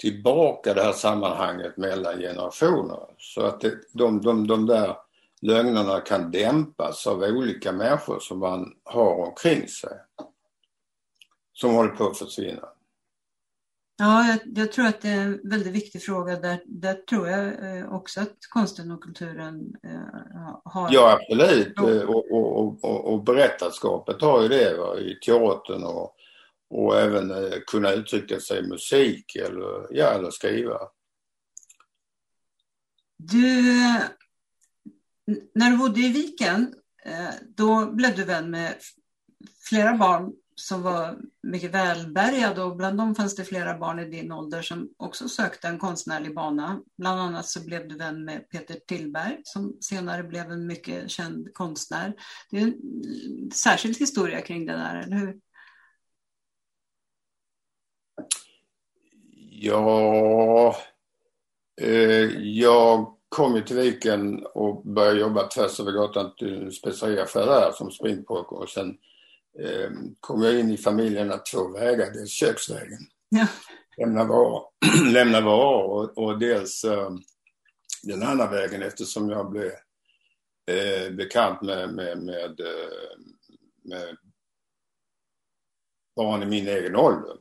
tillbaka 0.00 0.74
det 0.74 0.82
här 0.82 0.92
sammanhanget 0.92 1.76
mellan 1.76 2.18
generationer 2.18 3.00
så 3.18 3.42
att 3.42 3.60
det, 3.60 3.78
de, 3.92 4.20
de, 4.20 4.46
de 4.46 4.66
där 4.66 4.96
lögnerna 5.42 6.00
kan 6.00 6.30
dämpas 6.30 7.06
av 7.06 7.22
olika 7.22 7.72
människor 7.72 8.20
som 8.20 8.38
man 8.38 8.72
har 8.84 9.14
omkring 9.14 9.68
sig. 9.68 9.98
Som 11.52 11.74
håller 11.74 11.90
på 11.90 12.06
att 12.06 12.18
försvinna. 12.18 12.68
Ja, 13.98 14.26
jag, 14.28 14.38
jag, 14.58 14.72
tror 14.72 14.86
att 14.86 15.00
det 15.00 15.08
är 15.08 15.20
en 15.20 15.40
väldigt 15.44 15.72
viktig 15.72 16.02
fråga. 16.02 16.40
Där, 16.40 16.62
där 16.66 16.94
tror 16.94 17.28
jag 17.28 17.76
eh, 17.78 17.94
också 17.94 18.20
att 18.20 18.36
konsten 18.50 18.90
och 18.90 19.02
kulturen 19.02 19.74
eh, 19.82 20.60
har... 20.64 20.88
Ja, 20.92 21.18
absolut. 21.20 21.80
Och, 21.80 22.30
och, 22.30 22.84
och, 22.84 23.12
och 23.12 23.24
berättarskapet 23.24 24.22
har 24.22 24.42
ju 24.42 24.48
det 24.48 24.76
va? 24.78 24.98
i 24.98 25.18
teatern 25.24 25.84
och 25.84 26.16
och 26.70 27.00
även 27.00 27.30
eh, 27.30 27.58
kunna 27.66 27.92
uttrycka 27.92 28.40
sig 28.40 28.58
i 28.58 28.68
musik 28.68 29.36
eller, 29.36 29.86
ja, 29.90 30.06
eller 30.06 30.30
skriva. 30.30 30.78
Du, 33.16 33.62
när 35.54 35.70
du 35.70 35.76
bodde 35.76 36.00
i 36.00 36.12
Viken, 36.12 36.74
eh, 37.04 37.34
då 37.56 37.86
blev 37.86 38.16
du 38.16 38.24
vän 38.24 38.50
med 38.50 38.74
flera 39.68 39.96
barn 39.96 40.32
som 40.54 40.82
var 40.82 41.18
mycket 41.42 41.70
välbärgade 41.70 42.62
och 42.62 42.76
bland 42.76 42.98
dem 42.98 43.14
fanns 43.14 43.36
det 43.36 43.44
flera 43.44 43.78
barn 43.78 43.98
i 43.98 44.04
din 44.04 44.32
ålder 44.32 44.62
som 44.62 44.88
också 44.96 45.28
sökte 45.28 45.68
en 45.68 45.78
konstnärlig 45.78 46.34
bana. 46.34 46.82
Bland 46.98 47.20
annat 47.20 47.46
så 47.46 47.64
blev 47.64 47.88
du 47.88 47.96
vän 47.96 48.24
med 48.24 48.50
Peter 48.50 48.74
Tillberg 48.86 49.40
som 49.44 49.76
senare 49.80 50.22
blev 50.22 50.50
en 50.50 50.66
mycket 50.66 51.10
känd 51.10 51.54
konstnär. 51.54 52.14
Det 52.50 52.56
är 52.56 52.62
en 52.62 53.50
särskild 53.50 53.98
historia 53.98 54.40
kring 54.40 54.66
det 54.66 54.72
där, 54.72 54.96
eller 54.96 55.16
hur? 55.16 55.40
Ja, 59.50 60.76
eh, 61.80 62.38
jag 62.38 63.19
kom 63.30 63.56
ju 63.56 63.62
till 63.62 63.76
Viken 63.76 64.46
och 64.46 64.82
började 64.82 65.20
jobba 65.20 65.48
tvärs 65.48 65.80
över 65.80 65.92
gatan 65.92 66.34
till 66.36 66.62
en 66.62 66.72
speceriaffär 66.72 67.46
där 67.46 67.72
som 67.72 67.90
springpojke 67.90 68.54
och 68.54 68.68
sen 68.68 68.98
eh, 69.58 69.90
kom 70.20 70.42
jag 70.42 70.60
in 70.60 70.70
i 70.70 70.76
familjerna 70.76 71.38
två 71.38 71.68
vägar, 71.68 72.10
dels 72.10 72.30
köksvägen. 72.30 72.98
Ja. 73.28 73.46
Lämna 73.98 74.24
varor, 74.24 74.62
lämna 75.12 75.40
varor 75.40 75.82
och, 75.84 76.18
och 76.18 76.38
dels 76.38 76.84
eh, 76.84 77.10
den 78.02 78.22
andra 78.22 78.50
vägen 78.50 78.82
eftersom 78.82 79.30
jag 79.30 79.50
blev 79.50 79.72
eh, 80.66 81.12
bekant 81.12 81.62
med, 81.62 81.94
med, 81.94 82.18
med, 82.18 82.60
eh, 82.60 83.18
med 83.82 84.16
barn 86.16 86.42
i 86.42 86.46
min 86.46 86.68
egen 86.68 86.96
ålder. 86.96 87.36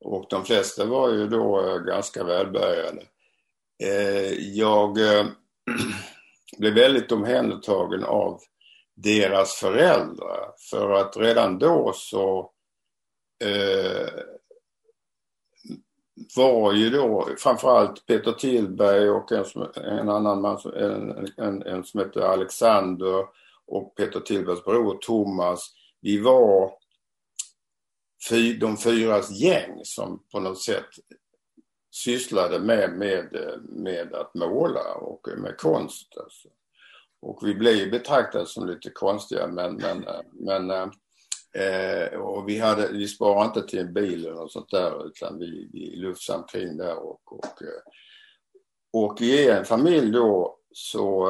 Och 0.00 0.26
de 0.30 0.44
flesta 0.44 0.84
var 0.84 1.12
ju 1.12 1.26
då 1.26 1.68
eh, 1.68 1.78
ganska 1.78 2.24
välbärgade. 2.24 3.02
Eh, 3.78 4.32
jag 4.32 4.98
eh, 4.98 5.26
blev 6.58 6.74
väldigt 6.74 7.12
omhändertagen 7.12 8.04
av 8.04 8.40
deras 8.94 9.54
föräldrar 9.54 10.52
för 10.70 10.92
att 10.92 11.16
redan 11.16 11.58
då 11.58 11.92
så 11.94 12.50
eh, 13.44 14.08
var 16.36 16.72
ju 16.72 16.90
då 16.90 17.28
framförallt 17.38 18.06
Peter 18.06 18.32
Tillberg 18.32 19.10
och 19.10 19.32
en, 19.32 19.44
som, 19.44 19.68
en 19.74 20.08
annan 20.08 20.40
man, 20.40 20.60
en, 20.74 21.28
en, 21.36 21.62
en 21.62 21.84
som 21.84 22.00
hette 22.00 22.28
Alexander 22.28 23.24
och 23.66 23.94
Peter 23.96 24.20
Tillbergs 24.20 24.64
bror 24.64 24.98
Thomas. 25.00 25.72
Vi 26.00 26.20
var 26.20 26.72
de 28.60 28.76
fyras 28.76 29.30
gäng 29.30 29.80
som 29.84 30.22
på 30.32 30.40
något 30.40 30.62
sätt 30.62 30.88
sysslade 32.04 32.58
med, 32.58 32.92
med, 32.92 33.36
med 33.62 34.14
att 34.14 34.34
måla 34.34 34.94
och 34.94 35.28
med 35.36 35.56
konst. 35.58 36.16
Alltså. 36.16 36.48
Och 37.22 37.38
vi 37.42 37.54
blev 37.54 37.90
betraktade 37.90 38.46
som 38.46 38.66
lite 38.66 38.90
konstiga 38.90 39.46
men, 39.46 39.76
men, 39.76 40.04
men 40.32 40.70
eh, 41.54 42.20
och 42.20 42.48
vi, 42.48 42.58
hade, 42.58 42.88
vi 42.92 43.08
sparade 43.08 43.46
inte 43.46 43.62
till 43.62 43.78
en 43.78 43.94
bil 43.94 44.26
eller 44.26 44.34
något 44.34 44.52
sånt 44.52 44.70
där 44.70 45.06
utan 45.06 45.38
vi, 45.38 45.70
vi 45.72 45.96
lufsade 45.96 46.38
omkring 46.38 46.76
där 46.76 46.96
och, 46.98 47.32
och, 47.32 47.62
eh, 47.62 47.82
och 48.92 49.20
i 49.20 49.48
en 49.48 49.64
familj 49.64 50.12
då 50.12 50.58
så, 50.72 51.28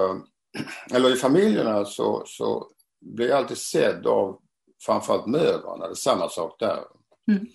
eller 0.94 1.12
i 1.12 1.16
familjerna 1.16 1.84
så, 1.84 2.22
så 2.26 2.70
blev 3.00 3.28
jag 3.28 3.38
alltid 3.38 3.58
sedd 3.58 4.06
av 4.06 4.40
framförallt 4.82 5.26
mödrarna, 5.26 5.86
det 5.86 5.92
är 5.92 5.94
samma 5.94 6.28
sak 6.28 6.56
där. 6.58 6.84
Mm. 7.30 7.46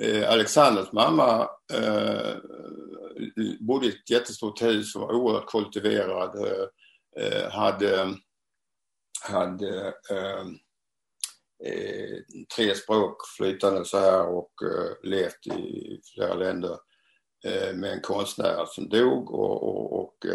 Eh, 0.00 0.30
Alexanders 0.30 0.92
mamma 0.92 1.48
eh, 1.72 2.36
bodde 3.60 3.86
i 3.86 3.88
ett 3.88 4.10
jättestort 4.10 4.62
hus 4.62 4.96
och 4.96 5.00
var 5.00 5.12
oerhört 5.12 5.46
kultiverad. 5.46 6.46
Eh, 6.46 6.66
eh 7.24 7.50
hade 7.50 8.14
hade 9.24 9.86
eh, 10.10 10.44
tre 12.56 12.74
språk 12.74 13.16
flytande 13.36 13.84
så 13.84 13.98
här 13.98 14.26
och 14.26 14.52
levt 15.02 15.46
i 15.46 16.00
flera 16.14 16.34
länder 16.34 16.78
med 17.74 17.92
en 17.92 18.00
konstnär 18.00 18.64
som 18.66 18.88
dog 18.88 19.30
och, 19.30 19.62
och, 19.62 20.00
och 20.00 20.26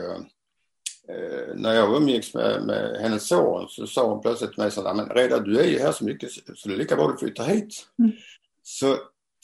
eh, 1.10 1.56
när 1.56 1.74
jag 1.74 1.96
umgicks 1.96 2.34
med, 2.34 2.64
med 2.66 3.02
hennes 3.02 3.28
son 3.28 3.68
så 3.70 3.88
sa 3.88 4.10
hon 4.10 4.22
plötsligt 4.22 4.52
till 4.52 4.62
mig 4.62 4.72
så 4.72 4.94
men 4.94 5.10
Reda 5.10 5.40
du 5.40 5.60
är 5.60 5.68
ju 5.68 5.80
här 5.80 5.92
så 5.92 6.06
mycket 6.06 6.32
så 6.32 6.70
det 6.70 6.76
är 6.76 6.78
lika 6.78 6.96
bra 6.96 7.12
du 7.12 7.18
flyttar 7.18 7.46
hit. 7.46 7.88
Mm. 8.00 8.12
Så 8.64 8.98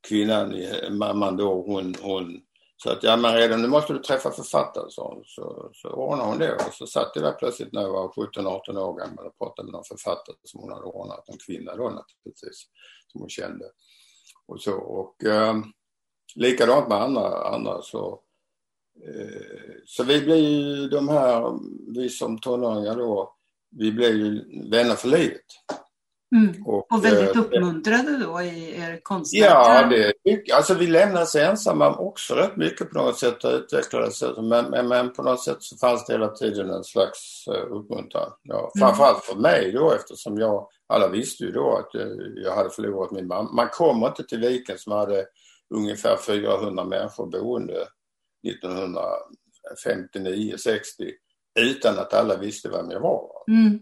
kvinnan, 0.08 0.56
mamman 0.92 1.38
då, 1.38 1.62
hon, 1.62 1.96
hon 2.02 2.42
så 2.84 2.92
att 2.92 3.04
ja 3.04 3.18
men 3.18 3.36
redan 3.36 3.62
nu 3.62 3.68
måste 3.68 3.94
du 3.94 4.00
träffa 4.00 4.32
författaren 4.32 4.90
så, 4.90 5.22
så, 5.26 5.70
så 5.74 5.90
ordnade 5.90 6.30
hon 6.30 6.38
det 6.38 6.56
och 6.56 6.74
så 6.74 6.88
satt 6.88 7.12
jag 7.16 7.24
där 7.24 7.32
plötsligt 7.32 7.74
när 7.74 7.82
jag 7.82 7.92
var 7.92 8.08
17-18 8.08 8.78
år 8.78 9.00
gammal 9.00 9.26
och 9.26 9.38
pratade 9.38 9.66
med 9.66 9.72
någon 9.72 9.84
författare 9.84 10.36
som 10.44 10.62
hon 10.62 10.72
hade 10.72 10.86
ordnat, 10.86 11.30
en 11.30 11.38
kvinna 11.38 11.76
då 11.76 11.84
naturligtvis, 11.84 12.68
som 13.08 13.22
hon 13.22 13.30
kände. 13.30 13.66
Och 14.48 14.62
så 14.62 14.74
och 14.74 15.24
eh, 15.24 15.56
likadant 16.36 16.88
med 16.88 16.98
andra, 16.98 17.48
andra 17.48 17.82
så 17.82 18.22
eh, 19.06 19.76
så 19.86 20.04
vi 20.04 20.22
blir 20.22 20.50
ju 20.50 20.90
de 20.90 21.10
här, 21.10 21.60
vi 21.96 22.10
som 22.10 22.40
tonåringar 22.40 22.96
då, 22.96 23.36
vi 23.70 23.92
blir 23.92 24.16
ju 24.16 24.44
vänner 24.70 24.96
för 24.96 25.08
livet. 25.08 25.46
Mm. 26.36 26.64
Och, 26.66 26.92
och, 26.92 27.06
väldigt 27.06 27.36
eh, 27.36 27.42
uppmuntrade 27.42 28.18
då 28.18 28.42
i 28.42 28.80
er 28.80 29.00
konstnärliga... 29.04 30.12
Ja, 30.24 30.24
det, 30.24 30.52
alltså 30.54 30.74
vi 30.74 30.88
lämnades 30.88 31.36
ensamma 31.36 31.96
också 31.96 32.36
rätt 32.36 32.58
mycket 32.58 32.90
på 32.90 32.98
något 32.98 33.20
sätt 33.20 33.44
och 33.44 33.52
utvecklades. 33.52 34.24
Men, 34.38 34.66
men, 34.66 34.88
men, 34.88 35.14
på 35.14 35.24
något 35.24 35.44
sätt 35.44 35.58
så 35.60 35.78
fanns 35.78 36.06
det 36.06 36.14
hela 36.14 36.28
tiden 36.28 36.70
en 36.70 36.84
slags 36.84 37.48
uh, 37.48 37.78
uppmuntran. 37.78 38.32
Ja, 38.44 38.72
mm. 38.76 38.88
framförallt 38.88 39.24
för 39.24 39.36
mig 39.36 39.72
då 39.72 39.92
eftersom 39.92 40.38
jag, 40.38 40.68
alla 40.88 41.08
visste 41.08 41.44
ju 41.44 41.52
då 41.52 41.78
att 41.78 41.90
jag, 41.94 42.08
jag 42.36 42.56
hade 42.56 42.70
förlorat 42.70 43.12
min 43.12 43.28
mamma. 43.28 43.52
Man 43.52 43.70
kommer 43.70 44.08
inte 44.08 44.24
till 44.24 44.40
Viken 44.40 44.78
som 44.78 44.94
hade 44.94 45.26
ungefär 45.76 46.18
400 46.18 46.84
människor 46.84 47.28
boende 47.28 47.88
1959-60 48.48 51.12
utan 51.60 52.00
att 52.00 52.14
alla 52.14 52.38
visste 52.38 52.70
vem 52.70 52.92
jag 52.92 53.00
var. 53.00 53.30
Mm. 53.48 53.80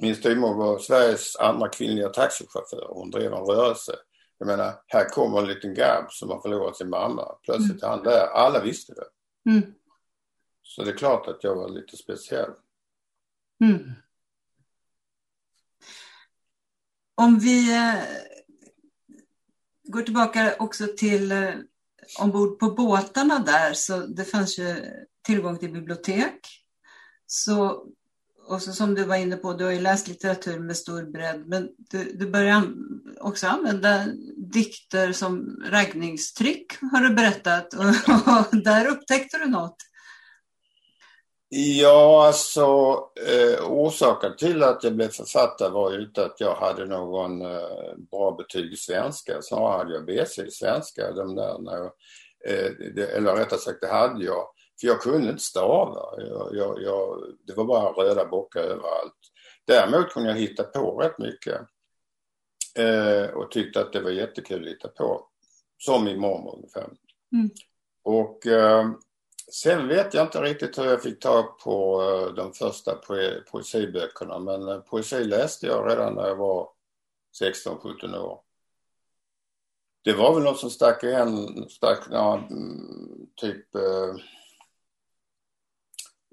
Min 0.00 0.16
styvmor 0.16 0.54
var 0.54 0.78
Sveriges 0.78 1.36
andra 1.36 1.68
kvinnliga 1.68 2.08
taxichaufför. 2.08 2.86
Hon 2.88 3.10
drev 3.10 3.32
en 3.32 3.44
rörelse. 3.44 3.92
Jag 4.38 4.46
menar, 4.46 4.82
här 4.86 5.08
kommer 5.08 5.38
en 5.38 5.46
liten 5.46 5.74
grabb 5.74 6.12
som 6.12 6.30
har 6.30 6.40
förlorat 6.40 6.76
sin 6.76 6.90
mamma. 6.90 7.38
Plötsligt 7.42 7.82
är 7.82 7.88
han 7.88 8.02
där. 8.02 8.26
Alla 8.26 8.62
visste 8.62 8.94
det. 8.94 9.50
Mm. 9.50 9.74
Så 10.62 10.84
det 10.84 10.90
är 10.90 10.96
klart 10.96 11.28
att 11.28 11.44
jag 11.44 11.54
var 11.54 11.68
lite 11.68 11.96
speciell. 11.96 12.50
Mm. 13.64 13.92
Om 17.14 17.38
vi 17.38 17.76
eh, 17.76 17.94
går 19.82 20.02
tillbaka 20.02 20.56
också 20.58 20.86
till 20.96 21.32
eh, 21.32 21.54
ombord 22.20 22.58
på 22.58 22.70
båtarna 22.70 23.38
där, 23.38 23.74
så 23.74 23.98
det 23.98 24.24
fanns 24.24 24.58
ju 24.58 24.76
tillgång 25.22 25.58
till 25.58 25.72
bibliotek. 25.72 26.64
Så 27.26 27.86
och 28.48 28.62
så 28.62 28.72
som 28.72 28.94
du 28.94 29.04
var 29.04 29.16
inne 29.16 29.36
på, 29.36 29.52
du 29.52 29.64
har 29.64 29.72
ju 29.72 29.80
läst 29.80 30.08
litteratur 30.08 30.58
med 30.58 30.76
stor 30.76 31.02
bredd, 31.02 31.44
men 31.46 31.68
du, 31.90 32.12
du 32.12 32.30
börjar 32.30 32.62
också 33.20 33.46
använda 33.46 34.04
dikter 34.36 35.12
som 35.12 35.62
raggningstryck, 35.70 36.66
har 36.92 37.00
du 37.00 37.14
berättat. 37.14 37.74
Och, 37.74 37.84
och 38.50 38.62
där 38.64 38.86
upptäckte 38.86 39.38
du 39.38 39.46
något. 39.46 39.76
Ja, 41.50 42.26
alltså 42.26 42.64
eh, 43.26 43.70
orsaken 43.70 44.36
till 44.36 44.62
att 44.62 44.84
jag 44.84 44.96
blev 44.96 45.08
författare 45.08 45.70
var 45.70 45.92
ju 45.92 46.02
inte 46.02 46.24
att 46.24 46.40
jag 46.40 46.54
hade 46.54 46.86
någon 46.86 47.42
eh, 47.42 47.96
bra 48.10 48.36
betyg 48.38 48.72
i 48.72 48.76
svenska. 48.76 49.42
Snarare 49.42 49.78
hade 49.78 49.94
jag 49.94 50.06
BC 50.06 50.42
i 50.42 50.50
svenska. 50.50 51.12
De 51.12 51.34
där, 51.34 51.58
när, 51.58 51.84
eh, 52.48 52.70
det, 52.94 53.06
eller 53.16 53.36
rättare 53.36 53.58
sagt, 53.58 53.80
det 53.80 53.88
hade 53.88 54.24
jag. 54.24 54.44
För 54.80 54.86
jag 54.86 55.00
kunde 55.00 55.30
inte 55.30 55.42
stava. 55.42 56.14
Jag, 56.16 56.50
jag, 56.52 56.82
jag, 56.82 57.22
det 57.46 57.54
var 57.54 57.64
bara 57.64 57.92
röda 57.92 58.26
bockar 58.26 58.60
överallt. 58.60 59.14
Däremot 59.66 60.12
kunde 60.12 60.28
jag 60.28 60.36
hitta 60.36 60.62
på 60.62 61.00
rätt 61.00 61.18
mycket. 61.18 61.60
Eh, 62.74 63.30
och 63.30 63.50
tyckte 63.50 63.80
att 63.80 63.92
det 63.92 64.00
var 64.00 64.10
jättekul 64.10 64.62
att 64.62 64.70
hitta 64.70 64.88
på. 64.88 65.26
Som 65.78 66.04
min 66.04 66.20
mormor 66.20 66.56
ungefär. 66.56 66.88
Mm. 67.32 67.50
Och 68.02 68.46
eh, 68.46 68.90
sen 69.52 69.88
vet 69.88 70.14
jag 70.14 70.26
inte 70.26 70.42
riktigt 70.42 70.78
hur 70.78 70.84
jag 70.84 71.02
fick 71.02 71.20
tag 71.20 71.58
på 71.58 72.02
eh, 72.02 72.34
de 72.34 72.52
första 72.52 72.94
poe 72.94 73.42
poesiböckerna. 73.50 74.38
Men 74.38 74.68
eh, 74.68 74.78
poesi 74.78 75.24
läste 75.24 75.66
jag 75.66 75.90
redan 75.90 76.14
när 76.14 76.26
jag 76.26 76.36
var 76.36 76.68
16-17 77.42 78.18
år. 78.18 78.40
Det 80.04 80.12
var 80.12 80.34
väl 80.34 80.42
något 80.42 80.58
som 80.58 80.70
stack 80.70 81.04
igen, 81.04 81.66
stack, 81.70 82.04
ja, 82.10 82.46
mm, 82.50 83.26
typ 83.36 83.74
eh, 83.74 84.14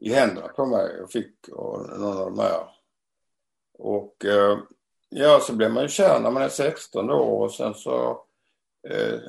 i 0.06 0.14
händerna 0.14 0.48
på 0.48 0.66
mig 0.66 1.02
och 1.02 1.12
fick 1.12 1.48
och 1.48 2.00
någon 2.00 2.18
av 2.18 2.26
de 2.26 2.40
här. 2.40 2.68
Och 3.80 4.26
eh, 4.26 4.58
ja, 5.10 5.40
så 5.40 5.54
blir 5.54 5.70
man 5.70 5.84
ju 5.84 5.90
kär 5.90 6.20
när 6.20 6.32
man 6.32 6.44
är 6.44 6.50
16 6.50 7.10
år 7.10 7.44
och 7.44 7.52
sen 7.52 7.74
så 7.74 8.26
eh, 8.90 9.20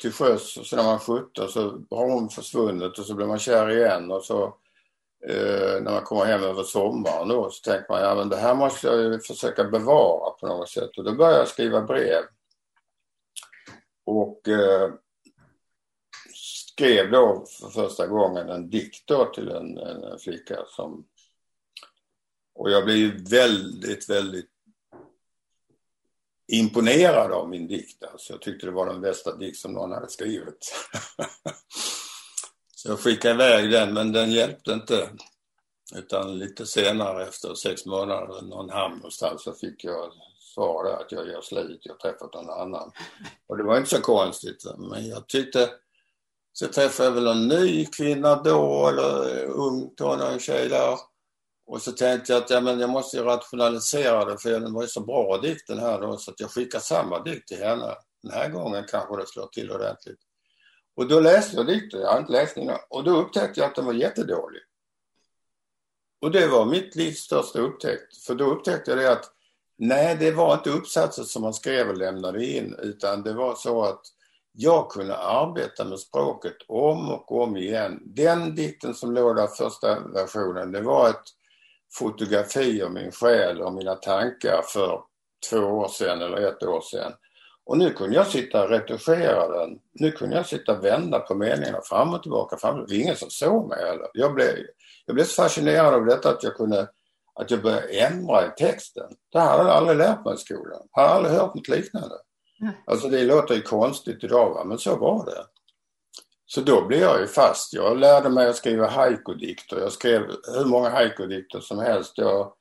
till 0.00 0.12
sjöss 0.12 0.56
och 0.56 0.66
sen 0.66 0.76
när 0.76 0.84
man 0.84 0.94
är 0.94 0.98
17 0.98 1.48
så 1.48 1.60
har 1.90 2.10
hon 2.10 2.28
försvunnit 2.28 2.98
och 2.98 3.04
så 3.04 3.14
blir 3.14 3.26
man 3.26 3.38
kär 3.38 3.70
igen 3.70 4.10
och 4.10 4.24
så 4.24 4.44
eh, 5.28 5.82
när 5.82 5.92
man 5.92 6.04
kommer 6.04 6.24
hem 6.24 6.42
över 6.42 6.62
sommaren 6.62 7.28
då 7.28 7.50
så 7.50 7.70
tänker 7.70 7.92
man 7.92 8.00
ja 8.00 8.14
men 8.14 8.28
det 8.28 8.36
här 8.36 8.54
måste 8.54 8.86
jag 8.86 8.98
ju 8.98 9.20
försöka 9.20 9.64
bevara 9.64 10.30
på 10.30 10.46
något 10.46 10.68
sätt 10.68 10.98
och 10.98 11.04
då 11.04 11.14
börjar 11.14 11.38
jag 11.38 11.48
skriva 11.48 11.82
brev. 11.82 12.22
Och 14.06 14.48
eh, 14.48 14.90
skrev 16.78 17.10
då 17.10 17.46
för 17.60 17.68
första 17.68 18.06
gången 18.06 18.48
en 18.48 18.70
dikt 18.70 19.06
då 19.06 19.24
till 19.24 19.48
en, 19.48 19.78
en 19.78 20.18
flicka 20.18 20.64
som... 20.66 21.04
Och 22.54 22.70
jag 22.70 22.84
blev 22.84 22.96
ju 22.96 23.24
väldigt, 23.24 24.10
väldigt 24.10 24.50
imponerad 26.52 27.32
av 27.32 27.48
min 27.48 27.68
dikt. 27.68 28.04
Alltså 28.04 28.32
jag 28.32 28.42
tyckte 28.42 28.66
det 28.66 28.72
var 28.72 28.86
den 28.86 29.00
bästa 29.00 29.36
dikt 29.36 29.58
som 29.58 29.72
någon 29.72 29.92
hade 29.92 30.08
skrivit. 30.08 30.74
Så 32.74 32.88
jag 32.88 32.98
skickade 32.98 33.34
iväg 33.34 33.70
den 33.70 33.94
men 33.94 34.12
den 34.12 34.30
hjälpte 34.30 34.72
inte. 34.72 35.10
Utan 35.96 36.38
lite 36.38 36.66
senare 36.66 37.22
efter 37.22 37.54
sex 37.54 37.86
månader, 37.86 38.42
någon 38.42 38.70
hamn 38.70 38.96
någonstans, 38.96 39.42
så 39.42 39.52
fick 39.52 39.84
jag 39.84 40.12
svar 40.54 40.84
där 40.84 41.04
att 41.04 41.12
jag 41.12 41.28
gör 41.28 41.40
slut, 41.40 41.80
jag 41.82 41.92
har 41.92 41.98
träffat 41.98 42.34
någon 42.34 42.50
annan. 42.50 42.92
Och 43.46 43.56
det 43.56 43.62
var 43.62 43.76
inte 43.76 43.90
så 43.90 44.00
konstigt 44.00 44.64
men 44.78 45.08
jag 45.08 45.26
tyckte 45.26 45.70
så 46.58 46.66
träffade 46.66 47.08
jag 47.08 47.14
väl 47.14 47.26
en 47.26 47.48
ny 47.48 47.86
kvinna 47.86 48.42
då, 48.42 48.88
eller 48.88 49.44
eh, 49.44 49.50
ung 49.50 49.94
tonårstjej 49.96 50.68
där. 50.68 50.98
Och 51.66 51.82
så 51.82 51.92
tänkte 51.92 52.32
jag 52.32 52.42
att 52.42 52.50
ja, 52.50 52.60
men 52.60 52.80
jag 52.80 52.90
måste 52.90 53.16
ju 53.16 53.22
rationalisera 53.22 54.24
det 54.24 54.38
för 54.38 54.50
den 54.50 54.72
var 54.72 54.82
ju 54.82 54.88
så 54.88 55.00
bra 55.00 55.38
dikten 55.38 55.78
här 55.78 56.00
då 56.00 56.16
så 56.16 56.30
att 56.30 56.40
jag 56.40 56.50
skickar 56.50 56.78
samma 56.78 57.22
dikt 57.22 57.48
till 57.48 57.58
henne. 57.58 57.94
Den 58.22 58.32
här 58.32 58.48
gången 58.48 58.84
kanske 58.88 59.16
det 59.16 59.26
slår 59.26 59.46
till 59.46 59.70
ordentligt. 59.70 60.18
Och 60.96 61.08
då 61.08 61.20
läste 61.20 61.56
jag 61.56 61.66
dikten, 61.66 62.00
jag 62.00 62.12
har 62.12 62.18
inte 62.20 62.32
läst 62.32 62.54
den 62.54 62.64
innan, 62.64 62.78
och 62.90 63.04
då 63.04 63.16
upptäckte 63.16 63.60
jag 63.60 63.68
att 63.68 63.76
den 63.76 63.86
var 63.86 63.92
jättedålig. 63.92 64.62
Och 66.20 66.30
det 66.30 66.46
var 66.46 66.64
mitt 66.64 66.96
livs 66.96 67.18
största 67.18 67.58
upptäckt. 67.58 68.16
För 68.26 68.34
då 68.34 68.44
upptäckte 68.44 68.90
jag 68.90 68.98
det 68.98 69.12
att 69.12 69.24
nej, 69.76 70.16
det 70.20 70.30
var 70.30 70.54
inte 70.54 70.70
uppsatser 70.70 71.22
som 71.22 71.42
man 71.42 71.54
skrev 71.54 71.88
och 71.88 71.98
lämnade 71.98 72.46
in 72.46 72.74
utan 72.82 73.22
det 73.22 73.32
var 73.32 73.54
så 73.54 73.82
att 73.82 74.02
jag 74.60 74.90
kunde 74.90 75.16
arbeta 75.16 75.84
med 75.84 75.98
språket 75.98 76.56
om 76.68 77.10
och 77.10 77.42
om 77.42 77.56
igen. 77.56 78.00
Den 78.04 78.54
dikten 78.54 78.94
som 78.94 79.14
låg 79.14 79.36
där, 79.36 79.46
första 79.46 80.00
versionen, 80.00 80.72
det 80.72 80.80
var 80.80 81.08
ett 81.08 81.24
fotografi 81.92 82.82
av 82.82 82.92
min 82.92 83.12
själ 83.12 83.62
och 83.62 83.72
mina 83.72 83.94
tankar 83.94 84.62
för 84.62 85.00
två 85.50 85.58
år 85.58 85.88
sedan 85.88 86.22
eller 86.22 86.36
ett 86.36 86.62
år 86.62 86.80
sedan. 86.80 87.12
Och 87.64 87.78
nu 87.78 87.90
kunde 87.90 88.16
jag 88.16 88.26
sitta 88.26 88.64
och 88.64 88.70
retuschera 88.70 89.58
den. 89.58 89.78
Nu 89.92 90.12
kunde 90.12 90.36
jag 90.36 90.46
sitta 90.46 90.72
och 90.72 90.84
vända 90.84 91.18
på 91.18 91.34
meningarna 91.34 91.80
fram 91.84 92.14
och 92.14 92.22
tillbaka. 92.22 92.56
Fram. 92.56 92.76
Det 92.76 92.94
var 92.94 93.02
ingen 93.02 93.16
som 93.16 93.30
såg 93.30 93.68
mig 93.68 93.78
heller. 93.86 94.08
Jag 94.12 94.34
blev, 94.34 94.54
jag 95.06 95.14
blev 95.14 95.24
så 95.24 95.42
fascinerad 95.42 95.94
av 95.94 96.04
detta 96.04 96.30
att 96.30 96.42
jag 96.42 96.56
kunde 96.56 96.88
att 97.34 97.50
jag 97.50 97.62
började 97.62 97.88
ändra 97.88 98.46
i 98.46 98.50
texten. 98.56 99.10
Det 99.32 99.38
hade 99.38 99.62
jag 99.62 99.70
aldrig 99.70 99.98
lärt 99.98 100.24
mig 100.24 100.34
i 100.34 100.36
skolan. 100.36 100.88
Jag 100.92 101.02
hade 101.02 101.14
aldrig 101.14 101.34
hört 101.34 101.54
något 101.54 101.68
liknande. 101.68 102.14
Alltså 102.84 103.08
det 103.08 103.24
låter 103.24 103.54
ju 103.54 103.62
konstigt 103.62 104.24
idag 104.24 104.54
va? 104.54 104.64
men 104.64 104.78
så 104.78 104.96
var 104.96 105.24
det. 105.24 105.44
Så 106.46 106.60
då 106.60 106.86
blev 106.86 107.00
jag 107.00 107.20
ju 107.20 107.26
fast. 107.26 107.72
Jag 107.72 107.98
lärde 107.98 108.28
mig 108.28 108.48
att 108.48 108.56
skriva 108.56 108.86
haiku-dikter. 108.86 109.80
Jag 109.80 109.92
skrev 109.92 110.22
hur 110.54 110.64
många 110.64 110.90
haiku-dikter 110.90 111.60
som 111.60 111.78
helst. 111.78 112.12
Jag, 112.16 112.52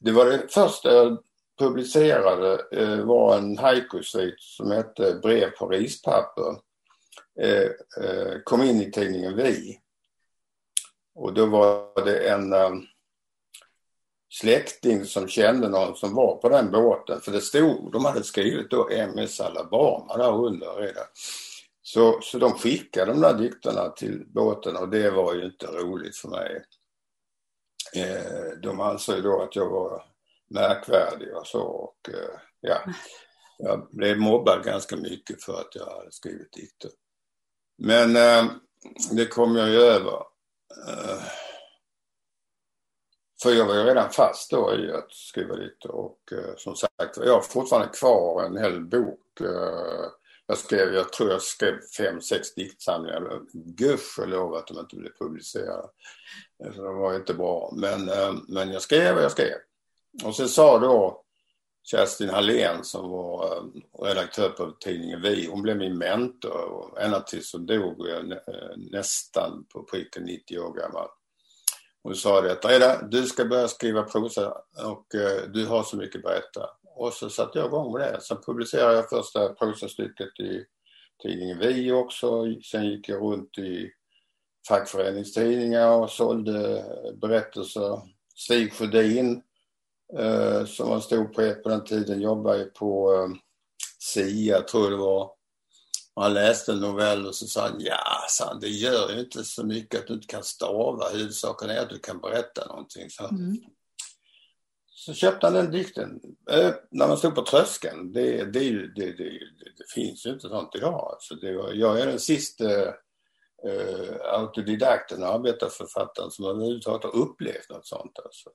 det 0.00 0.12
var 0.12 0.24
det 0.24 0.52
första 0.52 0.94
jag 0.94 1.18
publicerade 1.58 2.60
eh, 2.72 3.04
var 3.04 3.38
en 3.38 3.58
haiku-svit 3.58 4.40
som 4.40 4.70
hette 4.70 5.14
Brev 5.22 5.50
på 5.50 5.68
rispapper. 5.68 6.56
Eh, 7.40 7.70
eh, 8.04 8.38
kom 8.44 8.62
in 8.62 8.80
i 8.80 8.90
tidningen 8.90 9.36
Vi. 9.36 9.80
Och 11.14 11.32
då 11.32 11.46
var 11.46 12.04
det 12.04 12.28
en 12.28 12.52
eh, 12.52 12.70
släkting 14.40 15.04
som 15.04 15.28
kände 15.28 15.68
någon 15.68 15.96
som 15.96 16.14
var 16.14 16.36
på 16.36 16.48
den 16.48 16.70
båten. 16.70 17.20
För 17.20 17.32
det 17.32 17.40
stod, 17.40 17.92
de 17.92 18.04
hade 18.04 18.24
skrivit 18.24 18.70
då 18.70 18.88
MS 18.90 19.40
Alabama 19.40 20.16
där 20.16 20.44
under 20.46 20.74
redan. 20.74 21.04
Så, 21.82 22.18
så 22.22 22.38
de 22.38 22.52
skickade 22.52 23.12
de 23.12 23.20
där 23.20 23.34
dikterna 23.34 23.88
till 23.88 24.24
båten 24.26 24.76
och 24.76 24.88
det 24.88 25.10
var 25.10 25.34
ju 25.34 25.44
inte 25.44 25.66
roligt 25.66 26.16
för 26.16 26.28
mig. 26.28 26.64
Eh, 27.96 28.58
de 28.62 28.80
ansåg 28.80 29.22
då 29.22 29.42
att 29.42 29.56
jag 29.56 29.70
var 29.70 30.04
märkvärdig 30.50 31.36
och 31.36 31.46
så 31.46 31.62
och 31.62 32.08
eh, 32.08 32.38
ja, 32.60 32.78
jag 33.58 33.88
blev 33.90 34.18
mobbad 34.18 34.64
ganska 34.64 34.96
mycket 34.96 35.42
för 35.42 35.60
att 35.60 35.74
jag 35.74 35.86
hade 35.86 36.12
skrivit 36.12 36.52
dikter. 36.52 36.90
Men 37.78 38.16
eh, 38.16 38.52
det 39.10 39.26
kom 39.26 39.56
jag 39.56 39.68
ju 39.68 39.80
över. 39.80 40.22
Eh, 40.88 41.22
för 43.44 43.50
jag 43.50 43.66
var 43.66 43.74
ju 43.74 43.84
redan 43.84 44.10
fast 44.10 44.50
då 44.50 44.74
i 44.74 44.92
att 44.92 45.12
skriva 45.12 45.54
lite 45.54 45.88
och 45.88 46.18
eh, 46.32 46.56
som 46.56 46.76
sagt, 46.76 47.16
jag 47.16 47.34
har 47.34 47.40
fortfarande 47.40 47.88
kvar 47.88 48.44
en 48.44 48.56
hel 48.56 48.80
bok. 48.80 49.40
Eh, 49.40 50.10
jag 50.46 50.58
skrev, 50.58 50.94
jag 50.94 51.12
tror 51.12 51.30
jag 51.30 51.42
skrev 51.42 51.80
fem, 51.98 52.20
sex 52.20 52.54
diktsamlingar. 52.54 53.40
Gudskelov 53.52 54.54
att 54.54 54.66
de 54.66 54.78
inte 54.78 54.96
blev 54.96 55.10
publicerade. 55.18 55.88
Så 56.74 56.82
de 56.82 56.96
var 56.96 57.14
inte 57.14 57.34
bra. 57.34 57.72
Men, 57.76 58.08
eh, 58.08 58.34
men 58.48 58.72
jag 58.72 58.82
skrev 58.82 59.16
och 59.16 59.22
jag 59.22 59.32
skrev. 59.32 59.56
Och 60.24 60.36
sen 60.36 60.48
sa 60.48 60.78
då 60.78 61.24
Kerstin 61.82 62.30
Hallén 62.30 62.84
som 62.84 63.10
var 63.10 63.56
eh, 63.56 63.62
redaktör 64.04 64.48
på 64.48 64.70
tidningen 64.70 65.22
Vi, 65.22 65.46
hon 65.46 65.62
blev 65.62 65.76
min 65.76 65.98
mentor 65.98 66.98
ända 67.00 67.20
tills 67.20 67.52
hon 67.52 67.66
dog 67.66 68.08
eh, 68.08 68.16
eh, 68.16 68.76
nästan 68.76 69.66
på 69.72 69.82
pricken 69.82 70.24
90 70.24 70.58
år 70.58 70.74
gammal. 70.74 71.08
Hon 72.04 72.14
sa 72.14 72.40
det 72.40 72.52
att 72.52 73.10
du 73.10 73.26
ska 73.26 73.44
börja 73.44 73.68
skriva 73.68 74.02
prosa 74.02 74.54
och 74.84 75.14
eh, 75.14 75.50
du 75.52 75.66
har 75.66 75.82
så 75.82 75.96
mycket 75.96 76.16
att 76.16 76.22
berätta. 76.22 76.70
Och 76.96 77.12
så 77.12 77.30
satte 77.30 77.58
jag 77.58 77.66
igång 77.66 77.92
med 77.92 78.00
det. 78.00 78.20
Sen 78.20 78.36
publicerade 78.46 78.94
jag 78.94 79.08
första 79.08 79.48
prosastycket 79.48 80.40
i 80.40 80.64
tidningen 81.22 81.58
Vi 81.58 81.92
också. 81.92 82.44
Sen 82.64 82.86
gick 82.86 83.08
jag 83.08 83.22
runt 83.22 83.58
i 83.58 83.90
fackföreningstidningar 84.68 85.90
och 85.90 86.10
sålde 86.10 86.84
berättelser. 87.20 88.00
Stig 88.34 88.72
Sjödin 88.72 89.42
eh, 90.18 90.64
som 90.64 90.88
var 90.88 91.00
stor 91.00 91.24
poet 91.24 91.62
på 91.62 91.68
den 91.68 91.84
tiden 91.84 92.20
jobbade 92.20 92.58
ju 92.58 92.64
på 92.64 93.12
eh, 93.14 93.28
SIA 93.98 94.60
tror 94.60 94.82
jag 94.82 94.92
det 94.92 94.96
var. 94.96 95.30
Han 96.16 96.34
läste 96.34 96.72
en 96.72 96.80
novell 96.80 97.26
och 97.26 97.34
så 97.34 97.46
sa 97.46 97.62
han, 97.68 97.76
ja, 97.80 98.26
sa 98.28 98.46
han, 98.46 98.60
det 98.60 98.68
gör 98.68 99.10
ju 99.10 99.20
inte 99.20 99.44
så 99.44 99.66
mycket 99.66 100.00
att 100.00 100.06
du 100.06 100.14
inte 100.14 100.26
kan 100.26 100.42
stava. 100.42 101.08
Huvudsaken 101.08 101.70
är 101.70 101.80
att 101.80 101.90
du 101.90 101.98
kan 101.98 102.20
berätta 102.20 102.66
någonting. 102.66 103.10
Så, 103.10 103.24
mm. 103.28 103.56
så 104.90 105.14
köpte 105.14 105.46
han 105.46 105.54
den 105.54 105.70
dikten. 105.70 106.20
Eh, 106.50 106.74
när 106.90 107.08
man 107.08 107.18
stod 107.18 107.34
på 107.34 107.42
tröskeln, 107.42 108.12
det, 108.12 108.44
det, 108.44 108.70
det, 108.94 109.12
det, 109.12 109.40
finns 109.94 110.26
ju 110.26 110.30
inte 110.30 110.48
sånt 110.48 110.74
idag. 110.74 111.10
Alltså 111.12 111.34
det 111.34 111.56
var, 111.56 111.72
jag 111.72 112.00
är 112.00 112.06
den 112.06 112.20
sista 112.20 112.84
eh, 113.68 114.16
autodidakten 114.22 115.22
och 115.22 115.28
arbetarförfattaren 115.28 116.30
som 116.30 116.44
överhuvudtaget 116.44 117.04
har 117.04 117.16
upplevt 117.16 117.70
något 117.70 117.86
sånt. 117.86 118.18
Alltså. 118.24 118.50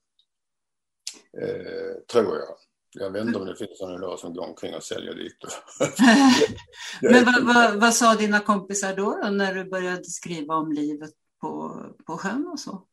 Eh, 1.41 2.01
tror 2.11 2.37
jag. 2.37 2.68
Jag 2.91 3.11
vet 3.11 3.25
inte 3.25 3.39
om 3.39 3.45
det 3.45 3.55
finns 3.55 3.81
någon 3.81 3.95
idag 3.95 4.19
som 4.19 4.33
går 4.33 4.47
omkring 4.47 4.75
och 4.75 4.83
säljer 4.83 5.13
dikter. 5.13 5.49
Men 7.11 7.25
vad, 7.25 7.43
vad, 7.43 7.79
vad, 7.79 7.93
sa 7.93 8.15
dina 8.15 8.39
kompisar 8.39 8.95
då, 8.95 9.19
då, 9.23 9.29
när 9.29 9.53
du 9.55 9.69
började 9.69 10.03
skriva 10.03 10.55
om 10.55 10.71
livet 10.71 11.11
på, 11.41 11.81
på 12.05 12.17
sjön 12.17 12.47
och 12.47 12.59
så? 12.59 12.85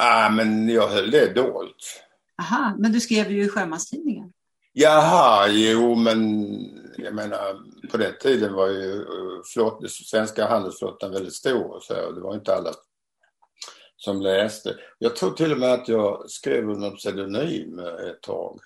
Ah, 0.00 0.30
men 0.30 0.68
jag 0.68 0.88
höll 0.88 1.10
det 1.10 1.34
dolt. 1.34 2.02
Aha, 2.42 2.76
men 2.78 2.92
du 2.92 3.00
skrev 3.00 3.30
ju 3.30 3.44
i 3.44 3.48
Sjömanstidningen. 3.48 4.32
Jaha, 4.72 5.48
jo 5.48 5.94
men 5.94 6.48
jag 6.96 7.14
menar 7.14 7.62
på 7.90 7.96
den 7.96 8.12
tiden 8.20 8.52
var 8.52 8.68
ju 8.68 8.94
eh, 8.94 9.42
flott, 9.54 9.90
svenska 9.90 10.48
handelsflottan 10.48 11.12
väldigt 11.12 11.34
stor 11.34 11.78
så. 11.82 12.12
Det 12.12 12.20
var 12.20 12.34
inte 12.34 12.54
alla 12.54 12.72
som 13.96 14.20
läste. 14.20 14.76
Jag 14.98 15.16
tror 15.16 15.30
till 15.30 15.52
och 15.52 15.58
med 15.58 15.72
att 15.72 15.88
jag 15.88 16.30
skrev 16.30 16.70
under 16.70 16.90
pseudonym 16.90 17.78
ett 17.78 18.22
tag. 18.22 18.60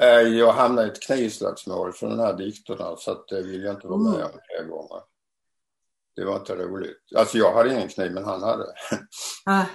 Eh, 0.00 0.20
jag 0.20 0.52
hamnade 0.52 0.88
i 0.88 0.90
ett 0.90 1.02
knivslagsmål 1.02 1.92
för 1.92 2.08
den 2.08 2.18
här 2.18 2.36
dikterna 2.36 2.96
så 2.96 3.10
att 3.10 3.28
det 3.28 3.42
vill 3.42 3.62
jag 3.62 3.74
inte 3.74 3.86
vara 3.86 3.98
med 3.98 4.24
om 4.24 4.30
fler 4.30 4.68
gånger. 4.68 5.02
Det 6.16 6.24
var 6.24 6.36
inte 6.36 6.56
roligt. 6.56 6.96
Alltså 7.16 7.38
jag 7.38 7.54
hade 7.54 7.74
ingen 7.74 7.88
kniv 7.88 8.12
men 8.12 8.24
han 8.24 8.42
hade. 8.42 8.66
Ah. 9.44 9.64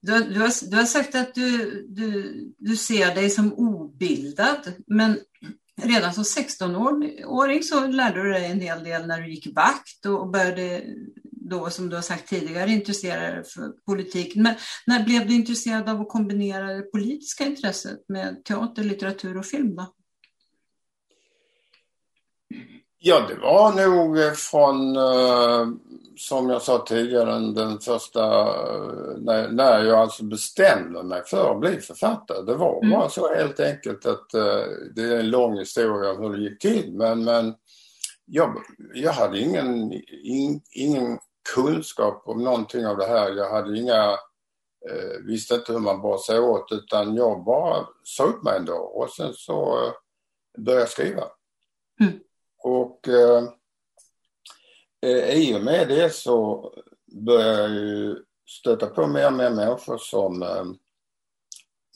Du, 0.00 0.12
du, 0.12 0.40
har, 0.40 0.70
du 0.70 0.76
har 0.76 0.84
sagt 0.84 1.14
att 1.14 1.34
du, 1.34 1.82
du, 1.88 2.34
du 2.58 2.76
ser 2.76 3.14
dig 3.14 3.30
som 3.30 3.52
obildad 3.52 4.72
men 4.86 5.18
redan 5.82 6.14
som 6.14 6.24
16-åring 6.24 7.62
så 7.62 7.86
lärde 7.86 8.22
du 8.22 8.32
dig 8.32 8.46
en 8.46 8.60
hel 8.60 8.84
del 8.84 9.06
när 9.06 9.20
du 9.20 9.30
gick 9.30 9.56
vakt 9.56 10.06
och 10.06 10.30
började 10.30 10.84
då, 11.48 11.70
som 11.70 11.88
du 11.88 11.96
har 11.96 12.02
sagt 12.02 12.28
tidigare, 12.28 12.70
intressera 12.70 13.20
dig 13.20 13.44
för 13.44 13.68
politik. 13.86 14.36
Men 14.36 14.54
när 14.86 15.04
blev 15.04 15.26
du 15.26 15.34
intresserad 15.34 15.88
av 15.88 16.00
att 16.00 16.08
kombinera 16.08 16.72
det 16.72 16.82
politiska 16.82 17.44
intresset 17.44 18.08
med 18.08 18.44
teater, 18.44 18.84
litteratur 18.84 19.36
och 19.38 19.46
film? 19.46 19.76
Då? 19.76 19.94
Ja, 23.00 23.26
det 23.28 23.34
var 23.34 23.88
nog 23.88 24.36
från, 24.36 24.96
eh, 24.96 25.68
som 26.16 26.48
jag 26.50 26.62
sa 26.62 26.84
tidigare, 26.88 27.52
den 27.52 27.78
första, 27.78 28.24
eh, 28.48 29.18
när, 29.18 29.48
när 29.48 29.84
jag 29.84 29.98
alltså 29.98 30.24
bestämde 30.24 31.02
mig 31.02 31.22
för 31.26 31.50
att 31.50 31.60
bli 31.60 31.80
författare. 31.80 32.42
Det 32.42 32.54
var 32.54 32.78
mm. 32.82 32.90
bara 32.90 33.08
så 33.08 33.34
helt 33.34 33.60
enkelt 33.60 34.06
att 34.06 34.34
eh, 34.34 34.64
det 34.94 35.02
är 35.02 35.18
en 35.18 35.30
lång 35.30 35.58
historia 35.58 36.12
om 36.12 36.22
hur 36.22 36.36
det 36.36 36.42
gick 36.42 36.58
till. 36.58 36.92
Men, 36.92 37.24
men 37.24 37.54
jag, 38.24 38.56
jag 38.94 39.12
hade 39.12 39.38
ingen, 39.38 39.92
in, 40.24 40.60
ingen 40.70 41.18
kunskap 41.54 42.22
om 42.26 42.44
någonting 42.44 42.86
av 42.86 42.96
det 42.96 43.06
här. 43.06 43.30
Jag 43.30 43.50
hade 43.50 43.78
inga, 43.78 44.04
eh, 44.90 45.20
visste 45.26 45.54
inte 45.54 45.72
hur 45.72 45.80
man 45.80 46.02
bar 46.02 46.18
sig 46.18 46.38
åt 46.38 46.72
utan 46.72 47.14
jag 47.14 47.44
bara 47.44 47.86
sa 48.04 48.24
upp 48.24 48.42
mig 48.42 48.56
en 48.56 48.64
dag 48.64 48.96
och 48.96 49.10
sen 49.10 49.32
så 49.34 49.84
eh, 49.84 49.92
började 50.58 50.82
jag 50.82 50.90
skriva. 50.90 51.24
Mm. 52.00 52.20
Och 52.58 53.08
eh, 53.08 53.44
eh, 55.02 55.38
i 55.38 55.56
och 55.56 55.62
med 55.62 55.88
det 55.88 56.14
så 56.14 56.72
började 57.06 57.62
jag 57.62 57.70
ju 57.70 58.24
stöta 58.48 58.86
på 58.86 59.06
mer 59.06 59.26
och 59.26 59.32
mer 59.32 59.50
människor 59.50 59.98
som 59.98 60.42
eh, 60.42 60.64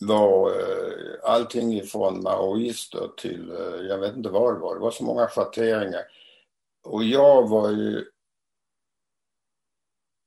var 0.01 0.51
eh, 0.51 1.31
allting 1.31 1.75
ifrån 1.75 2.23
maoister 2.23 3.09
till, 3.17 3.51
eh, 3.51 3.87
jag 3.89 3.99
vet 3.99 4.17
inte 4.17 4.29
vad 4.29 4.55
det 4.55 4.61
var, 4.61 4.75
det 4.75 4.81
var 4.81 4.91
så 4.91 5.05
många 5.05 5.27
schatteringar. 5.27 6.03
Och 6.85 7.05
jag 7.05 7.49
var 7.49 7.71
ju 7.71 8.05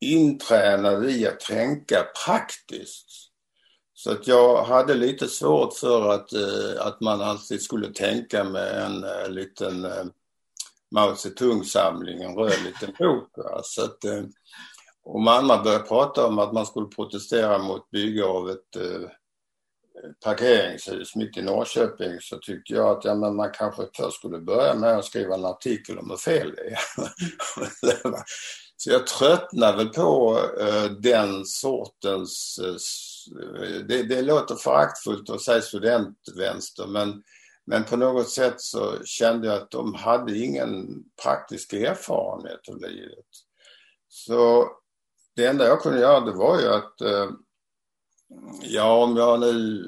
intränad 0.02 1.10
i 1.10 1.28
att 1.28 1.39
tänka 1.39 2.06
praktiskt. 2.26 3.26
Så 3.93 4.12
att 4.12 4.28
jag 4.28 4.64
hade 4.64 4.93
lite 4.93 5.28
svårt 5.28 5.74
för 5.74 6.10
att, 6.10 6.34
eh, 6.34 6.88
att 6.88 7.02
man 7.02 7.22
alltid 7.22 7.62
skulle 7.62 7.93
tänka 7.93 8.43
med 8.43 8.86
en 8.86 9.04
eh, 9.04 9.30
liten 9.30 9.86
eh, 9.86 10.06
Mao 10.91 11.16
Zedong-samling, 11.16 12.22
en 12.22 12.36
röd 12.36 12.64
liten 12.64 12.96
bok. 13.00 13.30
Så 13.64 13.84
att, 13.84 13.98
om 15.04 15.28
andra 15.28 15.64
började 15.64 15.84
prata 15.84 16.28
om 16.28 16.39
att 16.39 16.54
man 16.54 16.66
skulle 16.66 16.88
protestera 16.88 17.58
mot 17.58 17.91
bygge 17.91 18.26
av 18.26 18.50
ett 18.50 18.78
parkeringshus 20.24 21.16
mitt 21.16 21.38
i 21.38 21.41
Norrköping 21.41 22.22
så 22.22 22.38
tyckte 22.38 22.74
jag 22.74 22.98
att 22.98 23.06
ja, 23.06 23.16
men 23.16 23.36
man 23.36 23.52
kanske 23.54 23.88
först 23.96 24.18
skulle 24.18 24.39
börja 24.39 24.74
med 24.74 24.98
att 24.98 25.06
skriva 25.06 25.36
en 25.36 25.46
artikel 25.46 25.98
om 26.00 26.10
hur 26.10 26.18
fel 26.18 26.54
det 26.56 26.62
är. 26.62 26.80
Så 28.78 28.90
jag 28.90 29.08
tröttnar 29.08 29.78
väl 29.78 29.90
på 29.90 30.40
eh, 30.60 30.92
den 30.92 31.46
sortens, 31.46 32.60
eh, 32.64 33.64
eh, 33.64 33.86
det, 33.88 34.04
det 34.04 34.22
låter 34.22 34.56
föraktfullt 34.56 35.30
att 35.30 35.42
säga 35.42 35.62
studentvänster 35.62 36.88
men, 36.88 37.24
men 37.66 37.84
på 37.84 37.98
något 37.98 38.30
sätt 38.30 38.62
så 38.62 39.04
kände 39.04 39.48
jag 39.48 39.56
att 39.56 39.72
de 39.72 39.94
hade 39.94 40.38
ingen 40.38 41.04
praktisk 41.24 41.74
erfarenhet 41.74 42.70
av 42.70 42.82
livet. 42.82 43.26
Så 44.08 44.68
det 45.36 45.46
enda 45.46 45.68
jag 45.68 45.82
kunde 45.82 46.00
göra 46.00 46.20
det 46.20 46.32
var 46.32 46.60
ju 46.60 46.68
att, 46.68 46.96
ja 48.62 49.04
om 49.04 49.18
jag 49.18 49.40
nu 49.40 49.84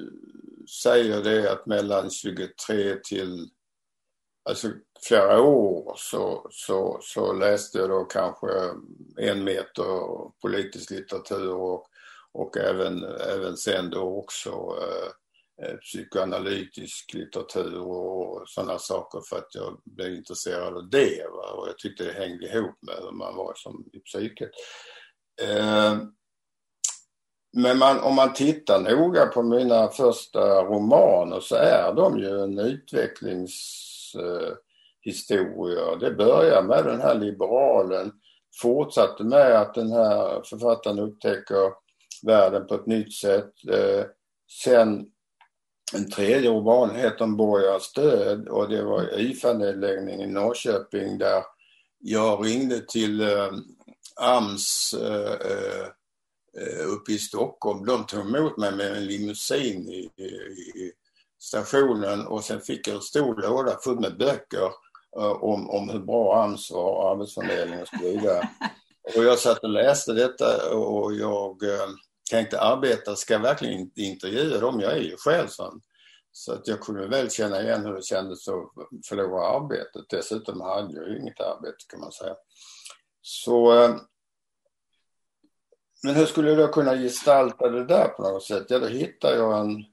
säger 0.84 1.24
det 1.24 1.52
att 1.52 1.66
mellan 1.66 2.10
23 2.10 2.96
till 3.04 3.50
alltså 4.50 4.72
flera 5.08 5.42
år 5.42 5.94
så, 5.98 6.48
så, 6.52 7.00
så 7.02 7.34
läste 7.34 7.78
jag 7.78 7.90
då 7.90 8.04
kanske 8.04 8.48
en 9.18 9.44
meter 9.44 9.84
politisk 10.42 10.92
litteratur 10.92 11.54
och, 11.54 11.88
och 12.32 12.58
även, 12.58 13.04
även 13.04 13.58
sen 13.58 13.90
då 13.90 14.02
också 14.02 14.50
eh, 14.50 15.68
eh, 15.68 15.76
psykoanalytisk 15.76 17.14
litteratur 17.14 17.82
och 17.82 18.50
sådana 18.50 18.80
saker 18.80 19.22
för 19.30 19.38
att 19.38 19.56
jag 19.56 19.82
blev 19.86 20.14
intresserad 20.14 20.78
av 20.78 20.90
det. 20.90 21.28
Va? 21.32 21.52
Och 21.52 21.68
jag 21.68 21.78
tyckte 21.78 22.04
det 22.04 22.14
hängde 22.14 22.46
ihop 22.46 22.76
med 22.82 22.96
hur 23.02 23.12
man 23.12 23.36
var 23.36 23.54
som 23.56 23.86
i 23.94 24.00
psyket. 24.00 24.52
Eh, 25.42 25.98
men 27.54 27.78
man, 27.78 28.00
om 28.00 28.16
man 28.16 28.34
tittar 28.34 28.80
noga 28.80 29.26
på 29.26 29.44
mina 29.44 29.88
första 29.88 30.64
romaner 30.64 31.40
så 31.40 31.56
är 31.56 31.94
de 31.94 32.20
ju 32.20 32.44
en 32.44 32.60
utvecklings 32.60 33.56
eh, 34.16 34.54
historier. 35.08 36.00
Det 36.00 36.12
börjar 36.12 36.64
med 36.64 36.86
den 36.86 37.02
här 37.02 37.16
liberalen, 37.16 38.12
fortsatte 38.62 39.24
med 39.24 39.62
att 39.62 39.74
den 39.74 39.92
här 39.92 40.42
författaren 40.50 41.00
upptäcker 41.00 41.72
världen 42.24 42.68
på 42.68 42.76
ett 42.76 42.86
nytt 42.86 43.14
sätt. 43.14 43.52
Eh, 43.72 44.06
sen 44.64 45.06
en 45.94 46.12
tredje 46.12 46.50
roman 46.50 46.96
heter 46.96 47.28
borgars 47.28 47.94
död 47.94 48.48
och 48.48 48.70
det 48.70 48.84
var 48.84 49.20
IFA-nedläggningen 49.20 50.22
i 50.22 50.28
Norrköping 50.34 51.18
där 51.18 51.44
jag 52.00 52.46
ringde 52.46 52.82
till 52.82 53.22
eh, 53.22 53.52
AMS 54.16 54.94
eh, 54.94 55.88
eh, 56.58 56.88
uppe 56.88 57.12
i 57.12 57.18
Stockholm. 57.18 57.86
De 57.86 58.06
tog 58.06 58.20
emot 58.20 58.58
mig 58.58 58.76
med 58.76 58.98
en 58.98 59.06
limousin 59.06 59.90
i, 59.90 60.10
i, 60.18 60.26
i 60.82 60.92
stationen 61.40 62.28
och 62.28 62.44
sen 62.44 62.62
fick 62.62 62.88
jag 62.88 62.96
en 62.96 63.02
stor 63.02 63.42
låda 63.42 63.78
full 63.84 64.00
med 64.00 64.18
böcker 64.18 64.72
Eh, 65.18 65.44
om, 65.44 65.70
om 65.70 65.90
hur 65.90 66.00
bra 66.00 66.44
AMS 66.44 66.72
var, 66.72 66.92
och 66.92 67.12
Arbetsförmedlingen 67.12 67.82
och 67.82 67.88
så 67.88 67.98
vidare. 67.98 68.50
Och 69.16 69.24
jag 69.24 69.40
satt 69.40 69.64
och 69.64 69.70
läste 69.70 70.14
detta 70.14 70.76
och 70.78 71.14
jag 71.14 71.64
eh, 71.64 71.88
tänkte 72.32 72.62
arbeta, 72.62 73.16
ska 73.16 73.34
jag 73.34 73.42
verkligen 73.42 73.92
intervjua 73.96 74.60
dem? 74.60 74.80
Jag 74.80 74.92
är 74.92 75.02
ju 75.02 75.18
själv 75.18 75.48
sån. 75.48 75.82
Så 76.32 76.54
att 76.54 76.68
jag 76.68 76.82
kunde 76.82 77.08
väl 77.08 77.32
känna 77.32 77.62
igen 77.62 77.86
hur 77.86 77.94
det 77.94 78.06
kändes 78.06 78.48
att 78.48 78.72
förlora 79.10 79.48
arbetet. 79.48 80.06
Dessutom 80.10 80.62
hade 80.62 80.94
jag 80.94 81.10
ju 81.10 81.20
inget 81.20 81.42
arbete 81.42 81.78
kan 81.88 82.00
man 82.00 82.12
säga. 82.12 82.36
Så 83.22 83.84
eh, 83.84 83.96
men 86.04 86.16
hur 86.16 86.26
skulle 86.26 86.50
jag 86.50 86.58
då 86.58 86.68
kunna 86.68 86.96
gestalta 86.96 87.70
det 87.70 87.86
där 87.86 88.08
på 88.08 88.22
något 88.22 88.44
sätt? 88.44 88.66
Ja, 88.70 88.80
då 88.80 88.88
hittade 88.88 89.36
jag 89.36 89.60
en 89.60 89.86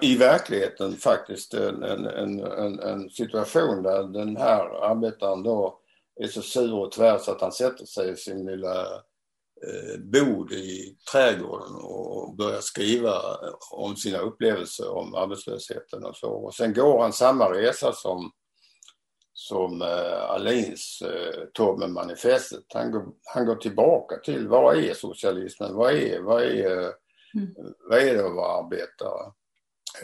i 0.00 0.16
verkligheten 0.16 0.96
faktiskt 0.96 1.54
en, 1.54 1.82
en, 1.82 2.06
en, 2.06 2.80
en, 2.80 3.10
situation 3.10 3.82
där 3.82 4.02
den 4.02 4.36
här 4.36 4.90
arbetaren 4.90 5.42
då 5.42 5.80
är 6.20 6.26
så 6.26 6.42
sur 6.42 6.74
och 6.74 6.92
tvär 6.92 7.18
så 7.18 7.30
att 7.30 7.40
han 7.40 7.52
sätter 7.52 7.84
sig 7.84 8.10
i 8.10 8.16
sin 8.16 8.46
lilla 8.46 8.80
eh, 9.66 10.00
bod 10.12 10.52
i 10.52 10.96
trädgården 11.12 11.74
och 11.74 12.36
börjar 12.36 12.60
skriva 12.60 13.22
om 13.70 13.96
sina 13.96 14.18
upplevelser 14.18 14.90
om 14.90 15.14
arbetslösheten 15.14 16.04
och 16.04 16.16
så. 16.16 16.30
Och 16.30 16.54
sen 16.54 16.74
går 16.74 17.02
han 17.02 17.12
samma 17.12 17.52
resa 17.52 17.92
som 17.92 18.30
som 19.38 19.82
eh, 19.82 20.30
Alins 20.30 21.02
eh, 21.02 21.44
tog 21.54 21.78
med 21.78 21.90
manifestet. 21.90 22.64
Han 22.74 22.90
går, 22.90 23.06
han 23.34 23.46
går 23.46 23.56
tillbaka 23.56 24.16
till 24.16 24.48
vad 24.48 24.76
är 24.76 24.94
socialismen? 24.94 25.74
Vad 25.74 25.92
är, 25.92 26.20
vad 26.20 26.42
är, 26.42 26.76
mm. 27.34 27.54
vad 27.88 27.98
är 27.98 28.14
det 28.14 28.26
att 28.26 28.34
vara 28.34 28.64
arbetare? 28.64 29.32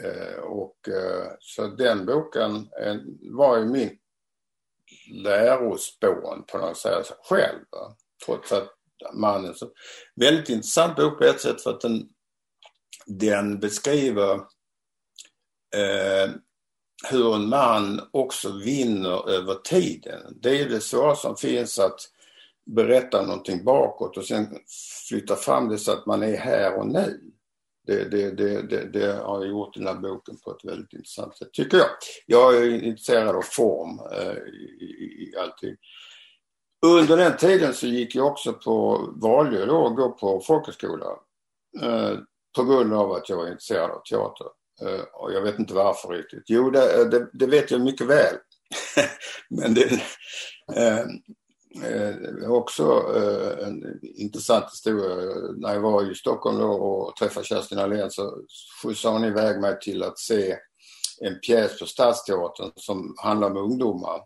Eh, 0.03 0.39
och, 0.39 0.89
eh, 0.89 1.31
så 1.39 1.67
den 1.67 2.05
boken 2.05 2.55
eh, 2.55 2.95
var 3.31 3.57
ju 3.57 3.65
mitt 3.65 4.01
lärospån 5.11 6.43
på 6.47 6.57
något 6.57 6.77
sätt 6.77 7.11
själv. 7.23 7.59
Trots 8.25 8.51
att 8.51 8.69
mannen 9.13 9.53
så 9.53 9.71
väldigt 10.15 10.49
intressant 10.49 10.95
bok 10.95 11.17
på 11.17 11.23
ett 11.23 11.41
sätt 11.41 11.61
för 11.61 11.69
att 11.69 11.81
den, 11.81 12.09
den 13.05 13.59
beskriver 13.59 14.33
eh, 15.75 16.31
hur 17.09 17.35
en 17.35 17.49
man 17.49 18.09
också 18.11 18.51
vinner 18.51 19.29
över 19.29 19.55
tiden. 19.55 20.37
Det 20.41 20.61
är 20.61 20.69
det 20.69 20.81
svåra 20.81 21.15
som 21.15 21.37
finns 21.37 21.79
att 21.79 21.99
berätta 22.65 23.21
någonting 23.21 23.63
bakåt 23.63 24.17
och 24.17 24.25
sen 24.25 24.57
flytta 25.09 25.35
fram 25.35 25.69
det 25.69 25.77
så 25.77 25.91
att 25.91 26.05
man 26.05 26.23
är 26.23 26.37
här 26.37 26.79
och 26.79 26.87
nu. 26.87 27.34
Det, 27.85 28.03
det, 28.03 28.31
det, 28.31 28.85
det, 28.85 29.13
har 29.13 29.39
jag 29.39 29.49
gjort 29.49 29.77
i 29.77 29.79
den 29.79 29.87
här 29.87 29.95
boken 29.95 30.37
på 30.37 30.51
ett 30.51 30.65
väldigt 30.65 30.93
intressant 30.93 31.37
sätt, 31.37 31.53
tycker 31.53 31.77
jag. 31.77 31.87
Jag 32.25 32.57
är 32.57 32.83
intresserad 32.83 33.35
av 33.35 33.41
form 33.41 33.99
eh, 34.11 34.37
i, 34.37 34.85
i, 34.85 35.29
i 35.29 35.37
allting. 35.37 35.75
Under 36.85 37.17
den 37.17 37.37
tiden 37.37 37.73
så 37.73 37.87
gick 37.87 38.15
jag 38.15 38.27
också 38.27 38.53
på, 38.53 39.09
valde 39.15 39.65
då 39.65 39.87
att 39.87 39.95
gå 39.95 40.11
på 40.11 40.39
folkhögskola 40.39 41.05
eh, 41.81 42.17
på 42.55 42.63
grund 42.63 42.93
av 42.93 43.11
att 43.11 43.29
jag 43.29 43.37
var 43.37 43.47
intresserad 43.47 43.91
av 43.91 44.01
teater. 44.09 44.47
Eh, 44.81 45.03
och 45.13 45.33
jag 45.33 45.41
vet 45.41 45.59
inte 45.59 45.73
varför 45.73 46.09
riktigt. 46.09 46.43
Jo, 46.45 46.69
det, 46.69 47.01
eh, 47.01 47.05
det, 47.07 47.29
det 47.33 47.47
vet 47.47 47.71
jag 47.71 47.81
mycket 47.81 48.07
väl. 48.07 48.35
Men 49.49 49.73
det, 49.73 49.91
eh, 50.75 51.05
eh, 51.83 52.51
också 52.51 52.83
eh, 53.15 53.67
en 53.67 53.99
intressant 54.01 54.65
historia. 54.71 55.15
När 55.57 55.73
jag 55.73 55.81
var 55.81 56.11
i 56.11 56.15
Stockholm 56.15 56.57
då 56.57 56.71
och 56.71 57.15
träffade 57.15 57.45
Kerstin 57.45 57.79
Ahlén 57.79 58.11
så 58.11 58.41
skjutsade 58.81 59.15
hon 59.15 59.25
iväg 59.25 59.61
mig 59.61 59.79
till 59.79 60.03
att 60.03 60.19
se 60.19 60.57
en 61.21 61.39
pjäs 61.39 61.79
på 61.79 61.85
Stadsteatern 61.85 62.71
som 62.75 63.15
handlar 63.17 63.49
om 63.51 63.57
ungdomar. 63.57 64.21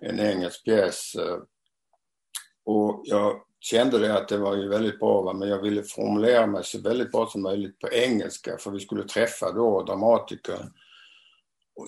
En 0.00 0.20
engelsk 0.20 0.64
pjäs. 0.64 1.14
Eh, 1.14 1.38
och 2.64 3.02
jag 3.04 3.42
kände 3.60 3.98
det 3.98 4.18
att 4.18 4.28
det 4.28 4.38
var 4.38 4.56
ju 4.56 4.68
väldigt 4.68 4.98
bra 4.98 5.22
va? 5.22 5.32
men 5.32 5.48
jag 5.48 5.62
ville 5.62 5.82
formulera 5.82 6.46
mig 6.46 6.64
så 6.64 6.80
väldigt 6.80 7.12
bra 7.12 7.26
som 7.26 7.42
möjligt 7.42 7.78
på 7.78 7.88
engelska 7.88 8.56
för 8.58 8.70
vi 8.70 8.80
skulle 8.80 9.04
träffa 9.04 9.52
då 9.52 9.82
dramatiker 9.82 10.58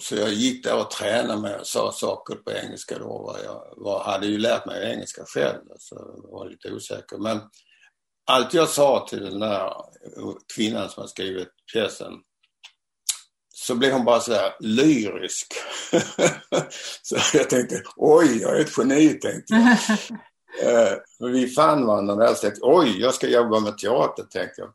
så 0.01 0.17
jag 0.17 0.33
gick 0.33 0.65
där 0.65 0.81
och 0.81 0.91
tränade 0.91 1.41
mig 1.41 1.55
och 1.55 1.67
sa 1.67 1.93
saker 1.93 2.35
på 2.35 2.53
engelska 2.53 2.99
då. 2.99 3.37
Jag 3.45 3.75
var, 3.77 4.05
hade 4.05 4.27
ju 4.27 4.39
lärt 4.39 4.67
mig 4.67 4.93
engelska 4.93 5.25
själv, 5.27 5.61
så 5.79 5.95
jag 5.95 6.31
var 6.33 6.49
lite 6.49 6.73
osäker. 6.73 7.19
Men 7.19 7.41
allt 8.27 8.55
jag 8.55 8.69
sa 8.69 9.07
till 9.09 9.25
den 9.25 9.41
där 9.41 9.73
kvinnan 10.55 10.91
som 10.91 11.01
har 11.01 11.09
skrivit 11.09 11.49
pjäsen 11.73 12.13
så 13.55 13.75
blev 13.75 13.93
hon 13.93 14.05
bara 14.05 14.21
så 14.21 14.33
här 14.33 14.57
lyrisk. 14.61 15.55
så 17.03 17.17
jag 17.35 17.51
tänkte, 17.51 17.83
oj, 17.97 18.39
jag 18.41 18.57
är 18.57 18.61
ett 18.61 18.79
geni, 18.79 19.09
tänkte 19.09 19.55
jag. 19.55 20.93
eh, 20.93 20.99
vi 21.33 21.49
fann 21.49 21.87
varandra 21.87 22.15
där 22.15 22.31
och 22.31 22.37
tänkte, 22.37 22.61
oj, 22.63 23.01
jag 23.01 23.15
ska 23.15 23.29
jobba 23.29 23.61
med 23.61 23.79
teater, 23.79 24.23
tänkte 24.23 24.61
jag. 24.61 24.73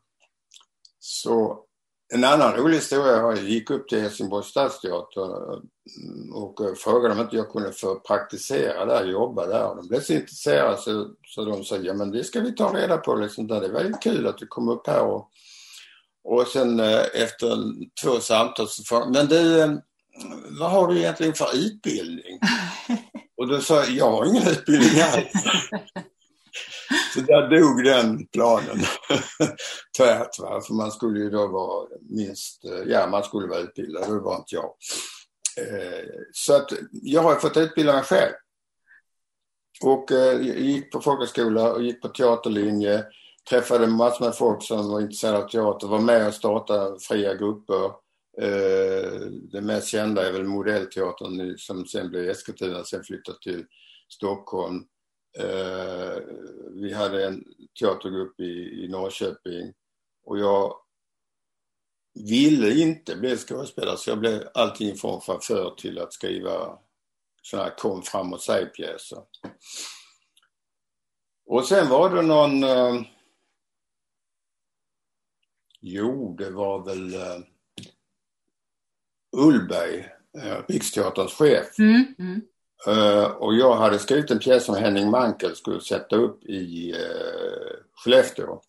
Så 0.98 1.64
en 2.12 2.24
annan 2.24 2.52
rolig 2.52 2.74
historia, 2.74 3.12
jag 3.12 3.38
gick 3.38 3.70
upp 3.70 3.88
till 3.88 4.00
Helsingborgs 4.00 4.46
stadsteater 4.46 5.30
och 6.32 6.60
frågade 6.78 7.14
om 7.14 7.20
inte 7.20 7.36
jag 7.36 7.50
kunde 7.50 7.72
få 7.72 7.94
praktisera 7.94 8.84
där, 8.84 9.04
jobba 9.04 9.46
där. 9.46 9.74
De 9.74 9.88
blev 9.88 10.00
så 10.00 10.12
intresserade 10.12 10.76
så, 10.76 11.10
så 11.26 11.44
de 11.44 11.64
sa, 11.64 11.76
ja 11.76 11.94
men 11.94 12.10
det 12.10 12.24
ska 12.24 12.40
vi 12.40 12.52
ta 12.52 12.72
reda 12.74 12.96
på. 12.96 13.14
Liksom. 13.14 13.46
Det 13.46 13.68
var 13.68 13.80
ju 13.80 13.92
kul 13.92 14.26
att 14.26 14.38
du 14.38 14.46
kom 14.46 14.68
upp 14.68 14.86
här. 14.86 15.02
Och, 15.02 15.30
och 16.24 16.46
sen 16.46 16.80
eh, 16.80 17.02
efter 17.14 17.56
två 18.04 18.20
samtal 18.20 18.68
så 18.68 18.82
frågade 18.82 19.10
men 19.12 19.26
du, 19.26 19.60
eh, 19.60 19.70
vad 20.60 20.70
har 20.70 20.88
du 20.88 20.98
egentligen 20.98 21.34
för 21.34 21.56
utbildning? 21.56 22.38
Och 23.36 23.48
då 23.48 23.60
sa 23.60 23.74
jag, 23.74 23.90
jag 23.90 24.10
har 24.10 24.26
ingen 24.26 24.48
utbildning 24.48 25.00
alls. 25.00 25.32
Så 27.14 27.20
där 27.20 27.50
dog 27.50 27.84
den 27.84 28.26
planen 28.26 28.78
tvärt. 29.96 30.38
Va? 30.38 30.60
För 30.60 30.74
man 30.74 30.90
skulle 30.90 31.20
ju 31.20 31.30
då 31.30 31.46
vara 31.46 31.88
minst, 32.00 32.64
ja 32.86 33.06
man 33.06 33.22
skulle 33.22 33.48
vara 33.48 33.60
utbildad 33.60 34.08
och 34.08 34.14
det 34.14 34.20
var 34.20 34.36
inte 34.36 34.54
jag. 34.54 34.74
Eh, 35.58 36.04
så 36.32 36.56
att 36.56 36.72
jag 36.92 37.22
har 37.22 37.34
fått 37.34 37.56
utbilda 37.56 37.92
mig 37.92 38.02
själv. 38.02 38.32
Och 39.82 40.12
eh, 40.12 40.46
jag 40.46 40.60
gick 40.60 40.92
på 40.92 41.00
folkhögskola 41.00 41.72
och 41.72 41.82
gick 41.82 42.02
på 42.02 42.08
teaterlinje. 42.08 43.04
Träffade 43.50 43.86
massor 43.86 44.24
med 44.24 44.34
folk 44.34 44.62
som 44.62 44.88
var 44.90 45.00
intresserade 45.00 45.38
av 45.38 45.48
teater. 45.48 45.86
Var 45.86 45.98
med 45.98 46.26
och 46.26 46.34
startade 46.34 47.00
fria 47.00 47.34
grupper. 47.34 47.84
Eh, 48.40 49.20
det 49.52 49.60
mest 49.60 49.88
kända 49.88 50.28
är 50.28 50.32
väl 50.32 50.44
Modellteatern 50.44 51.58
som 51.58 51.86
sen 51.86 52.10
blev 52.10 52.30
Eskilstuna, 52.30 52.84
sen 52.84 53.04
flyttade 53.04 53.38
till 53.42 53.64
Stockholm. 54.08 54.84
Eh, 55.38 56.18
vi 56.70 56.92
hade 56.92 57.26
en 57.26 57.44
teatergrupp 57.80 58.40
i, 58.40 58.84
i 58.84 58.88
Norrköping 58.88 59.72
och 60.24 60.38
jag 60.38 60.74
ville 62.14 62.74
inte 62.74 63.16
bli 63.16 63.36
skådespelare 63.36 63.96
så 63.96 64.10
jag 64.10 64.18
blev 64.18 64.48
allting 64.54 64.96
från 64.96 65.20
chaufför 65.20 65.74
till 65.78 65.98
att 65.98 66.12
skriva 66.12 66.78
sådana 67.42 67.68
här 67.68 67.76
kom 67.76 68.02
fram 68.02 68.32
och 68.32 68.40
säg 68.40 68.66
pjäser. 68.66 69.22
Och 71.46 71.64
sen 71.64 71.88
var 71.88 72.14
det 72.14 72.22
någon 72.22 72.64
eh, 72.64 73.02
Jo, 75.80 76.36
det 76.38 76.50
var 76.50 76.84
väl 76.84 77.14
eh, 77.14 77.38
Ullberg, 79.36 79.98
eh, 80.38 80.62
Riksteaterns 80.68 81.32
chef. 81.32 81.78
Mm, 81.78 82.14
mm. 82.18 82.40
Uh, 82.88 83.24
och 83.24 83.54
jag 83.54 83.76
hade 83.76 83.98
skrivit 83.98 84.30
en 84.30 84.38
pjäs 84.38 84.64
som 84.64 84.74
Henning 84.74 85.10
Mankell 85.10 85.56
skulle 85.56 85.80
sätta 85.80 86.16
upp 86.16 86.44
i 86.44 86.92
uh, 86.92 87.76
Skellefteå. 87.96 88.60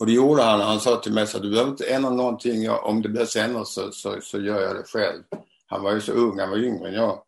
Och 0.00 0.06
det 0.06 0.12
gjorde 0.12 0.42
han. 0.42 0.60
Han 0.60 0.80
sa 0.80 0.96
till 0.96 1.12
mig 1.12 1.22
att 1.22 1.42
du 1.42 1.50
behöver 1.50 1.70
inte 1.70 1.86
ändra 1.86 2.10
någonting. 2.10 2.70
Om 2.70 3.02
det 3.02 3.08
behövs 3.08 3.36
ändras 3.36 3.74
så, 3.74 3.92
så, 3.92 4.20
så, 4.22 4.40
gör 4.40 4.60
jag 4.60 4.76
det 4.76 4.82
själv. 4.82 5.22
Han 5.66 5.82
var 5.82 5.92
ju 5.92 6.00
så 6.00 6.12
ung, 6.12 6.38
han 6.38 6.50
var 6.50 6.56
yngre 6.56 6.88
än 6.88 6.94
jag. 6.94 7.22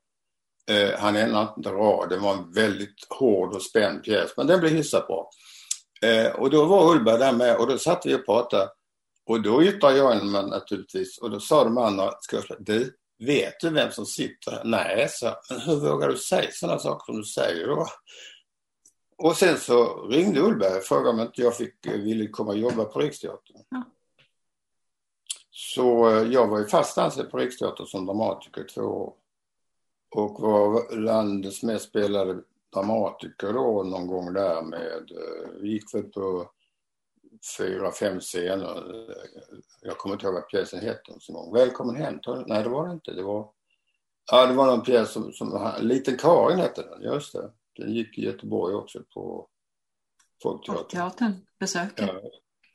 Uh, 0.71 0.99
han 0.99 1.17
ändrade 1.17 1.53
inte 1.57 1.71
rad. 1.71 2.09
Det 2.09 2.17
var 2.17 2.33
en 2.33 2.53
väldigt 2.53 3.07
hård 3.09 3.55
och 3.55 3.63
spänd 3.63 4.05
pjäs. 4.05 4.31
Men 4.37 4.47
den 4.47 4.61
blev 4.61 4.73
hyfsat 4.73 5.07
bra. 5.07 5.31
Uh, 6.05 6.41
och 6.41 6.51
då 6.51 6.65
var 6.65 6.93
Ullberg 6.93 7.19
där 7.19 7.33
med 7.33 7.57
och 7.57 7.67
då 7.67 7.79
satt 7.79 8.07
vi 8.07 8.15
och 8.15 8.27
pratade. 8.27 8.69
Och 9.27 9.43
då 9.43 9.63
yttrade 9.63 9.97
jag 9.97 10.27
mig 10.27 10.47
naturligtvis 10.47 11.19
och 11.19 11.31
då 11.31 11.41
sa 11.41 11.65
de 11.65 11.79
andra 11.79 12.13
skådespelarna, 12.31 12.65
du, 12.67 12.97
vet 13.19 13.61
du 13.61 13.71
vem 13.71 13.91
som 13.91 14.07
sitter 14.07 14.51
här? 14.51 14.65
Nej, 14.65 15.07
så, 15.11 15.35
men 15.51 15.61
hur 15.61 15.77
vågar 15.77 16.09
du 16.09 16.17
säga 16.17 16.51
sådana 16.53 16.79
saker 16.79 17.05
som 17.05 17.17
du 17.17 17.25
säger 17.25 17.67
då? 17.67 17.87
Och 19.19 19.37
sen 19.37 19.59
så 19.59 20.07
ringde 20.07 20.41
Ullberg 20.41 20.77
och 20.77 20.83
frågade 20.83 21.11
om 21.11 21.21
inte 21.21 21.43
jag 21.43 21.57
fick, 21.57 21.87
ville 21.87 22.27
komma 22.27 22.51
och 22.51 22.59
jobba 22.59 22.85
på 22.85 22.99
Riksteatern. 22.99 23.57
Ja. 23.71 23.83
Så 25.51 26.11
eh, 26.11 26.33
jag 26.33 26.47
var 26.49 26.59
ju 26.59 26.67
fast 26.67 26.99
anställd 26.99 27.31
på 27.31 27.37
Riksteatern 27.37 27.87
som 27.87 28.07
dramatiker 28.07 28.61
i 28.61 28.65
två 28.65 28.83
år. 28.83 29.15
Och 30.11 30.41
var 30.41 30.97
landets 30.97 31.63
mest 31.63 31.89
spelade 31.89 32.43
dramatiker 32.75 33.53
då 33.53 33.83
någon 33.83 34.07
gång 34.07 34.33
där 34.33 34.63
med, 34.63 35.11
eh, 35.11 35.65
gick 35.65 35.95
väl 35.95 36.03
på 36.03 36.51
fyra, 37.59 37.93
fem 37.93 38.21
scener. 38.21 39.07
Jag 39.81 39.99
kommer 39.99 40.15
inte 40.15 40.27
ihåg 40.27 40.35
vad 40.35 40.49
pjäsen 40.49 40.81
hette. 40.81 41.13
Välkommen 41.53 41.97
hem. 41.97 42.21
Nej, 42.47 42.63
det 42.63 42.69
var 42.69 42.87
det 42.87 42.93
inte. 42.93 43.13
Det 43.13 43.23
var, 43.23 43.51
ja, 44.31 44.47
det 44.47 44.55
var 44.55 44.67
någon 44.67 44.85
pjäs 44.85 45.13
som, 45.13 45.33
som 45.33 45.73
Liten 45.81 46.17
Karin 46.17 46.59
hette 46.59 46.83
den, 46.83 47.03
just 47.03 47.33
det. 47.33 47.53
Den 47.77 47.93
gick 47.93 48.19
i 48.19 48.25
Göteborg 48.25 48.75
också 48.75 49.03
på 49.15 49.49
Folkteatern. 50.43 50.77
Folkteatern 50.77 51.47
besökte. 51.59 52.03
Ja, 52.03 52.31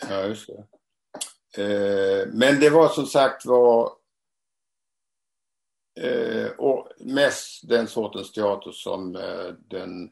ja, 0.10 0.26
just 0.26 0.48
det. 0.48 0.68
Eh, 1.58 2.28
men 2.34 2.60
det 2.60 2.70
var 2.70 2.90
som 2.90 3.06
sagt 3.06 3.46
var 3.46 3.92
eh, 6.00 6.52
och 6.58 6.88
mest 7.00 7.70
den 7.70 7.88
sortens 7.88 8.32
teater 8.32 8.72
som 8.72 9.16
eh, 9.16 9.54
den 9.60 10.12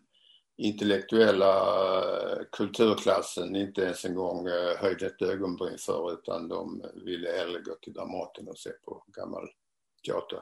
intellektuella 0.59 1.55
eh, 1.97 2.37
kulturklassen 2.51 3.55
inte 3.55 3.81
ens 3.81 4.05
en 4.05 4.15
gång 4.15 4.47
eh, 4.47 4.77
höjde 4.77 5.05
ett 5.05 5.21
ögonbryn 5.21 5.77
för 5.77 6.13
utan 6.13 6.47
de 6.47 6.83
ville 7.05 7.31
hellre 7.31 7.59
gå 7.59 7.75
till 7.81 7.93
Dramaten 7.93 8.47
och 8.47 8.57
se 8.57 8.69
på 8.69 9.03
gammal 9.07 9.47
teater. 10.05 10.39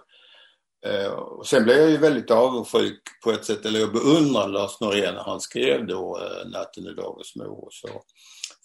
Eh, 0.85 1.11
och 1.11 1.47
sen 1.47 1.63
blev 1.63 1.77
jag 1.77 1.89
ju 1.89 1.97
väldigt 1.97 2.31
avundsjuk 2.31 3.01
på 3.23 3.31
ett 3.31 3.45
sätt, 3.45 3.65
eller 3.65 3.79
jag 3.79 3.93
beundrar 3.93 4.47
Lars 4.47 4.81
Norén 4.81 5.13
när 5.13 5.23
han 5.23 5.41
skrev 5.41 5.87
då 5.87 6.19
Natten 6.45 6.87
i 6.87 6.93
Dagens 6.93 7.35
mor 7.35 7.65
och 7.65 7.73
så. 7.73 7.89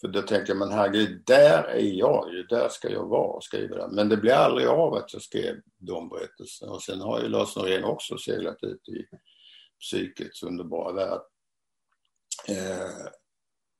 För 0.01 0.09
då 0.09 0.23
tänkte 0.23 0.53
jag, 0.53 0.59
men 0.59 0.73
herregud, 0.73 1.23
där 1.27 1.63
är 1.63 1.99
jag 1.99 2.33
ju, 2.33 2.43
där 2.43 2.69
ska 2.69 2.91
jag 2.91 3.09
vara 3.09 3.33
och 3.33 3.45
skriva 3.45 3.77
det. 3.77 3.89
Men 3.93 4.09
det 4.09 4.17
blev 4.17 4.35
aldrig 4.35 4.67
av 4.67 4.95
att 4.95 5.13
jag 5.13 5.23
skrev 5.23 5.55
de 5.79 6.09
berättelserna. 6.09 6.73
Och 6.73 6.83
sen 6.83 7.01
har 7.01 7.21
ju 7.21 7.29
Lars 7.29 7.57
Norén 7.57 7.85
också 7.85 8.19
seglat 8.19 8.63
ut 8.63 8.89
i 8.89 9.07
psykets 9.81 10.43
underbara 10.43 10.93
värld. 10.93 11.21
Eh, 12.49 13.07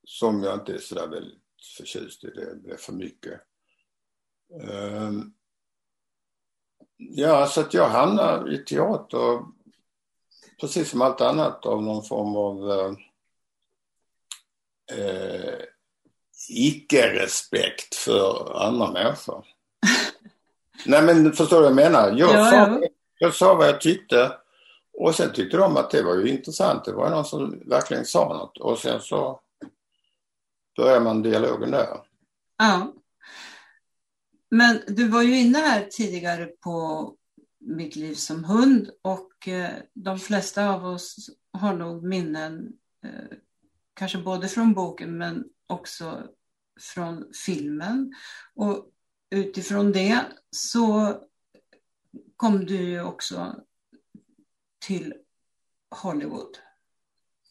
som 0.05 0.43
jag 0.43 0.55
inte 0.55 0.75
är 0.75 0.79
sådär 0.79 1.07
väldigt 1.07 1.43
förtjust 1.77 2.25
i, 2.25 2.27
det 2.27 2.57
blev 2.57 2.77
för 2.77 2.93
mycket. 2.93 3.41
Eh, 4.61 5.11
ja, 6.97 7.47
så 7.47 7.61
att 7.61 7.75
jag 7.75 7.89
hamnar 7.89 8.53
i 8.53 8.65
teater 8.65 9.43
precis 10.61 10.91
som 10.91 11.03
allt 11.03 11.21
annat 11.21 11.67
av 11.67 11.83
någon 11.83 12.05
form 12.05 12.37
av 12.37 12.71
eh, 12.71 12.95
eh 14.99 15.59
icke-respekt 16.49 17.95
för 17.95 18.57
andra 18.67 18.91
människor. 18.91 19.47
Nej 20.87 21.03
men 21.03 21.33
förstår 21.33 21.57
du 21.57 21.63
vad 21.63 21.71
jag 21.71 21.93
menar? 21.93 22.09
Jag, 22.19 22.35
ja, 22.35 22.51
sa, 22.51 22.57
ja. 22.57 22.81
jag 23.19 23.35
sa 23.35 23.55
vad 23.55 23.69
jag 23.69 23.81
tyckte 23.81 24.33
och 24.93 25.15
sen 25.15 25.33
tyckte 25.33 25.57
de 25.57 25.77
att 25.77 25.91
det 25.91 26.03
var 26.03 26.17
ju 26.17 26.29
intressant. 26.29 26.85
Det 26.85 26.93
var 26.93 27.11
någon 27.11 27.25
som 27.25 27.63
verkligen 27.67 28.05
sa 28.05 28.29
något 28.29 28.59
och 28.59 28.79
sen 28.79 29.01
så 29.01 29.41
börjar 30.77 31.01
man 31.01 31.23
dialogen 31.23 31.71
där. 31.71 31.89
Ja. 32.59 32.95
Men 34.51 34.81
du 34.87 35.09
var 35.09 35.23
ju 35.23 35.39
inne 35.39 35.59
här 35.59 35.89
tidigare 35.91 36.47
på 36.47 37.17
mitt 37.59 37.97
liv 37.97 38.15
som 38.15 38.45
hund 38.45 38.91
och 39.03 39.49
eh, 39.49 39.71
de 39.95 40.19
flesta 40.19 40.69
av 40.69 40.87
oss 40.87 41.31
har 41.53 41.75
nog 41.75 42.03
minnen, 42.03 42.73
eh, 43.05 43.37
kanske 43.95 44.19
både 44.19 44.49
från 44.49 44.75
boken 44.75 45.19
men 45.19 45.45
också 45.67 46.23
från 46.81 47.25
filmen. 47.47 48.15
Och 48.55 48.91
utifrån 49.31 49.93
det 49.93 50.21
så 50.51 51.17
kom 52.37 52.67
du 52.67 52.77
ju 52.77 53.03
också 53.03 53.57
till 54.87 55.15
Hollywood. 55.91 56.59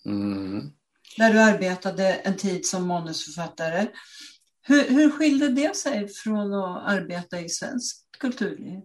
Mm. 0.05 0.71
Där 1.17 1.33
du 1.33 1.39
arbetade 1.39 2.13
en 2.13 2.37
tid 2.37 2.65
som 2.65 2.87
manusförfattare. 2.87 3.87
Hur, 4.61 4.89
hur 4.89 5.11
skilde 5.11 5.49
det 5.49 5.75
sig 5.75 6.07
från 6.07 6.53
att 6.53 6.87
arbeta 6.87 7.39
i 7.39 7.49
svenskt 7.49 8.05
kulturliv? 8.17 8.81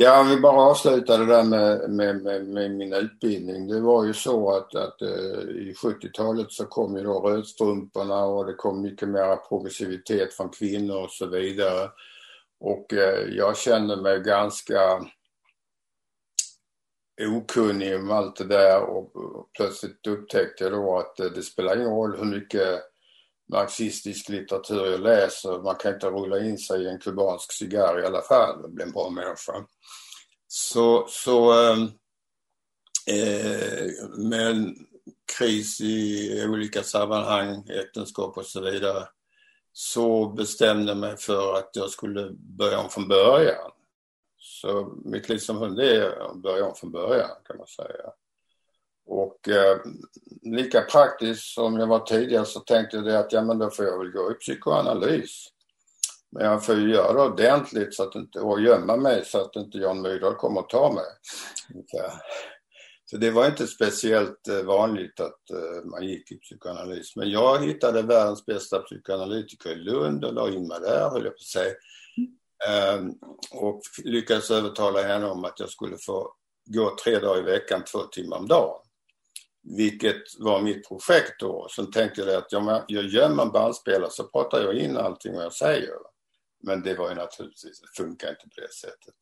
Ja, 0.00 0.22
vi 0.22 0.40
bara 0.40 0.62
avsluta 0.62 1.16
det 1.16 1.26
där 1.26 1.44
med, 1.44 1.90
med, 1.90 2.22
med, 2.22 2.46
med, 2.46 2.70
min 2.70 2.92
utbildning. 2.92 3.68
Det 3.68 3.80
var 3.80 4.04
ju 4.04 4.14
så 4.14 4.56
att, 4.56 4.74
att 4.74 5.02
uh, 5.02 5.50
i 5.50 5.74
70-talet 5.82 6.52
så 6.52 6.64
kom 6.64 6.96
ju 6.96 7.02
då 7.02 7.20
rödstrumporna 7.20 8.24
och 8.24 8.46
det 8.46 8.54
kom 8.54 8.82
mycket 8.82 9.08
mer 9.08 9.36
progressivitet 9.48 10.34
från 10.34 10.48
kvinnor 10.48 10.96
och 10.96 11.10
så 11.10 11.26
vidare. 11.26 11.90
Och 12.60 12.92
uh, 12.92 13.36
jag 13.36 13.56
kände 13.56 13.96
mig 13.96 14.20
ganska 14.20 14.80
okunnig 17.20 17.96
om 17.96 18.10
allt 18.10 18.36
det 18.36 18.44
där 18.44 18.82
och, 18.82 19.12
plötsligt 19.56 20.06
upptäckte 20.06 20.64
jag 20.64 20.72
då 20.72 20.98
att 20.98 21.16
det 21.16 21.42
spelar 21.42 21.76
ingen 21.76 21.88
roll 21.88 22.16
hur 22.18 22.24
mycket 22.24 22.82
marxistisk 23.52 24.28
litteratur 24.28 24.90
jag 24.90 25.00
läser. 25.00 25.62
Man 25.62 25.76
kan 25.76 25.94
inte 25.94 26.06
rulla 26.06 26.38
in 26.38 26.58
sig 26.58 26.82
i 26.82 26.88
en 26.88 26.98
kubansk 26.98 27.52
cigarr 27.52 28.00
i 28.00 28.06
alla 28.06 28.22
fall 28.22 28.64
och 28.64 28.70
bli 28.70 28.84
en 28.84 28.92
bra 28.92 29.10
människa. 29.10 29.66
Så, 30.48 31.06
så 31.08 31.52
ehm, 31.52 31.82
eh, 33.06 34.08
med 34.16 34.50
en 34.50 34.76
kris 35.38 35.80
i 35.80 36.44
olika 36.48 36.82
sammanhang, 36.82 37.68
äktenskap 37.68 38.38
och 38.38 38.46
så 38.46 38.60
vidare, 38.60 39.08
så 39.72 40.28
bestämde 40.28 40.90
jag 40.90 40.98
mig 40.98 41.16
för 41.16 41.54
att 41.54 41.70
jag 41.72 41.90
skulle 41.90 42.30
börja 42.32 42.78
om 42.78 42.90
från 42.90 43.08
början. 43.08 43.70
Så 44.60 44.92
mitt 45.04 45.28
liv 45.28 45.38
som 45.38 45.56
hund 45.56 45.80
är 45.80 46.30
att 46.30 46.36
börja 46.36 46.64
om 46.64 46.74
från 46.74 46.92
början 46.92 47.30
kan 47.44 47.56
man 47.56 47.66
säga. 47.66 48.10
Och 49.06 49.48
eh, 49.48 49.78
lika 50.42 50.80
praktiskt 50.80 51.54
som 51.54 51.78
jag 51.78 51.86
var 51.86 51.98
tidigare 51.98 52.44
så 52.44 52.60
tänkte 52.60 52.96
jag 52.96 53.04
det 53.04 53.18
att 53.18 53.32
ja 53.32 53.42
men 53.42 53.58
då 53.58 53.70
får 53.70 53.84
jag 53.84 53.98
väl 53.98 54.10
gå 54.10 54.30
i 54.32 54.34
psykoanalys. 54.34 55.48
Men 56.30 56.46
jag 56.46 56.64
får 56.64 56.74
ju 56.74 56.92
göra 56.92 57.12
det 57.12 57.22
ordentligt 57.22 57.94
så 57.94 58.02
att 58.02 58.14
inte, 58.14 58.40
och 58.40 58.60
gömma 58.60 58.96
mig 58.96 59.24
så 59.24 59.40
att 59.40 59.56
inte 59.56 59.78
Jan 59.78 60.02
Myrdal 60.02 60.34
kommer 60.34 60.60
och 60.60 60.68
tar 60.68 60.92
mig. 60.92 61.04
Så 63.04 63.16
det 63.16 63.30
var 63.30 63.46
inte 63.46 63.66
speciellt 63.66 64.48
eh, 64.48 64.62
vanligt 64.62 65.20
att 65.20 65.50
eh, 65.50 65.84
man 65.84 66.06
gick 66.06 66.32
i 66.32 66.36
psykoanalys. 66.36 67.16
Men 67.16 67.30
jag 67.30 67.66
hittade 67.66 68.02
världens 68.02 68.46
bästa 68.46 68.78
psykoanalytiker 68.78 69.70
i 69.70 69.74
Lund 69.74 70.24
och 70.24 70.34
la 70.34 70.48
in 70.48 70.68
mig 70.68 70.80
där, 70.80 71.10
höll 71.10 71.24
jag 71.24 71.32
på 71.32 71.40
att 71.40 71.42
säga. 71.42 71.74
Ehm, 72.66 73.12
och 73.50 73.80
lyckades 74.04 74.50
övertala 74.50 75.02
henne 75.02 75.26
om 75.26 75.44
att 75.44 75.60
jag 75.60 75.68
skulle 75.68 75.96
få 75.98 76.32
gå 76.64 76.96
tre 77.04 77.18
dagar 77.18 77.38
i 77.38 77.42
veckan, 77.42 77.84
två 77.84 77.98
timmar 77.98 78.36
om 78.36 78.48
dagen. 78.48 78.80
Vilket 79.76 80.22
var 80.38 80.60
mitt 80.60 80.88
projekt 80.88 81.40
då. 81.40 81.68
Sen 81.76 81.90
tänkte 81.90 82.20
jag 82.20 82.34
att 82.34 82.52
jag 82.88 83.04
gömmer 83.04 83.42
en 83.42 83.52
bandspelare 83.52 84.10
så 84.10 84.24
pratar 84.24 84.62
jag 84.62 84.74
in 84.74 84.96
allting 84.96 85.34
vad 85.34 85.44
jag 85.44 85.52
säger. 85.52 85.94
Men 86.62 86.82
det 86.82 86.94
var 86.94 87.08
ju 87.08 87.14
naturligtvis, 87.14 87.80
det 87.80 88.02
funkar 88.02 88.30
inte 88.30 88.42
på 88.42 88.60
det 88.60 88.72
sättet. 88.72 89.14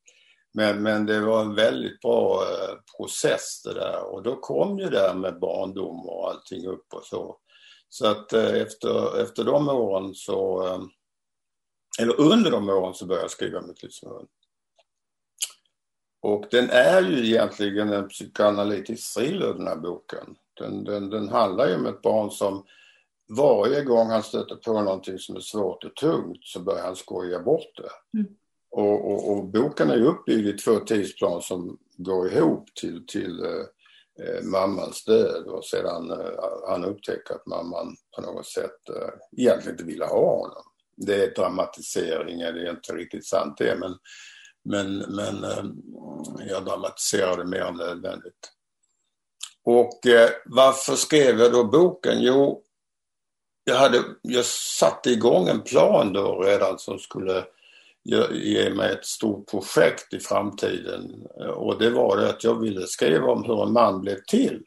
Men, 0.54 0.82
men 0.82 1.06
det 1.06 1.20
var 1.20 1.40
en 1.40 1.54
väldigt 1.54 2.00
bra 2.00 2.42
eh, 2.42 2.74
process 2.96 3.62
det 3.62 3.74
där 3.74 4.04
och 4.04 4.22
då 4.22 4.36
kom 4.36 4.78
ju 4.78 4.90
det 4.90 5.00
här 5.00 5.14
med 5.14 5.38
barndom 5.40 6.08
och 6.08 6.30
allting 6.30 6.66
upp 6.66 6.86
och 6.94 7.04
så. 7.04 7.38
Så 7.88 8.06
att 8.06 8.32
eh, 8.32 8.54
efter, 8.54 9.20
efter 9.22 9.44
de 9.44 9.68
åren 9.68 10.14
så, 10.14 10.66
ehm, 10.66 10.88
eller 12.00 12.20
under 12.20 12.50
de 12.50 12.68
åren 12.68 12.94
så 12.94 13.06
började 13.06 13.24
jag 13.24 13.30
skriva 13.30 13.62
mitt 13.62 13.82
livsmål. 13.82 14.26
Och 16.22 16.44
den 16.50 16.70
är 16.70 17.02
ju 17.02 17.26
egentligen 17.26 17.92
en 17.92 18.08
psykoanalytisk 18.08 19.14
thriller 19.14 19.54
den 19.54 19.66
här 19.66 19.76
boken. 19.76 20.36
Den, 20.54 20.84
den, 20.84 21.10
den 21.10 21.28
handlar 21.28 21.68
ju 21.68 21.74
om 21.74 21.86
ett 21.86 22.02
barn 22.02 22.30
som 22.30 22.64
varje 23.28 23.84
gång 23.84 24.10
han 24.10 24.22
stöter 24.22 24.56
på 24.56 24.82
någonting 24.82 25.18
som 25.18 25.36
är 25.36 25.40
svårt 25.40 25.84
och 25.84 25.96
tungt 25.96 26.44
så 26.44 26.60
börjar 26.60 26.84
han 26.84 26.96
skoja 26.96 27.40
bort 27.40 27.76
det. 27.76 28.18
Mm. 28.18 28.32
Och, 28.70 29.12
och, 29.12 29.32
och, 29.32 29.44
boken 29.44 29.90
är 29.90 30.02
uppbyggd 30.02 30.46
i 30.46 30.52
två 30.52 30.78
tidsplan 30.78 31.42
som 31.42 31.78
går 31.96 32.32
ihop 32.32 32.74
till, 32.74 33.06
till 33.06 33.44
eh, 33.44 34.26
eh, 34.26 34.42
mammans 34.42 35.04
död 35.04 35.46
och 35.46 35.64
sedan 35.64 36.10
eh, 36.10 36.30
han 36.68 36.84
upptäcker 36.84 37.34
att 37.34 37.46
mamman 37.46 37.96
på 38.16 38.22
något 38.22 38.46
sätt 38.46 38.88
eh, 38.88 39.08
egentligen 39.36 39.74
inte 39.74 39.84
ville 39.84 40.04
ha 40.04 40.36
honom. 40.36 40.64
Det 40.96 41.24
är 41.24 41.34
dramatisering, 41.34 42.38
det 42.38 42.46
är 42.46 42.70
inte 42.70 42.92
riktigt 42.92 43.26
sant 43.26 43.58
det 43.58 43.76
men, 43.78 43.96
men, 44.64 44.98
men 44.98 45.44
eh, 45.44 45.64
jag 46.48 46.64
dramatiserar 46.64 47.36
det 47.36 47.44
mer 47.44 47.60
än 47.60 47.76
nödvändigt. 47.76 48.52
Och 49.64 50.06
eh, 50.06 50.30
varför 50.46 50.94
skrev 50.94 51.40
jag 51.40 51.52
då 51.52 51.64
boken? 51.64 52.22
Jo, 52.22 52.62
jag, 53.64 53.76
hade, 53.76 54.02
jag 54.22 54.44
satte 54.44 55.10
igång 55.10 55.48
en 55.48 55.62
plan 55.62 56.12
då 56.12 56.40
redan 56.40 56.78
som 56.78 56.98
skulle 56.98 57.44
ge 58.32 58.70
mig 58.70 58.92
ett 58.92 59.04
stort 59.06 59.50
projekt 59.50 60.14
i 60.14 60.20
framtiden. 60.20 61.26
Och 61.56 61.78
det 61.78 61.90
var 61.90 62.16
det 62.16 62.30
att 62.30 62.44
jag 62.44 62.60
ville 62.60 62.86
skriva 62.86 63.26
om 63.26 63.44
hur 63.44 63.62
en 63.62 63.72
man 63.72 64.00
blev 64.00 64.18
till. 64.26 64.62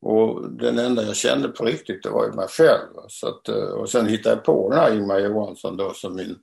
Och 0.00 0.50
den 0.50 0.78
enda 0.78 1.02
jag 1.02 1.16
kände 1.16 1.48
på 1.48 1.64
riktigt 1.64 2.02
det 2.02 2.10
var 2.10 2.26
ju 2.26 2.32
mig 2.32 2.48
själv. 2.48 2.88
Så 3.08 3.28
att, 3.28 3.48
eh, 3.48 3.70
och 3.70 3.90
sen 3.90 4.06
hittade 4.06 4.34
jag 4.34 4.44
på 4.44 4.70
den 4.70 4.78
här 4.78 4.94
Ingmar 4.94 5.18
Johansson 5.18 5.76
då 5.76 5.92
som 5.94 6.16
min, 6.16 6.38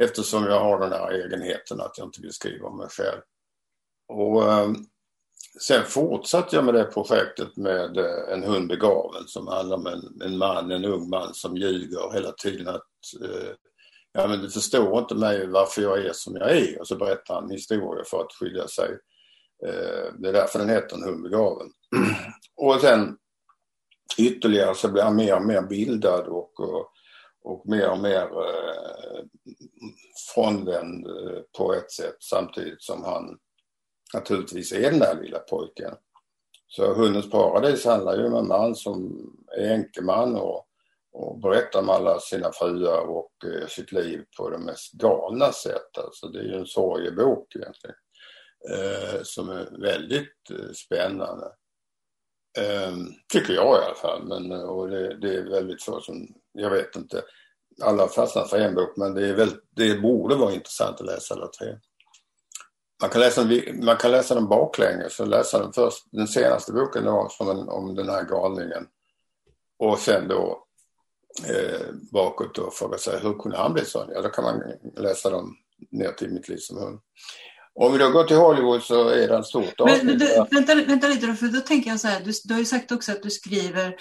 eftersom 0.00 0.44
jag 0.44 0.60
har 0.60 0.80
den 0.80 0.92
här 0.92 1.12
egenheten 1.12 1.80
att 1.80 1.98
jag 1.98 2.06
inte 2.06 2.20
vill 2.20 2.32
skriva 2.32 2.68
om 2.68 2.76
mig 2.76 2.88
själv. 2.88 3.20
Och 4.08 4.52
ehm, 4.52 4.74
sen 5.60 5.84
fortsatte 5.84 6.56
jag 6.56 6.64
med 6.64 6.74
det 6.74 6.84
projektet 6.84 7.56
med 7.56 7.96
eh, 7.96 8.32
En 8.32 8.42
hund 8.42 8.68
begaven 8.68 9.24
som 9.26 9.46
handlar 9.46 9.76
om 9.76 9.86
en, 9.86 10.22
en 10.22 10.38
man, 10.38 10.70
en 10.70 10.84
ung 10.84 11.08
man 11.08 11.34
som 11.34 11.56
ljuger 11.56 12.12
hela 12.12 12.32
tiden 12.32 12.68
att 12.68 13.24
eh, 13.24 13.50
ja 14.12 14.26
men 14.26 14.40
du 14.40 14.50
förstår 14.50 14.98
inte 14.98 15.14
mig 15.14 15.46
varför 15.46 15.82
jag 15.82 15.98
är 15.98 16.12
som 16.12 16.36
jag 16.36 16.56
är 16.56 16.80
och 16.80 16.88
så 16.88 16.96
berättar 16.96 17.34
han 17.34 17.50
historier 17.50 18.04
för 18.04 18.20
att 18.20 18.32
skilja 18.32 18.68
sig. 18.68 18.98
Eh, 19.66 20.14
det 20.18 20.28
är 20.28 20.32
därför 20.32 20.58
den 20.58 20.68
heter 20.68 20.96
En 20.96 21.02
hund 21.02 21.34
och 22.56 22.80
sen 22.80 23.16
ytterligare 24.18 24.74
så 24.74 24.88
blir 24.88 25.02
han 25.02 25.16
mer 25.16 25.36
och 25.36 25.46
mer 25.46 25.62
bildad 25.62 26.26
och, 26.26 26.60
och, 26.60 26.90
och 27.42 27.68
mer 27.68 27.90
och 27.90 27.98
mer 27.98 28.22
eh, 28.22 29.24
frånvänd 30.34 31.06
eh, 31.06 31.42
på 31.58 31.74
ett 31.74 31.92
sätt 31.92 32.16
samtidigt 32.20 32.82
som 32.82 33.04
han 33.04 33.38
naturligtvis 34.14 34.72
är 34.72 34.90
den 34.90 34.98
där 34.98 35.22
lilla 35.22 35.38
pojken. 35.38 35.94
Så 36.66 36.94
Hundens 36.94 37.30
paradis 37.30 37.84
handlar 37.84 38.16
ju 38.16 38.26
om 38.26 38.34
en 38.34 38.48
man 38.48 38.74
som 38.74 39.22
är 39.56 39.72
enkeman 39.72 40.36
och, 40.36 40.66
och 41.12 41.38
berättar 41.38 41.80
om 41.80 41.88
alla 41.88 42.20
sina 42.20 42.52
fruar 42.52 43.00
och 43.00 43.32
eh, 43.44 43.66
sitt 43.66 43.92
liv 43.92 44.24
på 44.38 44.50
det 44.50 44.58
mest 44.58 44.92
galna 44.92 45.52
sätt. 45.52 45.98
Alltså 45.98 46.28
det 46.28 46.38
är 46.38 46.44
ju 46.44 46.54
en 46.54 46.66
sorgebok 46.66 47.56
egentligen. 47.56 47.96
Eh, 48.70 49.22
som 49.22 49.48
är 49.48 49.80
väldigt 49.80 50.50
eh, 50.50 50.72
spännande. 50.74 51.46
Eh, 52.58 52.96
tycker 53.32 53.52
jag 53.52 53.82
i 53.82 53.84
alla 53.84 53.94
fall. 53.94 54.24
Men, 54.24 54.52
eh, 54.52 54.62
och 54.62 54.90
det, 54.90 55.20
det, 55.20 55.34
är 55.34 55.50
väldigt 55.50 55.82
få 55.82 56.00
som, 56.00 56.28
jag 56.52 56.70
vet 56.70 56.96
inte, 56.96 57.22
alla 57.82 58.08
fastnar 58.08 58.44
för 58.44 58.58
en 58.58 58.74
bok 58.74 58.96
men 58.96 59.14
det, 59.14 59.28
är 59.28 59.34
väl, 59.34 59.50
det 59.70 60.00
borde 60.00 60.34
vara 60.34 60.54
intressant 60.54 61.00
att 61.00 61.06
läsa 61.06 61.34
alla 61.34 61.46
tre. 61.46 61.76
Man 63.00 63.10
kan 63.10 63.20
läsa, 63.20 63.48
man 63.82 63.96
kan 63.96 64.10
läsa 64.10 64.34
den 64.34 64.48
baklänges 64.48 65.20
och 65.20 65.28
läsa 65.28 65.58
den 65.58 65.72
först, 65.72 66.04
den 66.12 66.28
senaste 66.28 66.72
boken 66.72 67.04
då, 67.04 67.28
som 67.30 67.50
en, 67.50 67.68
om 67.68 67.94
den 67.94 68.08
här 68.08 68.24
galningen. 68.24 68.86
Och 69.78 69.98
sen 69.98 70.28
då 70.28 70.66
eh, 71.48 71.86
bakåt 72.12 72.58
och 72.58 72.74
fråga 72.74 72.98
sig 72.98 73.20
hur 73.20 73.34
kunde 73.34 73.56
han 73.56 73.72
bli 73.72 73.84
sån? 73.84 74.10
Ja, 74.14 74.22
då 74.22 74.28
kan 74.28 74.44
man 74.44 74.62
läsa 74.96 75.30
dem 75.30 75.56
ner 75.90 76.12
till 76.12 76.30
Mitt 76.30 76.48
liv 76.48 76.56
som 76.56 76.78
hund. 76.78 77.00
Om 77.80 77.92
vi 77.92 77.98
då 77.98 78.10
går 78.10 78.24
till 78.24 78.36
Hollywood 78.36 78.82
så 78.82 79.08
är 79.08 79.28
det 79.28 79.36
en 79.36 79.44
stort 79.44 79.80
avsnitt. 79.80 80.02
Men, 80.02 80.18
du, 80.18 80.46
vänta, 80.50 80.74
vänta 80.74 81.08
lite 81.08 81.26
då, 81.26 81.34
för 81.34 81.46
då 81.46 81.60
tänker 81.60 81.90
jag 81.90 82.00
så 82.00 82.08
här, 82.08 82.20
du, 82.20 82.32
du 82.44 82.54
har 82.54 82.60
ju 82.60 82.66
sagt 82.66 82.92
också 82.92 83.12
att 83.12 83.22
du 83.22 83.30
skriver 83.30 83.96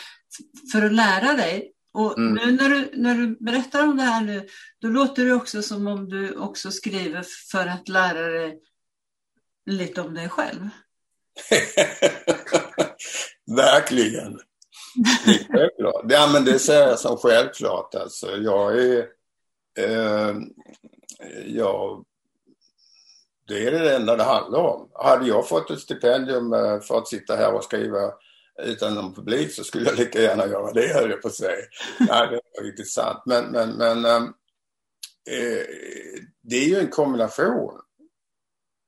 för 0.71 0.85
att 0.85 0.93
lära 0.93 1.33
dig. 1.33 1.71
Och 1.93 2.17
mm. 2.17 2.33
nu 2.33 2.51
när 2.51 2.69
du, 2.69 2.91
när 2.93 3.15
du 3.15 3.37
berättar 3.39 3.83
om 3.83 3.97
det 3.97 4.03
här 4.03 4.21
nu, 4.21 4.47
då 4.81 4.87
låter 4.87 5.25
det 5.25 5.33
också 5.33 5.61
som 5.61 5.87
om 5.87 6.09
du 6.09 6.35
också 6.35 6.71
skriver 6.71 7.25
för 7.51 7.67
att 7.67 7.87
lära 7.87 8.27
dig 8.27 8.59
lite 9.65 10.01
om 10.01 10.13
dig 10.13 10.29
själv. 10.29 10.69
Verkligen. 13.55 14.39
Det 15.25 15.31
är 15.31 15.57
självklart. 15.57 16.05
Ja, 16.09 16.29
men 16.33 16.45
det 16.45 16.59
ser 16.59 16.87
jag 16.87 16.99
som 16.99 17.17
självklart. 17.17 17.95
Alltså, 17.95 18.37
jag 18.37 18.79
är... 18.79 19.05
Eh, 19.79 20.35
jag, 21.45 22.05
det 23.47 23.67
är 23.67 23.71
det 23.71 23.95
enda 23.95 24.15
det 24.15 24.23
handlar 24.23 24.59
om. 24.59 24.89
Hade 24.93 25.27
jag 25.27 25.47
fått 25.47 25.71
ett 25.71 25.79
stipendium 25.79 26.53
eh, 26.53 26.79
för 26.79 26.97
att 26.97 27.07
sitta 27.07 27.35
här 27.35 27.53
och 27.53 27.63
skriva 27.63 28.13
utan 28.63 28.95
någon 28.95 29.13
publik 29.13 29.51
så 29.51 29.63
skulle 29.63 29.85
jag 29.85 29.99
lika 29.99 30.21
gärna 30.21 30.47
göra 30.47 30.71
det, 30.71 30.93
höll 30.93 31.09
jag 31.09 31.21
på 31.21 31.27
att 31.27 31.33
säga. 31.33 31.65
Nej, 31.99 32.27
det 32.27 32.41
var 32.57 32.63
riktigt 32.63 32.91
sant. 32.91 33.23
Men, 33.25 33.45
men, 33.45 33.69
men 33.69 34.05
eh, 34.05 34.21
det 36.41 36.55
är 36.55 36.67
ju 36.67 36.79
en 36.79 36.89
kombination. 36.89 37.81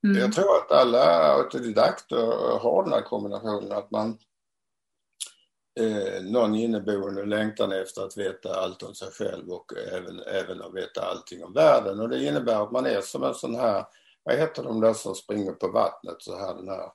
Mm. 0.08 0.22
Jag 0.22 0.34
tror 0.34 0.56
att 0.58 0.72
alla 0.72 1.34
autodidakter 1.34 2.58
har 2.60 2.84
den 2.84 2.94
här 2.94 3.02
kombinationen 3.02 3.72
att 3.72 3.92
man 3.92 4.18
eh, 5.80 6.24
någon 6.24 6.56
inneboende 6.56 7.26
längtan 7.26 7.72
efter 7.72 8.02
att 8.02 8.18
veta 8.18 8.56
allt 8.56 8.84
om 8.84 8.96
sig 8.96 9.12
själv 9.12 9.52
och 9.52 9.74
även, 9.92 10.20
även 10.20 10.62
att 10.62 10.74
veta 10.74 11.02
allting 11.02 11.44
om 11.44 11.54
världen. 11.54 12.00
Och 12.00 12.10
det 12.10 12.24
innebär 12.24 12.64
att 12.64 12.72
man 12.72 12.86
är 12.86 13.02
som 13.02 13.24
en 13.24 13.34
sån 13.34 13.56
här, 13.56 13.86
vad 14.24 14.38
heter 14.38 14.64
de 14.64 14.82
där 14.82 14.94
som 14.94 15.16
springer 15.16 15.52
på 15.52 15.68
vattnet 15.68 16.16
så 16.20 16.38
här 16.38 16.56
den 16.56 16.68
här 16.68 16.90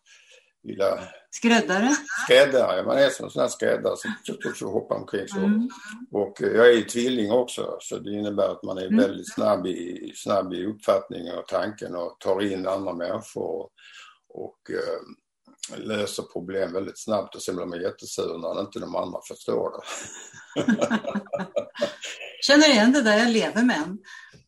lilla... 0.65 0.99
Skräddare? 1.31 1.97
Skräddare, 2.25 2.83
man 2.83 2.99
är 2.99 3.09
som 3.09 3.25
en 3.25 3.31
sån 3.31 3.43
här 3.43 3.49
skräddare 3.49 3.97
som 3.97 4.13
så 4.55 4.71
hoppar 4.71 4.97
omkring 4.97 5.29
så. 5.29 5.39
Mm. 5.39 5.69
Och 6.13 6.43
eh, 6.43 6.49
jag 6.49 6.67
är 6.67 6.73
ju 6.73 6.83
tvilling 6.83 7.31
också 7.31 7.77
så 7.81 7.99
det 7.99 8.11
innebär 8.11 8.49
att 8.49 8.63
man 8.63 8.79
är 8.79 8.87
mm. 8.87 8.97
väldigt 8.97 9.35
snabb 9.35 9.67
i, 9.67 10.13
snabb 10.15 10.55
i 10.55 10.67
uppfattningen 10.67 11.39
och 11.39 11.49
tanken 11.49 11.95
och 11.95 12.17
tar 12.21 12.43
in 12.43 12.67
andra 12.67 12.93
människor 12.93 13.43
och, 13.43 13.71
och 14.29 14.71
äh, 14.71 15.79
löser 15.79 16.23
problem 16.23 16.73
väldigt 16.73 16.99
snabbt 17.03 17.35
och 17.35 17.43
sen 17.43 17.57
blir 17.57 17.67
man 17.67 17.81
jättesur 17.81 18.39
när 18.39 18.61
inte 18.61 18.79
de 18.79 18.97
andra 18.97 19.19
förstår 19.29 19.71
det. 19.71 19.83
Känner 22.41 22.69
igen 22.69 22.93
det 22.93 23.03
där, 23.03 23.19
jag 23.19 23.31
lever 23.31 23.63
med 23.63 23.77
en. 23.77 23.99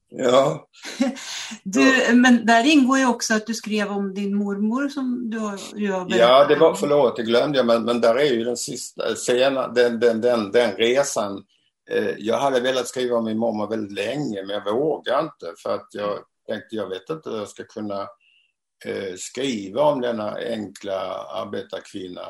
Ja. 0.08 0.68
Du, 1.62 2.14
men 2.14 2.46
där 2.46 2.66
ingår 2.66 2.98
ju 2.98 3.06
också 3.06 3.34
att 3.34 3.46
du 3.46 3.54
skrev 3.54 3.88
om 3.88 4.14
din 4.14 4.36
mormor 4.36 4.88
som 4.88 5.30
du 5.30 5.38
har, 5.38 5.60
du 5.74 5.92
har 5.92 6.06
Ja, 6.08 6.44
det 6.44 6.56
var, 6.56 6.74
förlåt, 6.74 7.16
det 7.16 7.22
glömde 7.22 7.58
jag, 7.58 7.66
men, 7.66 7.84
men 7.84 8.00
där 8.00 8.14
är 8.14 8.32
ju 8.32 8.44
den 8.44 8.56
sista, 8.56 9.14
sena, 9.14 9.68
den, 9.68 10.00
den, 10.00 10.20
den, 10.20 10.52
den 10.52 10.72
resan. 10.72 11.44
Eh, 11.90 12.10
jag 12.18 12.38
hade 12.38 12.60
velat 12.60 12.88
skriva 12.88 13.16
om 13.16 13.24
min 13.24 13.38
mormor 13.38 13.68
väldigt 13.68 13.92
länge, 13.92 14.42
men 14.42 14.50
jag 14.50 14.72
vågade 14.72 15.22
inte 15.22 15.54
för 15.62 15.74
att 15.74 15.88
jag 15.92 16.18
tänkte, 16.46 16.76
jag 16.76 16.88
vet 16.88 17.10
inte 17.10 17.30
hur 17.30 17.38
jag 17.38 17.48
ska 17.48 17.64
kunna 17.64 18.00
eh, 18.84 19.14
skriva 19.16 19.82
om 19.82 20.00
denna 20.00 20.34
enkla 20.34 20.98
arbetarkvinna 21.24 22.26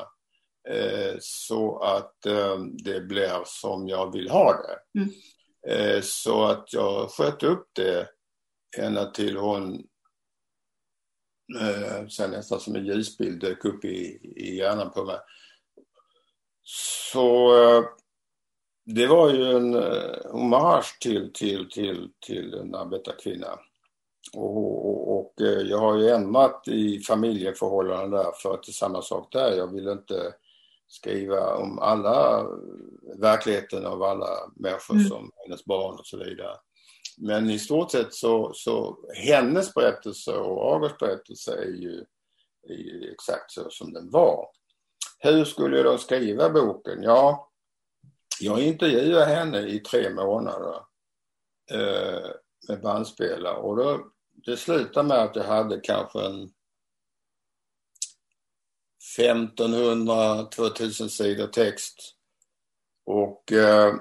eh, 0.69 1.15
så 1.19 1.79
att 1.79 2.25
eh, 2.25 2.57
det 2.83 3.01
blir 3.01 3.41
som 3.45 3.87
jag 3.87 4.13
vill 4.13 4.29
ha 4.29 4.53
det. 4.53 4.99
Mm. 4.99 5.13
Eh, 5.67 6.01
så 6.01 6.43
att 6.43 6.73
jag 6.73 7.09
sköt 7.09 7.43
upp 7.43 7.69
det 7.73 8.09
ända 8.77 9.05
till 9.05 9.37
hon 9.37 9.87
eh, 11.59 12.07
sen 12.07 12.31
nästan 12.31 12.59
som 12.59 12.75
en 12.75 12.85
ljusbild 12.85 13.41
dök 13.41 13.65
upp 13.65 13.85
i, 13.85 14.19
i 14.35 14.55
hjärnan 14.57 14.91
på 14.91 15.05
mig. 15.05 15.17
Så 16.63 17.55
eh, 17.63 17.83
det 18.85 19.07
var 19.07 19.33
ju 19.33 19.51
en 19.51 19.73
hommage 20.31 20.97
till, 21.01 21.33
till, 21.33 21.69
till, 21.69 22.11
till 22.25 22.53
en 22.53 22.75
arbetarkvinna. 22.75 23.59
Och, 24.33 24.89
och, 24.89 25.17
och, 25.17 25.33
jag 25.65 25.77
har 25.77 25.97
ju 25.97 26.09
ändrat 26.09 26.67
i 26.67 26.99
familjeförhållanden 26.99 28.11
där 28.11 28.31
för 28.41 28.53
att 28.53 28.63
det 28.63 28.69
är 28.69 28.73
samma 28.73 29.01
sak 29.01 29.31
där. 29.31 29.51
Jag 29.51 29.73
vill 29.73 29.87
inte 29.87 30.33
skriva 30.87 31.55
om 31.55 31.79
alla 31.79 32.47
verkligheten 33.17 33.85
av 33.85 34.03
alla 34.03 34.51
människor 34.55 34.95
mm. 34.95 35.07
som 35.07 35.31
hennes 35.35 35.65
barn 35.65 35.99
och 35.99 36.07
så 36.07 36.17
vidare. 36.17 36.57
Men 37.17 37.49
i 37.49 37.59
stort 37.59 37.91
sett 37.91 38.13
så, 38.13 38.51
så 38.53 38.97
hennes 39.15 39.73
berättelse 39.73 40.31
och 40.37 40.73
August 40.73 40.97
berättelse 40.97 41.51
är 41.51 41.71
ju, 41.71 42.05
är 42.69 42.73
ju 42.73 43.11
exakt 43.11 43.51
så 43.51 43.69
som 43.69 43.93
den 43.93 44.11
var. 44.11 44.47
Hur 45.19 45.45
skulle 45.45 45.77
jag 45.77 45.85
då 45.85 45.97
skriva 45.97 46.49
boken? 46.49 47.03
Ja, 47.03 47.51
jag 48.39 48.61
intervjuade 48.61 49.25
henne 49.25 49.59
i 49.59 49.79
tre 49.79 50.09
månader 50.09 50.75
eh, 51.71 52.29
med 52.67 52.81
bandspelare 52.81 53.57
och 53.57 53.75
då, 53.75 54.07
det 54.45 54.57
slutade 54.57 55.07
med 55.07 55.17
att 55.17 55.35
jag 55.35 55.43
hade 55.43 55.79
kanske 55.79 56.25
en 56.25 56.49
1500-2000 59.17 61.07
sidor 61.07 61.47
text. 61.47 62.13
Och 63.05 63.51
eh, 63.51 63.95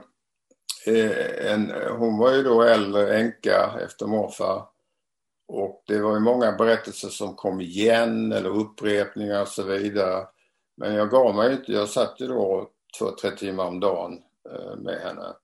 eh, 0.87 1.53
en, 1.53 1.73
hon 1.99 2.19
var 2.19 2.33
ju 2.33 2.43
då 2.43 2.63
äldre 2.63 3.19
änka 3.19 3.81
efter 3.85 4.07
morfar. 4.07 4.69
Och 5.49 5.83
det 5.87 6.01
var 6.01 6.15
ju 6.15 6.21
många 6.21 6.53
berättelser 6.53 7.09
som 7.09 7.35
kom 7.35 7.61
igen 7.61 8.33
eller 8.33 8.51
upprepningar 8.51 9.43
och 9.43 9.49
så 9.49 9.63
vidare. 9.63 10.27
Men 10.77 10.95
jag 10.95 11.11
gav 11.11 11.35
mig 11.35 11.53
inte. 11.53 11.73
Jag 11.73 11.89
satt 11.89 12.21
ju 12.21 12.27
då 12.27 12.71
två, 12.99 13.11
tre 13.11 13.31
timmar 13.31 13.65
om 13.65 13.81
dagen 13.81 14.23
eh, 14.53 14.77
med 14.77 15.01
henne. 15.01 15.35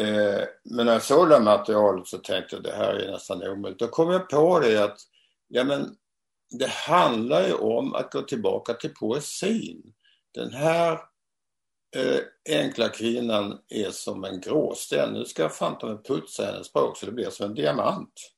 Eh, 0.00 0.44
men 0.64 0.86
när 0.86 0.92
jag 0.92 1.02
såg 1.02 1.28
det 1.28 1.40
materialet 1.40 2.06
så 2.06 2.18
tänkte 2.18 2.56
jag 2.56 2.62
det 2.62 2.72
här 2.72 2.94
är 2.94 3.12
nästan 3.12 3.42
omöjligt. 3.42 3.78
Då 3.78 3.88
kom 3.88 4.10
jag 4.10 4.28
på 4.28 4.60
det 4.60 4.84
att 4.84 4.98
ja 5.48 5.64
men 5.64 5.96
det 6.58 6.68
handlar 6.68 7.46
ju 7.46 7.54
om 7.54 7.94
att 7.94 8.12
gå 8.12 8.22
tillbaka 8.22 8.74
till 8.74 8.94
poesin. 8.94 9.82
Den 10.34 10.52
här 10.52 10.92
eh, 11.96 12.20
enkla 12.58 12.88
kvinnan 12.88 13.58
är 13.68 13.90
som 13.90 14.24
en 14.24 14.40
gråsten. 14.40 15.12
Nu 15.12 15.24
ska 15.24 15.42
jag 15.42 15.56
fan 15.56 15.78
ta 15.78 15.86
mig 15.86 16.02
putsa 16.02 16.46
hennes 16.46 16.66
språk 16.66 16.96
så 16.96 17.06
det 17.06 17.12
blir 17.12 17.30
som 17.30 17.46
en 17.46 17.54
diamant. 17.54 18.30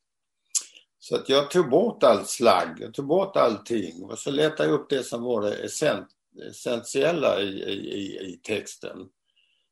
Så 0.99 1.17
att 1.17 1.29
jag 1.29 1.51
tog 1.51 1.71
bort 1.71 2.03
allt 2.03 2.29
slagg, 2.29 2.77
jag 2.81 2.95
tog 2.95 3.07
bort 3.07 3.37
allting 3.37 4.05
och 4.05 4.19
så 4.19 4.31
letade 4.31 4.69
jag 4.69 4.81
upp 4.81 4.91
det 4.91 5.03
som 5.03 5.23
var 5.23 5.43
det 5.43 5.64
essentiella 6.49 7.41
i, 7.41 7.49
i, 7.49 8.19
i 8.33 8.41
texten. 8.43 9.09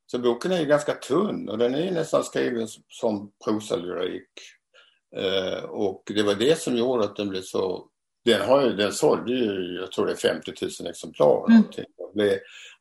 Så 0.07 0.19
boken 0.19 0.53
är 0.53 0.65
ganska 0.65 0.95
tunn 0.95 1.49
och 1.49 1.59
den 1.59 1.75
är 1.75 1.93
nästan 1.93 2.25
skriven 2.25 2.69
som 2.89 3.33
prosalyrik. 3.45 4.31
Eh, 5.17 5.65
och 5.65 6.03
det 6.15 6.23
var 6.23 6.35
det 6.35 6.59
som 6.59 6.77
gjorde 6.77 7.05
att 7.05 7.17
den 7.17 7.29
blev 7.29 7.43
så... 7.43 7.89
Den, 8.25 8.41
har 8.41 8.63
ju, 8.63 8.77
den 8.77 8.93
sålde 8.93 9.33
ju, 9.33 9.79
jag 9.81 9.93
tror 9.93 10.07
det 10.07 10.13
är 10.13 10.17
50 10.17 10.53
000 10.81 10.91
exemplar. 10.91 11.51
Mm. 11.51 11.63
Det 11.77 12.15
blev 12.15 12.39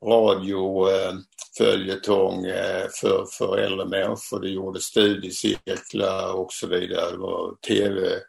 radio, 0.09 0.89
eh, 0.89 1.13
följetong 1.57 2.45
eh, 2.45 2.87
för, 3.01 3.25
för 3.37 3.57
äldre 3.57 3.85
människor. 3.85 4.41
Det 4.41 4.49
gjorde 4.49 4.79
studiecirklar 4.79 6.33
och 6.33 6.53
så 6.53 6.67
vidare. 6.67 7.11
Det 7.11 7.17
var 7.17 7.55
tv, 7.67 8.19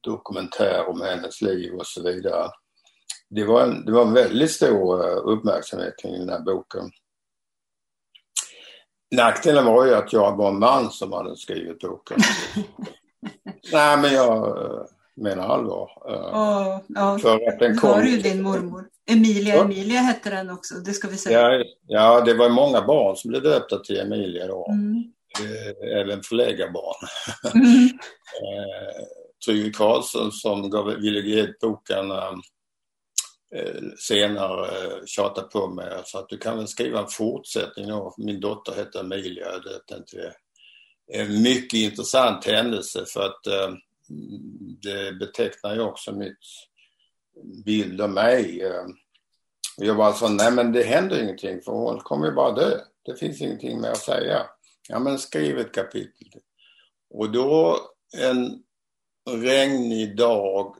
dokumentär 0.00 0.88
om 0.88 1.00
hennes 1.00 1.42
liv 1.42 1.72
och 1.72 1.86
så 1.86 2.02
vidare. 2.02 2.50
Det 3.28 3.44
var 3.44 3.62
en, 3.62 3.84
det 3.84 3.92
var 3.92 4.02
en 4.02 4.12
väldigt 4.12 4.50
stor 4.50 5.08
eh, 5.08 5.16
uppmärksamhet 5.24 5.94
kring 6.02 6.12
den 6.12 6.28
här 6.28 6.40
boken. 6.40 6.90
Nackdelen 9.14 9.64
var 9.64 9.86
ju 9.86 9.94
att 9.94 10.12
jag 10.12 10.36
var 10.36 10.48
en 10.48 10.58
man 10.58 10.90
som 10.90 11.12
hade 11.12 11.36
skrivit 11.36 11.78
boken. 11.78 12.18
Nej 13.72 13.96
men 13.96 14.14
jag 14.14 14.88
menar 15.16 15.48
allvar. 15.48 15.90
Oh, 16.04 16.80
ja. 16.88 17.18
För 17.18 17.48
att 17.48 17.58
den 17.58 17.76
kom... 17.76 17.90
var 17.90 18.02
ju 18.02 18.16
din 18.16 18.42
mormor. 18.42 18.88
Emilia 19.10 19.54
ja. 19.54 19.64
Emilia 19.64 20.00
hette 20.00 20.30
den 20.30 20.50
också, 20.50 20.74
det 20.74 20.92
ska 20.92 21.08
vi 21.08 21.16
säga. 21.16 21.40
Ja, 21.40 21.64
ja 21.86 22.20
det 22.20 22.34
var 22.34 22.48
många 22.48 22.82
barn 22.82 23.16
som 23.16 23.30
blev 23.30 23.42
döpta 23.42 23.78
till 23.78 24.00
Emilia 24.00 24.46
då. 24.46 24.66
Mm. 24.70 25.12
Eh, 25.40 25.98
även 26.00 26.22
förläggarbarn. 26.22 27.08
Mm. 27.54 27.88
Tryggve 29.46 29.70
Karlsson 29.70 30.32
som 30.32 30.70
gav, 30.70 30.86
ville 30.86 31.20
ge 31.20 31.40
ut 31.40 31.58
boken 31.58 32.12
Eh, 33.54 33.82
senare 33.98 34.70
tjatade 35.06 35.48
på 35.48 35.68
mig 35.68 36.02
sa 36.04 36.18
att 36.18 36.28
du 36.28 36.38
kan 36.38 36.56
väl 36.56 36.68
skriva 36.68 37.00
en 37.00 37.08
fortsättning 37.08 37.88
då. 37.88 38.14
Min 38.18 38.40
dotter 38.40 38.74
heter 38.74 39.00
Emilia, 39.00 39.52
jag 39.52 39.62
döpte 39.62 39.94
den 39.94 40.04
till 40.04 40.30
En 41.12 41.42
mycket 41.42 41.78
intressant 41.78 42.44
händelse 42.44 43.04
för 43.06 43.26
att 43.26 43.46
eh, 43.46 43.74
det 44.82 45.12
betecknar 45.12 45.74
ju 45.74 45.80
också 45.80 46.12
mitt 46.12 46.38
bild 47.64 48.00
av 48.00 48.10
mig. 48.10 48.62
Jag 49.76 49.96
bara 49.96 50.06
alltså, 50.06 50.26
sa, 50.26 50.32
nej 50.32 50.52
men 50.52 50.72
det 50.72 50.82
händer 50.82 51.22
ingenting 51.22 51.60
för 51.62 51.72
hon 51.72 52.00
kommer 52.00 52.26
ju 52.26 52.32
bara 52.32 52.52
dö. 52.52 52.80
Det 53.02 53.16
finns 53.16 53.40
ingenting 53.40 53.80
mer 53.80 53.90
att 53.90 53.98
säga. 53.98 54.46
Ja 54.88 54.98
men 54.98 55.18
skriv 55.18 55.58
ett 55.58 55.74
kapitel. 55.74 56.40
Och 57.10 57.32
då 57.32 57.80
en 58.16 58.62
regnig 59.30 60.16
dag 60.16 60.76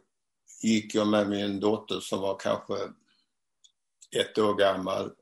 gick 0.62 0.94
jag 0.94 1.08
med 1.08 1.28
min 1.28 1.60
dotter 1.60 2.00
som 2.00 2.20
var 2.20 2.38
kanske 2.38 2.74
ett 4.16 4.38
år 4.38 4.54
gammal, 4.54 5.12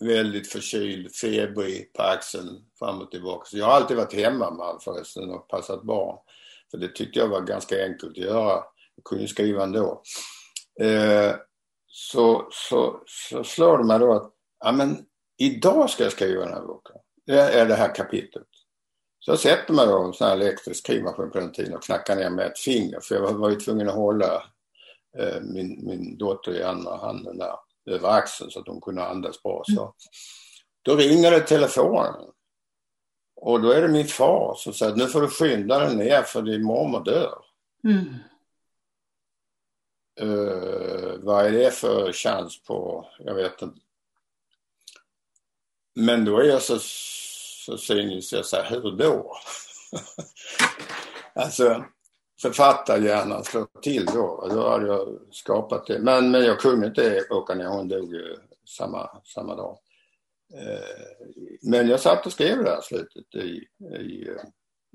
väldigt 0.00 0.48
förkyld, 0.52 1.14
febrig 1.14 1.92
på 1.92 2.02
axeln 2.02 2.64
fram 2.78 3.00
och 3.00 3.10
tillbaka. 3.10 3.44
Så 3.44 3.58
jag 3.58 3.66
har 3.66 3.72
alltid 3.72 3.96
varit 3.96 4.14
hemma 4.14 4.50
med 4.50 4.82
förresten 4.82 5.30
och 5.30 5.48
passat 5.48 5.82
barn. 5.82 6.18
För 6.72 6.78
det 6.78 6.88
tyckte 6.88 7.18
jag 7.18 7.28
var 7.28 7.40
ganska 7.40 7.84
enkelt 7.84 8.10
att 8.10 8.16
göra. 8.16 8.64
Jag 8.96 9.04
kunde 9.04 9.28
skriva 9.28 9.62
ändå. 9.62 10.02
Eh, 10.80 11.34
så, 11.86 12.48
så, 12.50 13.02
så 13.06 13.44
slår 13.44 13.78
det 13.78 13.84
mig 13.84 13.98
då 13.98 14.12
att 14.12 14.32
ja, 14.64 14.72
men, 14.72 15.04
idag 15.38 15.90
ska 15.90 16.02
jag 16.02 16.12
skriva 16.12 16.44
den 16.44 16.54
här 16.54 16.62
boken. 16.62 16.96
Det 17.26 17.40
är 17.40 17.66
det 17.66 17.74
här 17.74 17.94
kapitlet. 17.94 18.46
Så 19.18 19.30
jag 19.30 19.38
sätter 19.38 19.74
mig 19.74 19.86
då 19.86 20.04
en 20.04 20.12
sån 20.12 20.26
här 20.26 20.36
elektrisk 20.36 20.80
skrivmaskin 20.80 21.30
på 21.30 21.38
den 21.38 21.52
tiden 21.52 21.74
och 21.74 21.82
knackar 21.82 22.16
ner 22.16 22.30
med 22.30 22.46
ett 22.46 22.58
finger 22.58 23.00
för 23.00 23.14
jag 23.14 23.32
var 23.32 23.50
ju 23.50 23.56
tvungen 23.56 23.88
att 23.88 23.94
hålla 23.94 24.42
Eh, 25.18 25.40
min, 25.40 25.86
min 25.86 26.16
dotter 26.18 26.52
i 26.52 26.62
andra 26.62 26.96
handen 26.96 27.38
där 27.38 27.54
över 27.90 28.08
axeln 28.08 28.50
så 28.50 28.60
att 28.60 28.68
hon 28.68 28.80
kunde 28.80 29.04
andas 29.04 29.42
bra. 29.42 29.62
Så. 29.66 29.80
Mm. 29.80 29.92
Då 30.82 30.96
ringer 30.96 31.30
det 31.30 31.40
telefonen. 31.40 32.31
Och 33.42 33.62
då 33.62 33.70
är 33.70 33.82
det 33.82 33.88
min 33.88 34.06
far 34.06 34.54
som 34.54 34.72
säger 34.72 34.96
nu 34.96 35.06
får 35.06 35.20
du 35.20 35.28
skynda 35.28 35.78
dig 35.78 35.96
ner 35.96 36.22
för 36.22 36.42
din 36.42 36.64
mormor 36.64 37.04
dör. 37.04 37.44
Mm. 37.84 38.14
Uh, 40.20 41.14
vad 41.18 41.46
är 41.46 41.52
det 41.52 41.70
för 41.70 42.12
chans 42.12 42.62
på, 42.62 43.08
jag 43.18 43.34
vet 43.34 43.62
inte. 43.62 43.80
Men 45.94 46.24
då 46.24 46.38
är 46.38 46.44
jag 46.44 46.62
så, 46.62 46.78
så 46.78 47.78
cynisk, 47.78 48.32
jag 48.32 48.46
säger 48.46 48.70
hur 48.70 48.96
då? 48.96 49.36
alltså, 51.34 51.84
författarhjärnan 52.42 53.44
slår 53.44 53.66
till 53.82 54.04
då. 54.04 54.48
Då 54.50 54.70
hade 54.70 54.86
jag 54.86 55.18
skapat 55.30 55.86
det. 55.86 55.98
Men, 55.98 56.30
men 56.30 56.44
jag 56.44 56.60
kunde 56.60 56.86
inte 56.86 57.26
åka 57.30 57.54
ner, 57.54 57.66
hon 57.66 57.88
dog 57.88 58.12
ju 58.12 58.36
samma, 58.68 59.10
samma 59.24 59.54
dag. 59.54 59.78
Eh, 60.54 61.26
men 61.62 61.88
jag 61.88 62.00
satt 62.00 62.26
och 62.26 62.32
skrev 62.32 62.64
det 62.64 62.70
här 62.70 62.80
slutet 62.80 63.34
i, 63.34 63.68
i, 64.00 64.28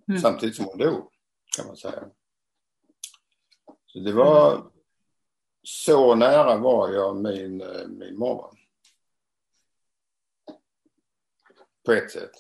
mm. 0.08 0.22
samtidigt 0.22 0.56
som 0.56 0.66
hon 0.66 0.78
dog, 0.78 1.12
kan 1.58 1.68
man 1.68 1.78
säga. 1.78 2.04
Så 3.86 4.00
det 4.00 4.12
var 4.12 4.56
mm. 4.56 4.68
så 5.64 6.16
nära 6.16 6.58
var 6.58 6.94
jag 6.94 7.16
min, 7.16 7.58
min 7.88 8.18
mormor. 8.18 8.58
På 11.86 11.92
ett 11.92 12.12
sätt. 12.12 12.32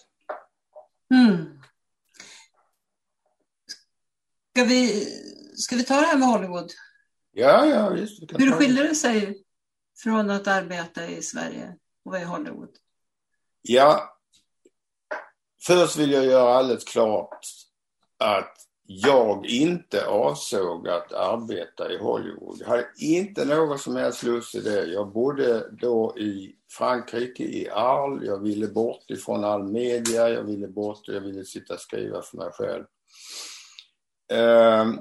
Mm. 1.14 1.60
Ska 4.52 4.64
vi, 4.64 5.06
ska 5.56 5.76
vi 5.76 5.84
ta 5.84 5.94
det 5.94 6.08
här 6.08 6.18
med 6.18 6.28
Hollywood? 6.28 6.72
Ja, 7.32 7.66
ja 7.66 7.90
visst. 7.90 8.22
Hur 8.38 8.52
skiljer 8.52 8.84
det 8.84 8.96
sig 8.96 9.44
från 10.04 10.30
att 10.30 10.48
arbeta 10.48 11.08
i 11.08 11.22
Sverige 11.22 11.78
och 12.04 12.12
vara 12.12 12.22
i 12.22 12.26
Hollywood? 12.26 12.78
Ja, 13.70 14.18
först 15.66 15.98
vill 15.98 16.12
jag 16.12 16.26
göra 16.26 16.54
alldeles 16.54 16.84
klart 16.84 17.40
att 18.18 18.54
jag 18.84 19.46
inte 19.46 20.06
avsåg 20.06 20.88
att 20.88 21.14
arbeta 21.14 21.92
i 21.92 21.98
Hollywood. 21.98 22.58
Jag 22.60 22.68
hade 22.68 22.88
inte 22.98 23.46
någon 23.46 23.80
som 23.80 23.96
helst 23.96 24.24
lust 24.24 24.56
i 24.56 24.62
det. 24.62 24.86
Jag 24.86 25.12
bodde 25.12 25.70
då 25.72 26.18
i 26.18 26.56
Frankrike, 26.72 27.44
i 27.44 27.70
Arles. 27.70 28.28
Jag 28.28 28.40
ville 28.40 28.68
bort 28.68 29.12
ifrån 29.12 29.44
all 29.44 29.64
media. 29.64 30.30
Jag 30.30 30.44
ville 30.44 30.68
bort, 30.68 31.08
jag 31.08 31.22
ville 31.22 31.46
sitta 31.46 31.74
och 31.74 31.80
skriva 31.80 32.22
för 32.22 32.38
mig 32.38 32.52
själv. 32.52 32.86
Ehm. 34.32 35.00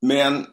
Men 0.00 0.46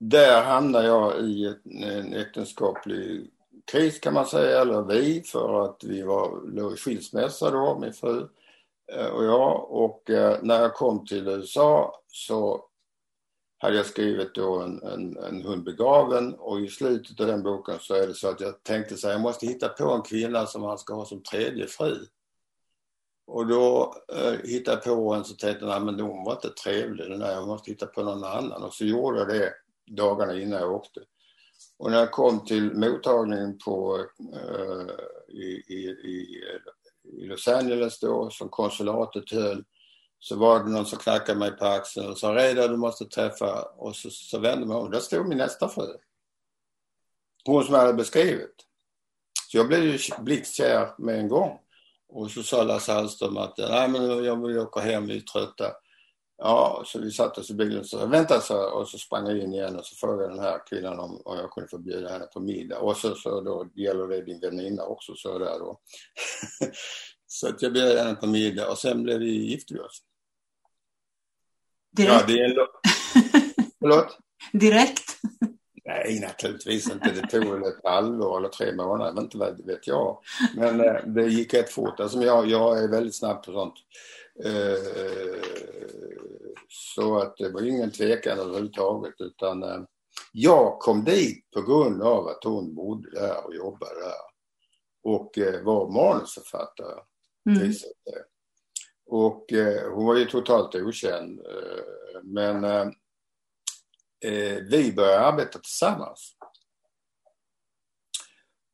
där 0.00 0.42
hamnade 0.42 0.86
jag 0.86 1.20
i 1.20 1.54
en 1.82 2.14
äktenskaplig 2.14 3.30
kris 3.64 4.00
kan 4.00 4.14
man 4.14 4.26
säga, 4.26 4.60
eller 4.60 4.82
vi, 4.82 5.22
för 5.22 5.64
att 5.64 5.84
vi 5.84 6.02
var, 6.02 6.40
låg 6.46 6.72
i 6.72 6.76
skilsmässa 6.76 7.50
då, 7.50 7.78
min 7.78 7.92
fru 7.92 8.28
eh, 8.92 9.06
och 9.06 9.24
jag. 9.24 9.70
Och 9.70 10.10
eh, 10.10 10.38
när 10.42 10.60
jag 10.60 10.74
kom 10.74 11.06
till 11.06 11.28
USA 11.28 12.02
så 12.08 12.64
hade 13.58 13.76
jag 13.76 13.86
skrivit 13.86 14.34
då 14.34 14.60
en, 14.60 14.82
en, 14.82 15.16
en 15.16 15.42
hund 15.42 15.64
begraven 15.64 16.34
och 16.34 16.60
i 16.60 16.68
slutet 16.68 17.20
av 17.20 17.26
den 17.26 17.42
boken 17.42 17.78
så 17.80 17.94
är 17.94 18.06
det 18.06 18.14
så 18.14 18.28
att 18.28 18.40
jag 18.40 18.62
tänkte 18.62 18.96
så 18.96 19.06
här, 19.06 19.14
jag 19.14 19.20
måste 19.20 19.46
hitta 19.46 19.68
på 19.68 19.90
en 19.90 20.02
kvinna 20.02 20.46
som 20.46 20.62
han 20.62 20.78
ska 20.78 20.94
ha 20.94 21.04
som 21.04 21.22
tredje 21.22 21.66
fru. 21.66 22.06
Och 23.26 23.46
då 23.46 23.94
eh, 24.12 24.32
hittade 24.44 24.82
jag 24.84 24.96
på 24.96 25.14
en 25.14 25.24
så 25.24 25.34
tänkte 25.34 25.64
jag, 25.64 25.82
men 25.82 26.00
hon 26.00 26.24
var 26.24 26.32
inte 26.32 26.48
trevlig 26.48 27.10
den 27.10 27.22
här, 27.22 27.32
jag 27.32 27.46
måste 27.46 27.70
hitta 27.70 27.86
på 27.86 28.02
någon 28.02 28.24
annan. 28.24 28.62
Och 28.62 28.74
så 28.74 28.84
gjorde 28.84 29.18
jag 29.18 29.28
det 29.28 29.52
dagarna 29.86 30.34
innan 30.34 30.60
jag 30.60 30.72
åkte. 30.72 31.00
Och 31.76 31.90
när 31.90 31.98
jag 31.98 32.10
kom 32.10 32.44
till 32.44 32.74
mottagningen 32.74 33.58
på, 33.58 34.06
eh, 34.34 34.94
i, 35.28 35.64
i, 35.68 35.80
i, 36.04 36.44
Los 37.26 37.48
Angeles 37.48 38.00
då, 38.00 38.30
som 38.30 38.48
konsulatet 38.48 39.30
höll, 39.30 39.64
så 40.18 40.36
var 40.36 40.64
det 40.64 40.70
någon 40.70 40.86
som 40.86 40.98
knackade 40.98 41.38
mig 41.38 41.50
på 41.50 41.64
axeln 41.64 42.10
och 42.10 42.18
sa 42.18 42.34
Reidar 42.34 42.68
du 42.68 42.76
måste 42.76 43.04
träffa 43.04 43.62
och 43.62 43.96
så, 43.96 44.10
så 44.10 44.38
vände 44.38 44.66
mig 44.66 44.76
om. 44.76 44.90
Där 44.90 45.00
stod 45.00 45.28
min 45.28 45.38
nästa 45.38 45.68
fru. 45.68 45.86
Hon 47.44 47.64
som 47.64 47.74
jag 47.74 47.80
hade 47.80 47.94
beskrivit. 47.94 48.54
Så 49.48 49.56
jag 49.56 49.68
blev 49.68 49.84
ju 49.84 49.98
blixtkär 50.18 50.94
med 50.98 51.18
en 51.18 51.28
gång. 51.28 51.58
Och 52.08 52.30
så 52.30 52.42
sa 52.42 52.62
Lasse 52.62 52.92
Hallström 52.92 53.36
att 53.36 53.58
Nej, 53.58 53.88
men 53.88 54.24
jag 54.24 54.46
vill 54.46 54.58
åka 54.58 54.80
hem, 54.80 55.06
vi 55.06 55.16
är 55.16 55.20
trötta. 55.20 55.72
Ja, 56.44 56.82
så 56.86 56.98
vi 56.98 57.10
satte 57.10 57.40
oss 57.40 57.50
i 57.50 57.54
bilen 57.54 57.80
och 57.80 57.86
sa 57.86 58.06
vänta 58.06 58.40
så, 58.40 58.70
och 58.70 58.88
så 58.88 58.98
sprang 58.98 59.26
jag 59.26 59.38
in 59.38 59.54
igen 59.54 59.78
och 59.78 59.86
så 59.86 59.96
frågade 59.96 60.28
den 60.28 60.38
här 60.38 60.66
kvinnan 60.66 60.98
om, 60.98 61.22
om 61.24 61.38
jag 61.38 61.50
kunde 61.50 61.68
få 61.68 61.78
bjuda 61.78 62.08
henne 62.08 62.26
på 62.26 62.40
middag. 62.40 62.78
Och 62.78 62.96
så, 62.96 63.14
så 63.14 63.40
då 63.40 63.66
gäller 63.74 64.08
det 64.08 64.22
din 64.22 64.40
väninna 64.40 64.84
också, 64.84 65.14
så 65.14 65.38
där 65.38 65.58
då. 65.58 65.80
så 67.26 67.48
att 67.48 67.62
jag 67.62 67.72
bjöd 67.72 67.98
henne 67.98 68.14
på 68.14 68.26
middag 68.26 68.70
och 68.70 68.78
sen 68.78 69.02
blev 69.02 69.18
vi 69.18 69.50
gifte 69.50 69.74
vi 69.74 69.80
oss. 69.80 70.02
Direkt? 71.96 72.12
Ja, 72.12 72.26
det 72.26 72.40
är 72.40 72.44
en... 72.44 72.54
Förlåt? 73.80 74.18
Direkt? 74.52 75.16
Nej, 75.84 76.20
naturligtvis 76.20 76.90
inte. 76.90 77.10
Det 77.10 77.26
tog 77.28 77.52
väl 77.52 77.62
ett 77.62 77.80
halvår 77.84 78.38
eller 78.38 78.48
tre 78.48 78.72
månader, 78.72 79.22
inte 79.22 79.38
vad 79.38 79.66
vet 79.66 79.86
jag. 79.86 80.18
Men 80.56 80.80
eh, 80.80 81.04
det 81.06 81.26
gick 81.26 81.54
rätt 81.54 81.70
fort. 81.70 82.00
Alltså, 82.00 82.22
jag, 82.22 82.46
jag 82.46 82.84
är 82.84 82.88
väldigt 82.88 83.14
snabb 83.14 83.42
på 83.42 83.52
sånt. 83.52 83.74
Eh, 84.44 85.42
så 86.68 87.18
att 87.18 87.36
det 87.36 87.48
var 87.48 87.62
ingen 87.62 87.90
tvekan 87.90 88.38
överhuvudtaget 88.38 89.14
utan 89.18 89.62
eh, 89.62 89.82
jag 90.32 90.78
kom 90.78 91.04
dit 91.04 91.50
på 91.50 91.62
grund 91.62 92.02
av 92.02 92.28
att 92.28 92.44
hon 92.44 92.74
bodde 92.74 93.10
där 93.10 93.46
och 93.46 93.54
jobbade 93.54 94.00
där 94.00 94.32
och 95.02 95.38
eh, 95.38 95.62
var 95.62 95.90
manusförfattare. 95.90 97.02
Mm. 97.50 97.72
Och 99.06 99.52
eh, 99.52 99.92
hon 99.92 100.06
var 100.06 100.16
ju 100.16 100.24
totalt 100.24 100.74
okänd. 100.74 101.40
Eh, 101.40 102.22
men 102.22 102.64
eh, 102.64 102.88
eh, 104.24 104.58
vi 104.70 104.92
började 104.96 105.20
arbeta 105.20 105.58
tillsammans. 105.58 106.36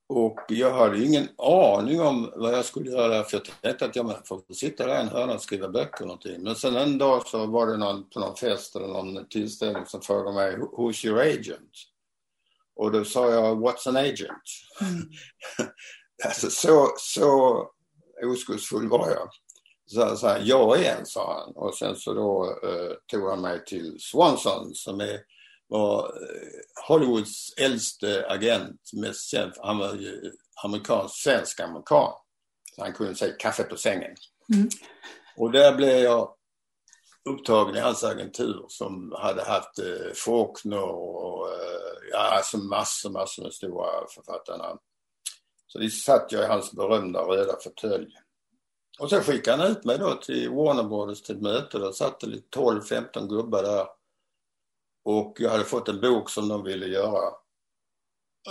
Och 0.09 0.41
jag 0.49 0.73
hade 0.73 1.05
ingen 1.05 1.29
aning 1.39 2.01
om 2.01 2.33
vad 2.37 2.53
jag 2.53 2.65
skulle 2.65 2.91
göra 2.91 3.25
för 3.25 3.37
jag 3.37 3.45
tänkte 3.63 3.85
att 3.85 3.97
jag 3.97 4.27
får 4.27 4.55
sitta 4.55 4.87
där 4.87 4.99
i 4.99 5.01
en 5.01 5.09
hörna 5.09 5.35
och 5.35 5.43
skriva 5.43 5.69
böcker 5.69 6.01
och 6.01 6.07
någonting. 6.07 6.43
Men 6.43 6.55
sen 6.55 6.77
en 6.77 6.99
dag 6.99 7.27
så 7.27 7.47
var 7.47 7.67
det 7.67 7.77
någon 7.77 8.11
på 8.11 8.21
någon 8.21 8.37
fest 8.37 8.77
eller 8.77 8.87
någon 8.87 9.29
tillställning 9.29 9.87
som 9.87 10.03
frågade 10.03 10.35
mig 10.35 10.57
Who's 10.57 11.07
your 11.07 11.21
agent? 11.21 11.73
Och 12.77 12.93
då 12.93 13.05
sa 13.05 13.31
jag 13.31 13.67
What's 13.67 13.89
an 13.89 13.97
agent? 13.97 14.43
Mm. 14.81 15.03
alltså 16.25 16.51
så, 16.51 16.89
så 16.99 17.63
oskuldsfull 18.25 18.89
var 18.89 19.11
jag. 19.11 19.29
Så, 19.87 20.17
så 20.17 20.27
här, 20.27 20.43
jag 20.45 20.85
är 20.85 20.97
en, 20.97 21.07
sa 21.07 21.45
han. 21.45 21.57
Och 21.57 21.75
sen 21.75 21.97
så 21.97 22.15
då 22.15 22.59
eh, 22.63 22.93
tog 23.07 23.31
han 23.31 23.41
mig 23.41 23.65
till 23.65 23.97
Swanson 24.01 24.75
som 24.75 25.01
är, 25.01 25.21
var 25.69 25.99
eh, 25.99 26.87
Hollywoods 26.89 27.55
äldste 27.57 28.27
agent, 28.29 28.81
mest 28.93 29.31
känd. 29.31 29.53
Han 29.59 29.79
var 29.79 29.95
ju 29.95 30.33
amerikansk, 30.65 31.15
svensk 31.15 31.61
amerikan. 31.61 32.13
Så 32.75 32.83
han 32.83 32.93
kunde 32.93 33.15
säga 33.15 33.37
kaffe 33.39 33.63
på 33.63 33.77
sängen. 33.77 34.17
Mm. 34.55 34.69
Och 35.37 35.53
där 35.53 35.77
blev 35.77 35.99
jag 35.99 36.35
upptagen 37.31 37.77
i 37.77 37.81
hans 37.81 38.05
agentur 38.05 38.65
som 38.69 39.15
hade 39.19 39.45
haft 39.45 39.79
eh, 39.79 40.13
Faulkner 40.15 40.83
och 40.83 41.49
eh, 41.49 42.11
ja, 42.13 42.19
alltså 42.19 42.59
massor, 42.59 43.11
massor 43.11 43.43
med 43.43 43.53
stora 43.53 44.07
författarna. 44.15 44.79
Så 45.67 45.79
det 45.79 45.91
satt 45.91 46.33
jag 46.33 46.45
i 46.45 46.47
hans 46.47 46.73
berömda 46.73 47.21
röda 47.21 47.57
fåtölj. 47.65 48.09
Och 48.99 49.11
så 49.11 49.21
skickade 49.21 49.63
han 49.63 49.71
ut 49.71 49.85
mig 49.85 49.99
då 49.99 50.15
till 50.15 50.51
Warner 50.51 50.85
Brothers 50.85 51.23
till 51.23 51.37
ett 51.37 51.43
möte. 51.43 51.79
Där 51.79 51.93
satt 51.93 52.21
det 52.21 52.57
12-15 52.57 53.29
gubbar 53.29 53.63
där. 53.63 53.87
Och 55.09 55.37
jag 55.41 55.51
hade 55.51 55.65
fått 55.65 55.89
en 55.89 56.01
bok 56.01 56.31
som 56.31 56.49
de 56.49 56.65
ville 56.65 56.87
göra. 56.87 57.29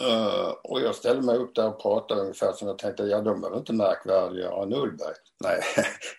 Uh, 0.01 0.49
och 0.63 0.81
jag 0.81 0.95
ställde 0.95 1.21
mig 1.21 1.37
upp 1.37 1.55
där 1.55 1.67
och 1.67 1.81
pratade 1.81 2.21
ungefär 2.21 2.53
som 2.53 2.67
jag 2.67 2.77
tänkte, 2.77 3.03
ja 3.03 3.21
de 3.21 3.43
är 3.43 3.57
inte 3.57 3.73
märkvärdigare 3.73 4.63
än 4.63 4.73
Ullberg. 4.73 5.13
Nej, 5.43 5.61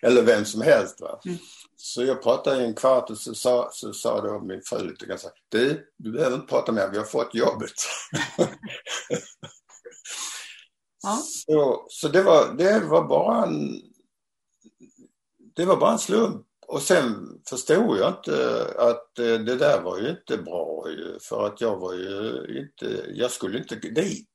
eller 0.01 0.23
vem 0.23 0.45
som 0.45 0.61
helst. 0.61 1.01
Va? 1.01 1.19
Mm. 1.25 1.37
Så 1.75 2.03
jag 2.03 2.23
pratade 2.23 2.61
i 2.61 2.65
en 2.65 2.73
kvart 2.73 3.09
och 3.09 3.17
så 3.17 3.35
sa, 3.35 3.69
så 3.71 3.93
sa 3.93 4.21
då 4.21 4.39
min 4.39 4.61
fru 4.61 4.87
lite 4.87 5.05
grann 5.05 5.17
du, 5.49 5.87
du 5.97 6.11
behöver 6.11 6.35
inte 6.35 6.47
prata 6.47 6.71
mer, 6.71 6.89
vi 6.91 6.97
har 6.97 7.05
fått 7.05 7.35
jobbet. 7.35 7.73
ja. 11.03 11.15
Så, 11.15 11.85
så 11.89 12.07
det, 12.07 12.23
var, 12.23 12.53
det 12.53 12.79
var 12.79 13.07
bara 13.07 13.43
en 13.45 13.81
det 15.55 15.65
var 15.65 15.77
bara 15.77 15.91
en 15.91 15.99
slump. 15.99 16.45
Och 16.71 16.81
sen 16.81 17.41
förstod 17.49 17.97
jag 17.97 18.09
inte 18.09 18.65
att 18.77 19.19
eh, 19.19 19.39
det 19.39 19.55
där 19.55 19.81
var 19.81 19.99
ju 19.99 20.09
inte 20.09 20.37
bra 20.37 20.85
för 21.21 21.45
att 21.47 21.61
jag 21.61 21.79
var 21.79 21.93
ju 21.93 22.45
inte, 22.59 23.05
jag 23.13 23.31
skulle 23.31 23.57
inte 23.57 23.75
dit. 23.75 24.29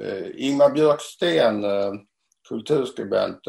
Uh, 0.00 0.44
Ingmar 0.46 0.70
Björksten, 0.70 1.64
uh, 1.64 1.92
kulturskribent 2.48 3.46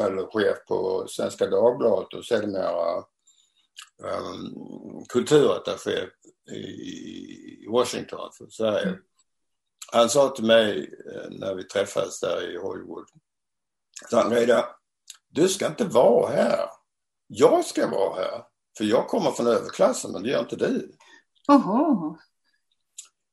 eller 0.00 0.30
chef 0.32 0.56
på 0.68 1.06
Svenska 1.08 1.46
Dagbladet 1.46 2.14
och 2.14 2.24
sedermera 2.24 2.96
um, 4.02 5.04
kulturattaché 5.08 6.08
i 6.52 7.66
Washington 7.68 8.30
för 8.38 8.46
Sverige. 8.46 8.88
Mm. 8.88 9.00
Han 9.92 10.08
sa 10.08 10.28
till 10.28 10.44
mig 10.44 10.90
när 11.30 11.54
vi 11.54 11.64
träffades 11.64 12.20
där 12.20 12.54
i 12.54 12.58
Hollywood, 12.58 13.06
så 14.10 14.16
han 14.16 14.32
du 15.28 15.48
ska 15.48 15.66
inte 15.66 15.84
vara 15.84 16.30
här. 16.30 16.73
Jag 17.26 17.64
ska 17.64 17.90
vara 17.90 18.14
här. 18.14 18.44
För 18.78 18.84
jag 18.84 19.08
kommer 19.08 19.30
från 19.30 19.46
överklassen 19.46 20.12
men 20.12 20.22
det 20.22 20.30
gör 20.30 20.40
inte 20.40 20.56
du. 20.56 20.96
Oho. 21.48 22.16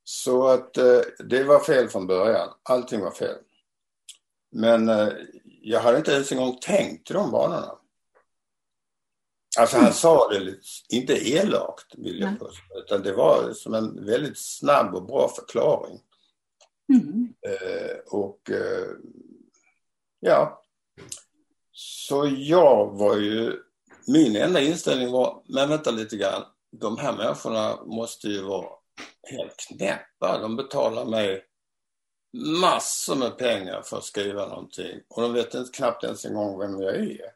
Så 0.03 0.47
att 0.47 0.77
eh, 0.77 1.01
det 1.19 1.43
var 1.43 1.59
fel 1.59 1.89
från 1.89 2.07
början. 2.07 2.49
Allting 2.63 3.01
var 3.01 3.11
fel. 3.11 3.37
Men 4.51 4.89
eh, 4.89 5.09
jag 5.61 5.79
hade 5.79 5.97
inte 5.97 6.11
ens 6.11 6.31
en 6.31 6.37
gång 6.37 6.57
tänkt 6.61 7.11
i 7.11 7.13
de 7.13 7.31
banorna. 7.31 7.77
Alltså 9.59 9.75
han 9.75 9.85
mm. 9.85 9.93
sa 9.93 10.29
det 10.29 10.39
lite, 10.39 10.61
inte 10.89 11.29
elakt 11.29 11.95
vill 11.97 12.19
jag 12.19 12.39
påstå, 12.39 12.79
utan 12.85 13.01
det 13.01 13.13
var 13.13 13.53
som 13.53 13.73
en 13.73 14.05
väldigt 14.05 14.37
snabb 14.37 14.95
och 14.95 15.05
bra 15.05 15.29
förklaring. 15.35 15.99
Mm. 16.93 17.33
Eh, 17.47 17.97
och 18.07 18.51
eh, 18.51 18.87
ja, 20.19 20.63
så 21.71 22.29
jag 22.37 22.97
var 22.97 23.17
ju, 23.17 23.59
min 24.07 24.35
enda 24.35 24.61
inställning 24.61 25.11
var, 25.11 25.43
men 25.45 25.69
vänta 25.69 25.91
lite 25.91 26.17
grann, 26.17 26.43
de 26.71 26.97
här 26.97 27.17
människorna 27.17 27.79
måste 27.85 28.27
ju 28.27 28.41
vara 28.41 28.67
helt 29.23 29.55
knäppa. 29.67 30.39
De 30.41 30.55
betalar 30.55 31.05
mig 31.05 31.45
massor 32.61 33.15
med 33.15 33.37
pengar 33.37 33.81
för 33.81 33.97
att 33.97 34.03
skriva 34.03 34.47
någonting 34.47 34.99
och 35.09 35.21
de 35.21 35.33
vet 35.33 35.53
inte, 35.53 35.71
knappt 35.71 36.03
ens 36.03 36.25
en 36.25 36.33
gång 36.33 36.59
vem 36.59 36.81
jag 36.81 36.95
är. 36.95 37.31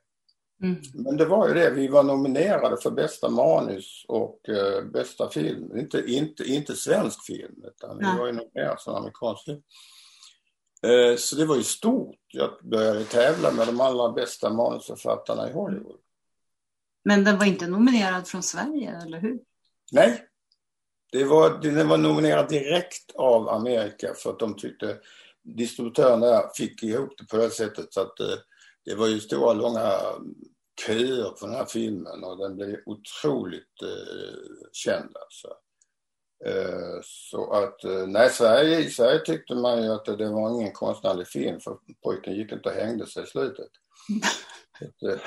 Mm. 0.63 0.81
Men 0.93 1.17
det 1.17 1.25
var 1.25 1.47
ju 1.47 1.53
det, 1.53 1.69
vi 1.69 1.87
var 1.87 2.03
nominerade 2.03 2.77
för 2.77 2.91
bästa 2.91 3.29
manus 3.29 4.05
och 4.07 4.39
uh, 4.49 4.91
bästa 4.91 5.29
film. 5.29 5.77
Inte, 5.77 6.03
inte, 6.07 6.43
inte 6.43 6.75
svensk 6.75 7.25
film 7.25 7.63
utan 7.63 7.97
vi 7.97 8.05
var 8.19 8.25
ju 8.25 8.31
nominerade 8.31 8.79
som 8.79 8.95
amerikansk 8.95 9.45
film. 9.45 9.61
Eh, 10.83 11.15
så 11.17 11.35
det 11.35 11.45
var 11.45 11.55
ju 11.55 11.63
stort. 11.63 12.15
Jag 12.27 12.49
började 12.61 13.03
tävla 13.03 13.51
med 13.51 13.67
de 13.67 13.81
allra 13.81 14.11
bästa 14.11 14.53
manusförfattarna 14.53 15.49
i 15.49 15.53
Hollywood. 15.53 15.99
Men 17.05 17.23
den 17.23 17.37
var 17.37 17.45
inte 17.45 17.67
nominerad 17.67 18.27
från 18.27 18.43
Sverige, 18.43 19.01
eller 19.05 19.19
hur? 19.19 19.39
Nej. 19.91 20.25
Det 21.11 21.23
var, 21.23 21.57
den 21.61 21.87
var 21.87 21.97
nominerad 21.97 22.49
direkt 22.49 23.15
av 23.15 23.49
Amerika 23.49 24.13
för 24.13 24.29
att 24.29 24.39
de 24.39 24.55
tyckte 24.55 24.97
distributörerna 25.43 26.41
fick 26.55 26.83
ihop 26.83 27.13
det 27.17 27.25
på 27.25 27.37
det 27.37 27.49
sättet 27.49 27.93
så 27.93 28.01
att 28.01 28.19
eh, 28.19 28.37
det 28.85 28.95
var 28.95 29.07
ju 29.07 29.19
stora 29.19 29.53
långa 29.53 29.91
köer 30.85 31.29
på 31.29 31.45
den 31.45 31.55
här 31.55 31.65
filmen 31.65 32.23
och 32.23 32.37
den 32.37 32.55
blev 32.55 32.79
otroligt 32.85 33.81
eh, 33.81 34.67
känd 34.73 35.17
alltså. 35.17 35.47
Eh, 36.45 36.99
så 37.03 37.51
att, 37.51 37.83
eh, 37.83 38.07
nej, 38.07 38.29
Sverige, 38.29 38.79
i 38.79 38.89
Sverige 38.89 39.19
tyckte 39.19 39.55
man 39.55 39.83
ju 39.83 39.89
att 39.89 40.05
det 40.05 40.29
var 40.29 40.61
ingen 40.61 40.73
konstnärlig 40.73 41.27
film 41.27 41.59
för 41.59 41.77
pojken 42.03 42.35
gick 42.35 42.51
inte 42.51 42.69
och 42.69 42.75
hängde 42.75 43.07
sig 43.07 43.23
i 43.23 43.27
slutet. 43.27 43.69
så, 44.99 45.09
eh, 45.09 45.19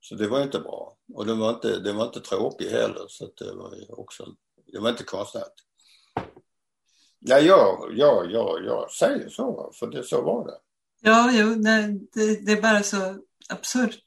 så 0.00 0.14
det 0.14 0.28
var 0.28 0.42
inte 0.42 0.60
bra. 0.60 0.96
Och 1.14 1.26
den 1.26 1.38
var 1.38 1.50
inte, 1.50 1.78
den 1.78 1.96
var 1.96 2.06
inte 2.06 2.20
tråkig 2.20 2.68
heller 2.68 3.04
så 3.08 3.30
det 3.36 3.54
var 3.54 4.00
också, 4.00 4.26
det 4.72 4.78
var 4.78 4.90
inte 4.90 5.04
konstnärligt. 5.04 5.54
Ja, 7.18 7.38
ja, 7.38 7.88
ja, 7.92 8.24
ja, 8.24 8.58
jag 8.64 8.90
säger 8.90 9.28
så, 9.28 9.72
för 9.74 9.86
det, 9.86 10.02
så 10.02 10.22
var 10.22 10.46
det. 10.46 10.58
Ja, 11.00 11.30
jo, 11.32 11.54
nej, 11.56 12.08
det, 12.12 12.46
det 12.46 12.52
är 12.52 12.62
bara 12.62 12.82
så 12.82 13.16
absurt. 13.48 14.04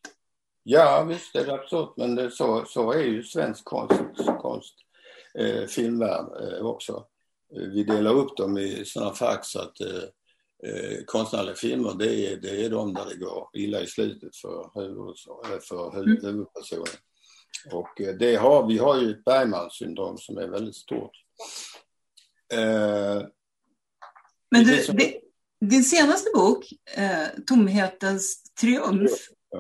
Ja, 0.63 1.03
visst 1.03 1.35
är 1.35 1.45
det 1.45 1.53
absurt, 1.53 1.93
men 1.97 2.15
det, 2.15 2.31
så, 2.31 2.65
så 2.65 2.91
är 2.91 3.03
ju 3.03 3.23
svensk 3.23 3.65
konst. 3.65 4.01
konst 4.41 4.73
eh, 5.39 5.65
filmvärld 5.65 6.25
eh, 6.41 6.65
också. 6.65 7.05
Vi 7.49 7.83
delar 7.83 8.13
upp 8.13 8.37
dem 8.37 8.57
i 8.57 8.85
sådana 8.85 9.13
fack 9.13 9.45
så 9.45 9.59
att 9.59 9.81
eh, 9.81 10.03
eh, 10.66 11.03
konstnärliga 11.05 11.55
filmer 11.55 11.95
det 11.99 12.28
är, 12.28 12.38
det 12.38 12.66
är 12.66 12.70
de 12.70 12.93
där 12.93 13.05
det 13.09 13.16
går 13.16 13.49
illa 13.53 13.82
i 13.82 13.88
slutet 13.88 14.36
för, 14.36 14.72
huvud, 14.76 15.16
för 15.64 15.99
mm. 15.99 16.26
huvudpersonen. 16.26 16.88
Och 17.72 17.89
det 18.20 18.36
har, 18.36 18.68
vi 18.68 18.78
har 18.78 19.01
ju 19.01 19.11
ett 19.11 19.24
Bergmans 19.24 19.74
syndrom 19.74 20.18
som 20.18 20.38
är 20.38 20.47
väldigt 20.47 20.76
stort. 20.76 21.11
Eh, 22.53 23.22
Men 24.51 24.64
du, 24.64 24.84
som... 24.84 24.97
din 25.66 25.84
senaste 25.84 26.30
bok, 26.36 26.66
eh, 26.95 27.28
Tomhetens 27.47 28.43
triumf, 28.61 29.11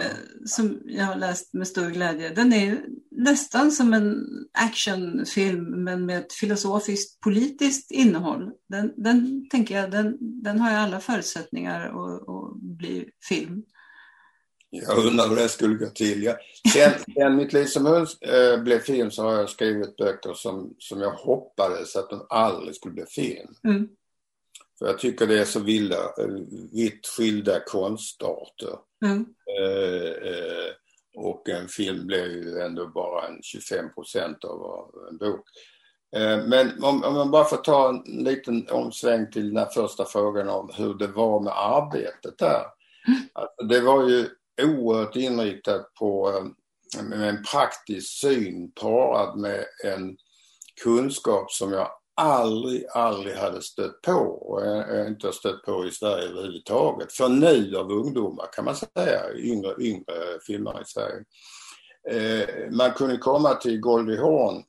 Eh, 0.01 0.45
som 0.45 0.81
jag 0.85 1.05
har 1.05 1.15
läst 1.15 1.53
med 1.53 1.67
stor 1.67 1.89
glädje. 1.89 2.29
Den 2.29 2.53
är 2.53 2.85
nästan 3.11 3.71
som 3.71 3.93
en 3.93 4.25
actionfilm 4.51 5.83
men 5.83 6.05
med 6.05 6.19
ett 6.19 6.33
filosofiskt 6.33 7.19
politiskt 7.19 7.91
innehåll. 7.91 8.51
Den, 8.69 8.93
den 8.97 9.49
tänker 9.49 9.81
jag, 9.81 9.91
den, 9.91 10.17
den 10.19 10.59
har 10.59 10.71
ju 10.71 10.77
alla 10.77 10.99
förutsättningar 10.99 11.85
att, 11.85 12.29
att 12.29 12.61
bli 12.61 13.09
film. 13.29 13.63
Jag 14.69 15.05
undrar 15.05 15.29
hur 15.29 15.35
det 15.35 15.49
skulle 15.49 15.75
gå 15.75 15.89
till. 15.89 16.23
Ja. 16.23 16.35
Sen, 16.73 16.91
sen 17.13 17.35
mitt 17.35 17.53
liv 17.53 17.65
som 17.65 17.85
hund 17.85 18.07
äh, 18.21 18.63
blev 18.63 18.79
film 18.79 19.11
så 19.11 19.23
har 19.23 19.33
jag 19.33 19.49
skrivit 19.49 19.95
böcker 19.95 20.33
som, 20.33 20.75
som 20.77 21.01
jag 21.01 21.11
hoppades 21.11 21.95
att 21.95 22.09
de 22.09 22.25
aldrig 22.29 22.75
skulle 22.75 22.93
bli 22.93 23.05
film. 23.05 23.49
Mm. 23.63 23.87
För 24.79 24.85
jag 24.85 24.99
tycker 24.99 25.27
det 25.27 25.39
är 25.39 25.45
så 25.45 25.59
vilda, 25.59 25.95
eh, 25.95 26.27
vitt 26.73 27.07
skilda 27.07 27.59
konstarter. 27.59 28.77
Mm. 29.05 29.25
Eh, 29.59 30.31
eh, 30.31 30.71
och 31.15 31.49
en 31.49 31.67
film 31.67 32.07
blir 32.07 32.25
ju 32.25 32.59
ändå 32.59 32.87
bara 32.87 33.27
en 33.27 33.39
25 33.43 33.93
procent 33.93 34.43
av 34.43 34.91
en 35.09 35.17
bok. 35.17 35.45
Eh, 36.15 36.45
men 36.47 36.83
om, 36.83 37.03
om 37.03 37.13
man 37.13 37.31
bara 37.31 37.45
får 37.45 37.57
ta 37.57 37.89
en 37.89 38.23
liten 38.23 38.69
omsväng 38.69 39.31
till 39.31 39.47
den 39.47 39.57
här 39.57 39.69
första 39.73 40.05
frågan 40.05 40.49
om 40.49 40.69
hur 40.73 40.93
det 40.93 41.07
var 41.07 41.39
med 41.39 41.53
arbetet 41.53 42.37
där. 42.37 42.65
Mm. 43.07 43.19
Alltså, 43.33 43.63
det 43.63 43.79
var 43.79 44.09
ju 44.09 44.29
oerhört 44.61 45.15
inriktat 45.15 45.93
på 45.93 46.41
med 47.01 47.29
en 47.29 47.43
praktisk 47.43 48.19
syn 48.19 48.71
parad 48.71 49.39
med 49.39 49.65
en 49.85 50.17
kunskap 50.83 51.51
som 51.51 51.73
jag 51.73 51.89
aldrig, 52.15 52.85
aldrig 52.93 53.35
hade 53.35 53.61
stött 53.61 54.01
på 54.01 54.11
och 54.11 54.65
jag 54.65 55.07
inte 55.07 55.27
har 55.27 55.31
stött 55.31 55.63
på 55.63 55.85
i 55.85 55.91
Sverige 55.91 56.29
överhuvudtaget. 56.29 57.13
För 57.13 57.29
nu 57.29 57.77
av 57.77 57.91
ungdomar 57.91 58.53
kan 58.53 58.65
man 58.65 58.75
säga, 58.75 59.33
yngre, 59.35 59.75
yngre 59.79 60.39
filmare 60.47 60.81
i 60.81 60.85
Sverige. 60.85 61.23
Eh, 62.09 62.71
man 62.71 62.91
kunde 62.91 63.17
komma 63.17 63.53
till 63.53 63.79
Goldie 63.79 64.17
Hawn 64.17 64.63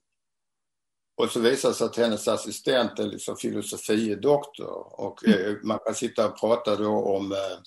och 1.17 1.31
så 1.31 1.41
visar 1.41 1.69
det 1.69 1.75
sig 1.75 1.85
att 1.87 1.97
hennes 1.97 2.29
assistent 2.29 2.99
är 2.99 3.05
liksom 3.05 3.37
filosofiedoktor 3.37 5.01
och 5.01 5.27
mm. 5.27 5.47
eh, 5.47 5.57
man 5.63 5.79
kan 5.85 5.95
sitta 5.95 6.29
och 6.29 6.41
prata 6.41 6.77
då 6.77 6.91
om, 6.91 7.33
eh, 7.33 7.59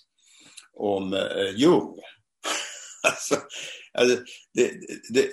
om 0.73 1.13
eh, 1.13 1.55
Jung. 1.55 1.95
alltså, 3.03 3.36
alltså 3.93 4.17
det, 4.53 4.71
det, 5.09 5.30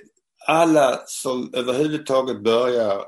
alla 0.47 1.03
som 1.07 1.55
överhuvudtaget 1.55 2.43
börjar 2.43 3.05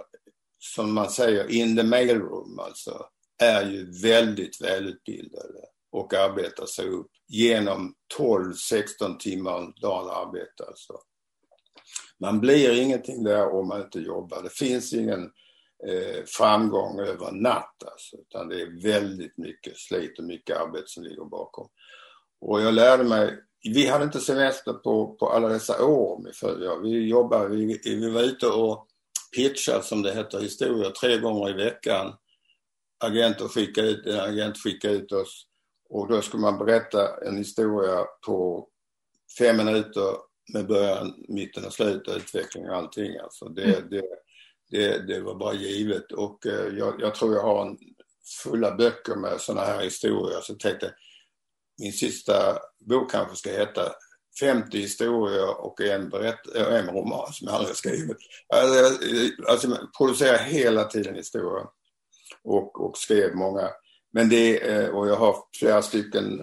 som 0.75 0.95
man 0.95 1.11
säger, 1.11 1.51
in 1.51 1.77
the 1.77 1.83
mailroom 1.83 2.59
alltså, 2.59 3.07
är 3.39 3.71
ju 3.71 4.01
väldigt 4.03 4.61
välutbildade 4.61 5.61
och 5.93 6.15
arbetar 6.15 6.67
sig 6.67 6.89
upp 6.89 7.11
genom 7.29 7.95
12-16 8.19 9.19
timmar 9.19 9.55
om 9.55 9.75
dagen 9.81 10.11
arbete. 10.11 10.65
Alltså. 10.69 10.93
Man 12.21 12.41
blir 12.41 12.83
ingenting 12.83 13.25
där 13.25 13.55
om 13.55 13.69
man 13.69 13.83
inte 13.83 14.01
jobbar. 14.01 14.43
Det 14.43 14.53
finns 14.53 14.93
ingen 14.93 15.23
eh, 15.89 16.25
framgång 16.27 17.01
över 17.01 17.33
natt 17.33 17.83
alltså, 17.87 18.17
utan 18.17 18.49
det 18.49 18.61
är 18.61 18.83
väldigt 18.83 19.39
mycket 19.39 19.77
slit 19.77 20.19
och 20.19 20.25
mycket 20.25 20.57
arbete 20.57 20.87
som 20.87 21.03
ligger 21.03 21.25
bakom. 21.25 21.69
Och 22.41 22.61
jag 22.61 22.75
lärde 22.75 23.05
mig, 23.05 23.39
vi 23.63 23.87
hade 23.87 24.05
inte 24.05 24.21
semester 24.21 24.73
på, 24.73 25.17
på 25.17 25.29
alla 25.29 25.49
dessa 25.49 25.85
år 25.85 26.23
Vi, 26.25 26.33
fru. 26.33 26.81
Vi 26.83 27.09
jobbade, 27.09 27.49
vi, 27.49 27.81
vi 27.85 28.11
var 28.11 28.23
ute 28.23 28.47
och 28.47 28.87
pitcha 29.37 29.83
som 29.83 30.03
det 30.03 30.15
heter 30.15 30.41
historier 30.41 30.91
tre 30.91 31.19
gånger 31.19 31.51
i 31.51 31.53
veckan. 31.53 32.15
Agenter 32.99 33.49
skickar 33.49 33.83
ut, 33.83 34.07
en 34.07 34.21
agent 34.21 34.59
skickar 34.59 34.91
ut 34.91 35.13
oss 35.13 35.47
och 35.89 36.09
då 36.09 36.23
ska 36.23 36.39
man 36.39 36.59
berätta 36.59 37.25
en 37.27 37.37
historia 37.37 38.05
på 38.27 38.69
fem 39.39 39.57
minuter 39.57 40.17
med 40.53 40.67
början, 40.67 41.15
mitten 41.29 41.65
och 41.65 41.73
slut, 41.73 42.09
utveckling 42.09 42.69
och 42.69 42.77
allting. 42.77 43.17
Alltså 43.17 43.49
det, 43.49 43.65
mm. 43.65 43.91
det, 43.91 44.03
det, 44.71 44.99
det, 44.99 45.21
var 45.21 45.35
bara 45.35 45.55
givet 45.55 46.13
och 46.13 46.47
eh, 46.47 46.79
jag, 46.79 47.01
jag, 47.01 47.15
tror 47.15 47.35
jag 47.35 47.43
har 47.43 47.67
en 47.67 47.79
fulla 48.43 48.75
böcker 48.75 49.15
med 49.15 49.41
sådana 49.41 49.67
här 49.67 49.83
historier 49.83 50.41
så 50.41 50.53
jag 50.53 50.61
tänkte 50.61 50.95
min 51.79 51.93
sista 51.93 52.59
bok 52.81 53.11
kanske 53.11 53.37
ska 53.37 53.51
heta 53.51 53.93
50 54.41 54.79
historier 54.79 55.65
och 55.65 55.81
en, 55.81 56.09
berätt, 56.09 56.57
eh, 56.57 56.75
en 56.75 56.87
roman 56.87 57.33
som 57.33 57.47
jag 57.47 57.55
aldrig 57.55 57.71
har 57.71 57.75
skrivit. 57.75 58.17
Alltså, 58.55 59.05
eh, 59.05 59.31
alltså 59.49 59.69
jag 59.69 59.95
producerar 59.99 60.39
hela 60.39 60.85
tiden 60.85 61.15
historier 61.15 61.67
och, 62.45 62.81
och 62.81 62.99
skrev 62.99 63.35
många. 63.35 63.69
Men 64.13 64.29
det, 64.29 64.71
eh, 64.71 64.89
och 64.89 65.09
jag 65.09 65.17
har 65.17 65.37
flera 65.59 65.83
stycken 65.83 66.43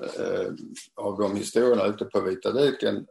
av 0.95 1.17
de 1.17 1.35
historierna 1.35 1.85
ute 1.85 2.05
på 2.05 2.21
Vita 2.21 2.51
duken 2.51 3.05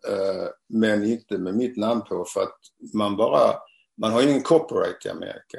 men 0.68 1.04
inte 1.04 1.38
med 1.38 1.54
mitt 1.54 1.76
namn 1.76 2.02
på 2.02 2.24
för 2.24 2.42
att 2.42 2.58
man 2.94 3.16
bara, 3.16 3.54
man 4.00 4.12
har 4.12 4.22
ingen 4.22 4.42
copyright 4.42 5.06
i 5.06 5.08
Amerika. 5.08 5.58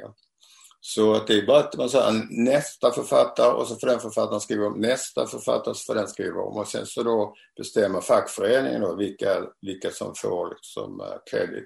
Så 0.86 1.14
att 1.14 1.26
det 1.26 1.34
är 1.38 1.46
bara 1.46 1.60
att 1.60 1.76
man 1.76 1.88
säger 1.88 2.26
nästa 2.30 2.90
författare 2.90 3.52
och 3.52 3.66
så 3.66 3.76
får 3.76 3.86
den 3.86 4.00
författaren 4.00 4.40
skriva 4.40 4.66
om 4.66 4.80
nästa 4.80 5.26
författare 5.26 5.74
så 5.74 5.84
får 5.84 5.94
den 5.94 6.08
skriva 6.08 6.40
om 6.40 6.56
och 6.56 6.68
sen 6.68 6.86
så 6.86 7.02
då 7.02 7.34
bestämmer 7.56 8.00
fackföreningen 8.00 8.80
då 8.80 8.96
vilka, 8.96 9.46
vilka 9.60 9.90
som 9.90 10.14
får 10.14 10.50
liksom 10.50 11.02
kredit. 11.30 11.64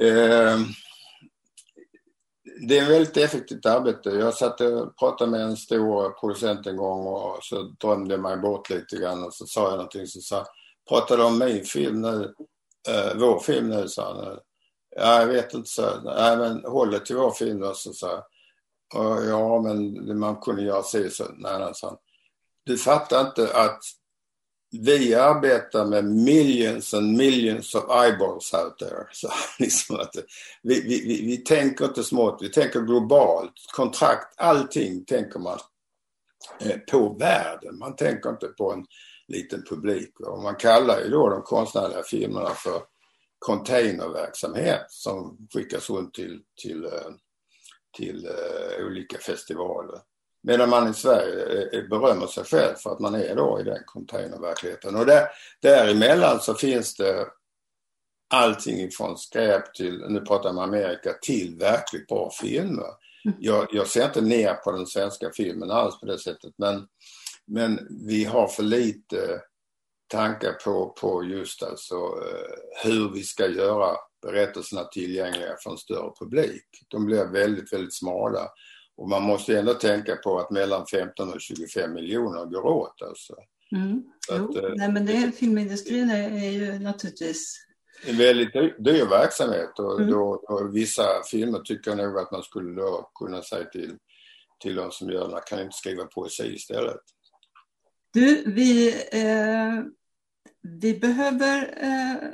Eh, 0.00 0.52
ehm, 0.52 0.64
det 2.68 2.78
är 2.78 2.82
ett 2.82 2.90
väldigt 2.90 3.16
effektivt 3.16 3.66
arbete. 3.66 4.10
Jag 4.10 4.34
satt 4.34 4.60
och 4.60 4.96
pratade 4.98 5.30
med 5.30 5.40
en 5.40 5.56
stor 5.56 6.10
producent 6.20 6.66
en 6.66 6.76
gång 6.76 7.06
och 7.06 7.38
så 7.42 7.62
drömde 7.62 8.14
jag 8.14 8.22
mig 8.22 8.36
bort 8.36 8.70
lite 8.70 8.96
grann 8.96 9.24
och 9.24 9.34
så 9.34 9.46
sa 9.46 9.62
jag 9.62 9.72
någonting 9.72 10.06
så 10.06 10.20
sa 10.20 10.46
pratade 10.88 11.22
om 11.22 11.38
min 11.38 11.64
film 11.64 12.00
nu, 12.00 12.34
eh, 12.88 13.16
vår 13.16 13.40
film 13.40 13.68
nu 13.68 13.88
sa 13.88 14.14
han. 14.14 14.38
Ja, 14.96 15.20
jag 15.20 15.26
vet 15.26 15.54
inte, 15.54 15.68
så. 15.68 16.00
Nej, 16.04 16.36
men 16.36 16.64
håll 16.64 16.90
det 16.90 17.00
till 17.00 17.16
vår 17.16 17.30
film 17.30 17.60
då, 17.60 17.74
så 17.74 18.06
Och, 18.94 19.24
Ja, 19.24 19.62
men 19.62 20.18
man 20.18 20.36
kunde 20.36 20.62
göra 20.62 20.82
sig 20.82 21.10
så. 21.10 21.24
Nej, 21.36 21.58
nej, 21.58 21.70
så. 21.74 21.98
Du 22.64 22.78
fattar 22.78 23.20
inte 23.26 23.54
att 23.54 23.82
vi 24.70 25.14
arbetar 25.14 25.84
med 25.84 26.04
millions 26.04 26.94
and 26.94 27.16
millions 27.16 27.74
of 27.74 27.84
eyeballs 27.90 28.54
out 28.54 28.78
there. 28.78 29.06
Så 29.12 29.28
liksom 29.58 30.00
att 30.00 30.16
vi, 30.62 30.80
vi, 30.80 31.06
vi, 31.06 31.26
vi 31.26 31.36
tänker 31.36 31.84
inte 31.84 32.04
smått, 32.04 32.38
vi 32.40 32.48
tänker 32.48 32.80
globalt. 32.80 33.52
Kontrakt, 33.72 34.34
allting 34.36 35.04
tänker 35.04 35.38
man 35.38 35.58
eh, 36.60 36.78
på 36.78 37.16
världen. 37.20 37.78
Man 37.78 37.96
tänker 37.96 38.30
inte 38.30 38.46
på 38.46 38.72
en 38.72 38.84
liten 39.28 39.64
publik. 39.68 40.20
Och 40.20 40.42
man 40.42 40.56
kallar 40.56 41.00
ju 41.00 41.08
då 41.08 41.28
de 41.28 41.42
konstnärliga 41.42 42.02
filmerna 42.02 42.50
för 42.50 42.82
containerverksamhet 43.46 44.86
som 44.88 45.48
skickas 45.54 45.90
runt 45.90 46.14
till, 46.14 46.40
till, 46.62 46.84
eh, 46.84 47.10
till 47.96 48.26
uh, 48.26 48.86
olika 48.86 49.18
festivaler. 49.18 50.00
Medan 50.42 50.70
man 50.70 50.90
i 50.90 50.94
Sverige 50.94 51.82
berömmer 51.88 52.26
sig 52.26 52.44
själv 52.44 52.74
för 52.74 52.92
att 52.92 53.00
man 53.00 53.14
är 53.14 53.36
då 53.36 53.60
i 53.60 53.62
den 53.62 53.82
containerverkligheten. 53.86 54.96
Och 54.96 55.06
där, 55.06 55.28
däremellan 55.62 56.40
så 56.40 56.54
finns 56.54 56.96
det 56.96 57.26
allting 58.30 58.80
ifrån 58.80 59.18
skräp 59.18 59.74
till, 59.74 60.04
nu 60.08 60.20
pratar 60.20 60.50
om 60.50 60.58
Amerika, 60.58 61.12
till 61.22 61.56
verkligt 61.58 62.06
bra 62.06 62.30
filmer. 62.40 62.90
Mm. 63.24 63.36
Jag, 63.40 63.68
jag 63.72 63.86
ser 63.86 64.04
inte 64.04 64.20
ner 64.20 64.54
på 64.54 64.72
den 64.72 64.86
svenska 64.86 65.30
filmen 65.34 65.70
alls 65.70 66.00
på 66.00 66.06
det 66.06 66.18
sättet 66.18 66.52
men, 66.56 66.86
men 67.46 67.86
vi 68.06 68.24
har 68.24 68.48
för 68.48 68.62
lite 68.62 69.40
tankar 70.10 70.52
på, 70.52 70.88
på 71.00 71.24
just 71.24 71.62
alltså 71.62 71.94
eh, 71.94 72.84
hur 72.84 73.12
vi 73.14 73.22
ska 73.22 73.46
göra 73.46 73.96
berättelserna 74.22 74.84
tillgängliga 74.84 75.56
för 75.62 75.70
en 75.70 75.78
större 75.78 76.12
publik. 76.20 76.64
De 76.88 77.06
blir 77.06 77.24
väldigt, 77.24 77.72
väldigt 77.72 77.94
smala. 77.94 78.48
Och 78.96 79.08
man 79.08 79.22
måste 79.22 79.58
ändå 79.58 79.74
tänka 79.74 80.16
på 80.16 80.38
att 80.38 80.50
mellan 80.50 80.86
15 80.86 81.32
och 81.32 81.40
25 81.40 81.94
miljoner 81.94 82.44
går 82.44 82.64
åt 82.64 83.02
alltså. 83.02 83.34
Mm. 83.72 84.02
Att, 84.30 84.56
eh, 84.56 84.70
Nej, 84.74 84.92
men 84.92 85.06
det, 85.06 85.32
filmindustrin 85.32 86.10
är, 86.10 86.30
är 86.30 86.50
ju 86.50 86.78
naturligtvis 86.78 87.66
en 88.06 88.16
väldigt 88.16 88.52
dyr 88.78 89.08
verksamhet 89.08 89.78
och, 89.78 90.00
mm. 90.00 90.10
då, 90.10 90.44
och 90.48 90.76
vissa 90.76 91.22
filmer 91.30 91.58
tycker 91.58 91.90
jag 91.90 91.98
nog 91.98 92.18
att 92.18 92.32
man 92.32 92.42
skulle 92.42 92.80
då 92.80 93.10
kunna 93.18 93.42
säga 93.42 93.64
till, 93.64 93.96
till 94.62 94.74
de 94.74 94.90
som 94.90 95.10
gör 95.10 95.28
det, 95.28 95.40
kan 95.46 95.60
inte 95.60 95.76
skriva 95.76 96.04
poesi 96.04 96.54
istället? 96.54 97.00
Du, 98.12 98.42
vi, 98.46 98.88
eh, 99.12 99.84
vi 100.62 100.98
behöver 100.98 101.74
eh, 101.82 102.28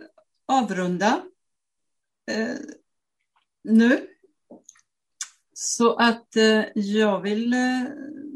avrunda 0.47 1.23
eh, 2.31 2.57
nu. 3.65 4.07
Så 5.55 5.97
att 5.97 6.37
eh, 6.37 6.65
jag 6.75 7.21
vill 7.21 7.53
eh, 7.53 7.83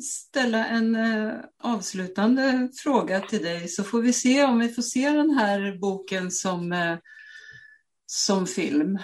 ställa 0.02 0.66
en 0.66 0.94
eh, 0.94 1.32
avslutande 1.62 2.68
fråga 2.82 3.20
till 3.20 3.42
dig 3.42 3.68
så 3.68 3.84
får 3.84 4.02
vi 4.02 4.12
se 4.12 4.44
om 4.44 4.58
vi 4.58 4.68
får 4.68 4.82
se 4.82 5.10
den 5.10 5.30
här 5.30 5.78
boken 5.78 6.30
som, 6.30 6.72
eh, 6.72 6.96
som 8.06 8.46
film. 8.46 8.98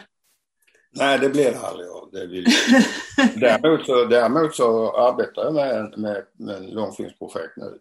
Nej, 0.90 1.18
det 1.18 1.28
blir 1.28 1.50
det 1.50 1.58
aldrig 1.58 1.88
av. 1.88 2.10
Det 2.12 2.26
vill 2.26 2.46
däremot, 3.40 3.86
så, 3.86 4.04
däremot 4.04 4.54
så 4.54 4.96
arbetar 4.96 5.44
jag 5.44 5.54
med, 5.54 5.98
med, 5.98 6.24
med 6.32 6.74
långfilmsprojekt 6.74 7.56
nu 7.56 7.78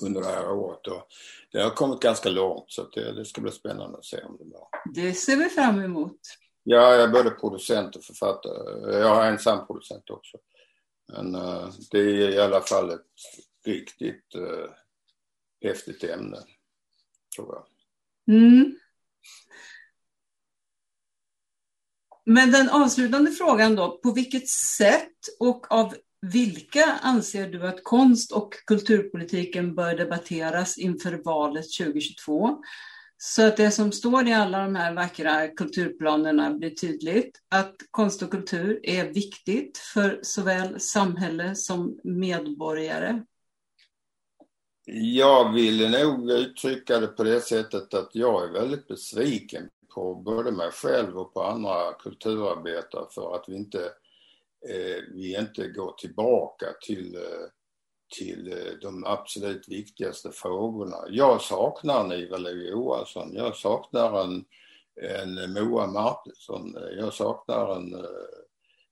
under 0.00 0.20
det 0.20 0.26
här 0.26 0.50
året. 0.50 0.86
Och 0.86 1.08
det 1.52 1.62
har 1.62 1.70
kommit 1.70 2.00
ganska 2.00 2.28
långt 2.28 2.64
så 2.68 2.82
det, 2.82 3.12
det, 3.12 3.24
ska 3.24 3.40
bli 3.40 3.52
spännande 3.52 3.98
att 3.98 4.04
se 4.04 4.22
om 4.22 4.36
det 4.38 4.44
blir. 4.44 4.60
Det 4.94 5.12
ser 5.12 5.36
vi 5.36 5.48
fram 5.48 5.80
emot. 5.80 6.20
Ja, 6.62 6.94
jag 6.94 7.02
är 7.02 7.08
både 7.08 7.30
producent 7.30 7.96
och 7.96 8.04
författare. 8.04 8.98
Jag 8.98 9.14
har 9.14 9.24
ensam 9.24 9.66
producent 9.66 10.10
också. 10.10 10.38
Men 11.12 11.34
uh, 11.34 11.70
det 11.90 11.98
är 11.98 12.30
i 12.30 12.40
alla 12.40 12.60
fall 12.60 12.90
ett 12.90 13.00
riktigt 13.66 14.34
uh, 14.36 14.70
häftigt 15.64 16.04
ämne. 16.04 16.38
tror 17.36 17.54
jag. 17.54 17.66
Mm. 18.36 18.78
Men 22.26 22.50
den 22.50 22.70
avslutande 22.70 23.30
frågan 23.30 23.74
då, 23.74 23.98
på 23.98 24.12
vilket 24.12 24.48
sätt 24.48 25.18
och 25.40 25.72
av 25.72 25.94
vilka 26.32 26.84
anser 27.02 27.48
du 27.48 27.66
att 27.66 27.84
konst 27.84 28.32
och 28.32 28.54
kulturpolitiken 28.66 29.74
bör 29.74 29.96
debatteras 29.96 30.78
inför 30.78 31.22
valet 31.24 31.66
2022? 31.78 32.58
Så 33.16 33.46
att 33.46 33.56
det 33.56 33.70
som 33.70 33.92
står 33.92 34.28
i 34.28 34.32
alla 34.32 34.58
de 34.58 34.74
här 34.74 34.94
vackra 34.94 35.48
kulturplanerna 35.48 36.50
blir 36.50 36.70
tydligt, 36.70 37.40
att 37.48 37.74
konst 37.90 38.22
och 38.22 38.30
kultur 38.30 38.80
är 38.82 39.04
viktigt 39.04 39.78
för 39.78 40.18
såväl 40.22 40.80
samhälle 40.80 41.54
som 41.54 41.98
medborgare. 42.04 43.22
Jag 44.86 45.52
ville 45.52 46.04
nog 46.04 46.30
uttrycka 46.30 47.00
det 47.00 47.06
på 47.06 47.24
det 47.24 47.40
sättet 47.40 47.94
att 47.94 48.10
jag 48.12 48.48
är 48.48 48.52
väldigt 48.52 48.88
besviken 48.88 49.68
på 49.94 50.14
både 50.14 50.52
mig 50.52 50.70
själv 50.70 51.18
och 51.18 51.34
på 51.34 51.42
andra 51.42 51.92
kulturarbetare 51.92 53.06
för 53.14 53.34
att 53.34 53.44
vi 53.48 53.56
inte, 53.56 53.90
Eh, 54.68 55.02
vi 55.14 55.38
inte 55.38 55.68
går 55.68 55.92
tillbaka 55.92 56.66
till, 56.86 57.14
eh, 57.14 57.46
till 58.18 58.52
eh, 58.52 58.72
de 58.80 59.04
absolut 59.04 59.68
viktigaste 59.68 60.30
frågorna. 60.32 60.96
Jag 61.08 61.40
saknar 61.40 62.04
Niva 62.04 62.38
Johansson, 62.50 63.34
jag 63.34 63.56
saknar 63.56 64.24
en, 64.24 64.44
en 65.02 65.52
Moa 65.52 65.86
Martinsson, 65.86 66.76
jag 66.98 67.14
saknar 67.14 67.76
en 67.76 67.94
eh, 67.94 68.00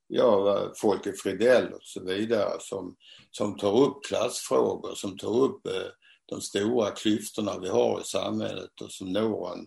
ja, 0.07 0.73
Folke 0.77 1.13
Fridell 1.13 1.73
och 1.73 1.83
så 1.83 2.05
vidare 2.05 2.57
som, 2.61 2.97
som 3.31 3.57
tar 3.57 3.81
upp 3.81 4.05
klassfrågor, 4.05 4.95
som 4.95 5.19
tar 5.19 5.41
upp 5.41 5.67
eh, 5.67 5.91
de 6.27 6.41
stora 6.41 6.91
klyftorna 6.91 7.59
vi 7.59 7.69
har 7.69 8.01
i 8.01 8.05
samhället 8.05 8.81
och 8.81 8.93
som 8.93 9.13
når 9.13 9.53
en, 9.53 9.67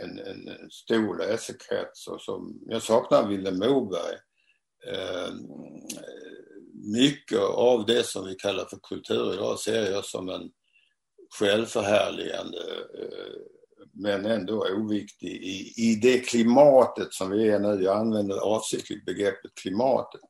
en, 0.00 0.18
en 0.48 0.70
stor 0.70 1.18
läsekrets. 1.18 2.08
Och 2.08 2.20
som, 2.20 2.60
jag 2.66 2.82
saknar 2.82 3.28
Vilhelm 3.28 3.58
Moberg. 3.58 4.16
Eh, 4.92 5.32
mycket 6.92 7.40
av 7.40 7.86
det 7.86 8.06
som 8.06 8.26
vi 8.26 8.34
kallar 8.34 8.64
för 8.64 8.78
kultur 8.82 9.34
idag 9.34 9.58
ser 9.58 9.90
jag 9.92 10.04
som 10.04 10.28
en 10.28 10.50
självförhärligande 11.38 12.58
eh, 12.98 13.40
men 13.98 14.26
ändå 14.26 14.66
oviktig 14.76 15.28
i, 15.28 15.72
i 15.76 15.94
det 16.02 16.18
klimatet 16.18 17.12
som 17.12 17.30
vi 17.30 17.48
är 17.48 17.58
nu. 17.58 17.84
Jag 17.84 17.96
använder 17.96 18.36
avsiktligt 18.36 19.04
begreppet 19.04 19.54
klimatet. 19.62 20.20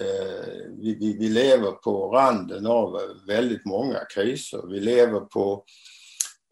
Eh, 0.00 0.70
vi, 0.80 0.94
vi, 0.94 1.16
vi, 1.18 1.28
lever 1.28 1.72
på 1.72 2.10
randen 2.12 2.66
av 2.66 3.00
väldigt 3.26 3.64
många 3.66 3.98
kriser. 4.14 4.66
Vi 4.66 4.80
lever 4.80 5.20
på 5.20 5.64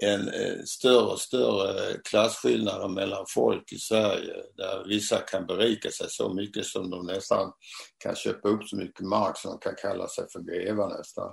en 0.04 0.28
eh, 0.28 0.62
större 0.64 1.12
och 1.12 1.20
större 1.20 2.00
klasskillnader 2.10 2.88
mellan 2.88 3.24
folk 3.28 3.72
i 3.72 3.78
Sverige 3.78 4.34
där 4.56 4.84
vissa 4.88 5.18
kan 5.18 5.46
berika 5.46 5.90
sig 5.90 6.06
så 6.10 6.34
mycket 6.34 6.66
som 6.66 6.90
de 6.90 7.06
nästan 7.06 7.52
kan 7.98 8.16
köpa 8.16 8.48
upp 8.48 8.64
så 8.64 8.76
mycket 8.76 9.00
mark 9.00 9.38
som 9.38 9.50
de 9.50 9.58
kan 9.58 9.74
kalla 9.74 10.08
sig 10.08 10.24
för 10.32 10.40
grevar 10.40 10.98
nästan. 10.98 11.32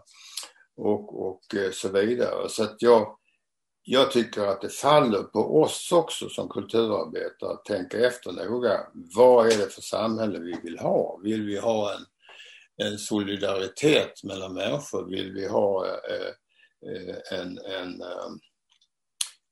Och, 0.77 1.30
och 1.30 1.56
eh, 1.56 1.72
så 1.72 1.90
vidare. 1.90 2.49
Så 2.49 2.64
att 2.64 2.81
jag, 2.81 3.18
jag 3.84 4.11
tycker 4.11 4.41
att 4.41 4.61
det 4.61 4.69
faller 4.69 5.23
på 5.23 5.61
oss 5.61 5.91
också 5.91 6.30
som 6.30 6.49
kulturarbetare 6.49 7.52
att 7.52 7.65
tänka 7.65 7.98
efter 7.98 8.31
noga. 8.31 8.80
Vad 8.94 9.48
är 9.48 9.57
det 9.57 9.69
för 9.69 9.81
samhälle 9.81 10.40
vi 10.40 10.60
vill 10.64 10.80
ha? 10.80 11.19
Vill 11.23 11.45
vi 11.45 11.60
ha 11.60 11.94
en, 11.94 12.06
en 12.88 12.98
solidaritet 12.98 14.23
mellan 14.23 14.53
människor? 14.53 15.10
Vill 15.10 15.34
vi 15.34 15.48
ha 15.48 15.85
eh, 15.85 16.27
eh 16.91 17.40
en, 17.40 17.57
en, 17.57 18.02
eh, 18.02 18.30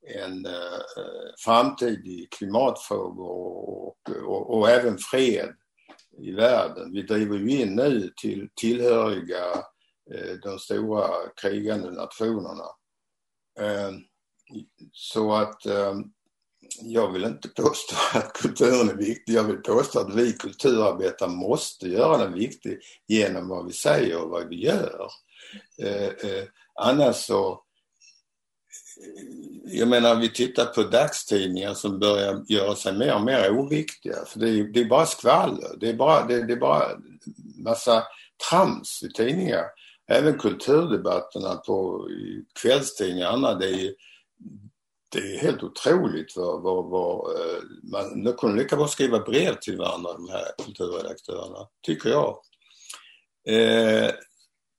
en 0.08 0.46
eh, 0.46 0.54
eh, 0.98 1.34
framtid 1.46 2.08
i 2.08 2.28
klimatfrågor 2.32 3.30
och, 3.30 3.98
och, 4.26 4.58
och, 4.58 4.70
även 4.70 4.98
fred 4.98 5.50
i 6.18 6.32
världen? 6.32 6.92
Vi 6.92 7.02
driver 7.02 7.38
ju 7.38 7.62
in 7.62 7.76
nu 7.76 8.14
till 8.22 8.50
tillhöriga 8.56 9.46
eh, 10.14 10.34
de 10.44 10.60
stora 10.60 11.08
krigande 11.42 11.92
nationerna. 11.92 12.66
Eh, 13.60 13.92
så 14.92 15.34
att 15.34 15.66
eh, 15.66 15.94
jag 16.82 17.12
vill 17.12 17.24
inte 17.24 17.48
påstå 17.48 17.96
att 18.18 18.34
kulturen 18.34 18.90
är 18.90 18.96
viktig. 18.96 19.34
Jag 19.34 19.44
vill 19.44 19.58
påstå 19.58 20.00
att 20.00 20.16
vi 20.16 20.34
kulturarbetare 20.34 21.30
måste 21.30 21.88
göra 21.88 22.18
den 22.18 22.34
viktig 22.34 22.80
genom 23.08 23.48
vad 23.48 23.66
vi 23.66 23.74
säger 23.74 24.24
och 24.24 24.30
vad 24.30 24.48
vi 24.48 24.66
gör. 24.66 25.10
Eh, 25.82 26.08
eh, 26.08 26.44
annars 26.76 27.16
så 27.16 27.64
jag 29.66 29.88
menar, 29.88 30.16
vi 30.16 30.30
tittar 30.30 30.66
på 30.66 30.84
dagstidningar 30.84 31.74
som 31.74 32.00
börjar 32.00 32.44
göra 32.48 32.76
sig 32.76 32.98
mer 32.98 33.16
och 33.16 33.22
mer 33.22 33.52
oviktiga. 33.52 34.16
För 34.28 34.40
det 34.40 34.50
är, 34.50 34.64
det 34.64 34.80
är 34.80 34.86
bara 34.86 35.06
skvaller. 35.06 35.78
Det 35.80 35.90
är 35.90 35.94
bara, 35.94 36.26
det, 36.26 36.48
det 36.48 36.54
är 36.54 36.58
bara 36.58 36.84
massa 37.58 38.04
trams 38.50 39.04
i 39.04 39.12
tidningar. 39.12 39.66
Även 40.08 40.38
kulturdebatterna 40.38 41.56
på 41.56 42.08
kvällstidningarna, 42.62 43.54
det 43.54 43.70
är 43.70 43.94
det 45.12 45.20
är 45.20 45.38
helt 45.38 45.64
otroligt 45.64 46.34
vad, 46.36 46.62
vad, 46.62 46.90
vad 46.90 47.36
eh, 47.36 47.62
man 47.84 48.24
de 48.24 48.34
kunde 48.34 48.64
lika 48.64 48.76
bra 48.76 48.88
skriva 48.88 49.20
brev 49.20 49.56
till 49.62 49.78
varandra 49.78 50.14
de 50.14 50.30
här 50.30 50.46
kulturredaktörerna, 50.66 51.68
tycker 51.82 52.10
jag. 52.10 52.38
Eh, 53.48 54.12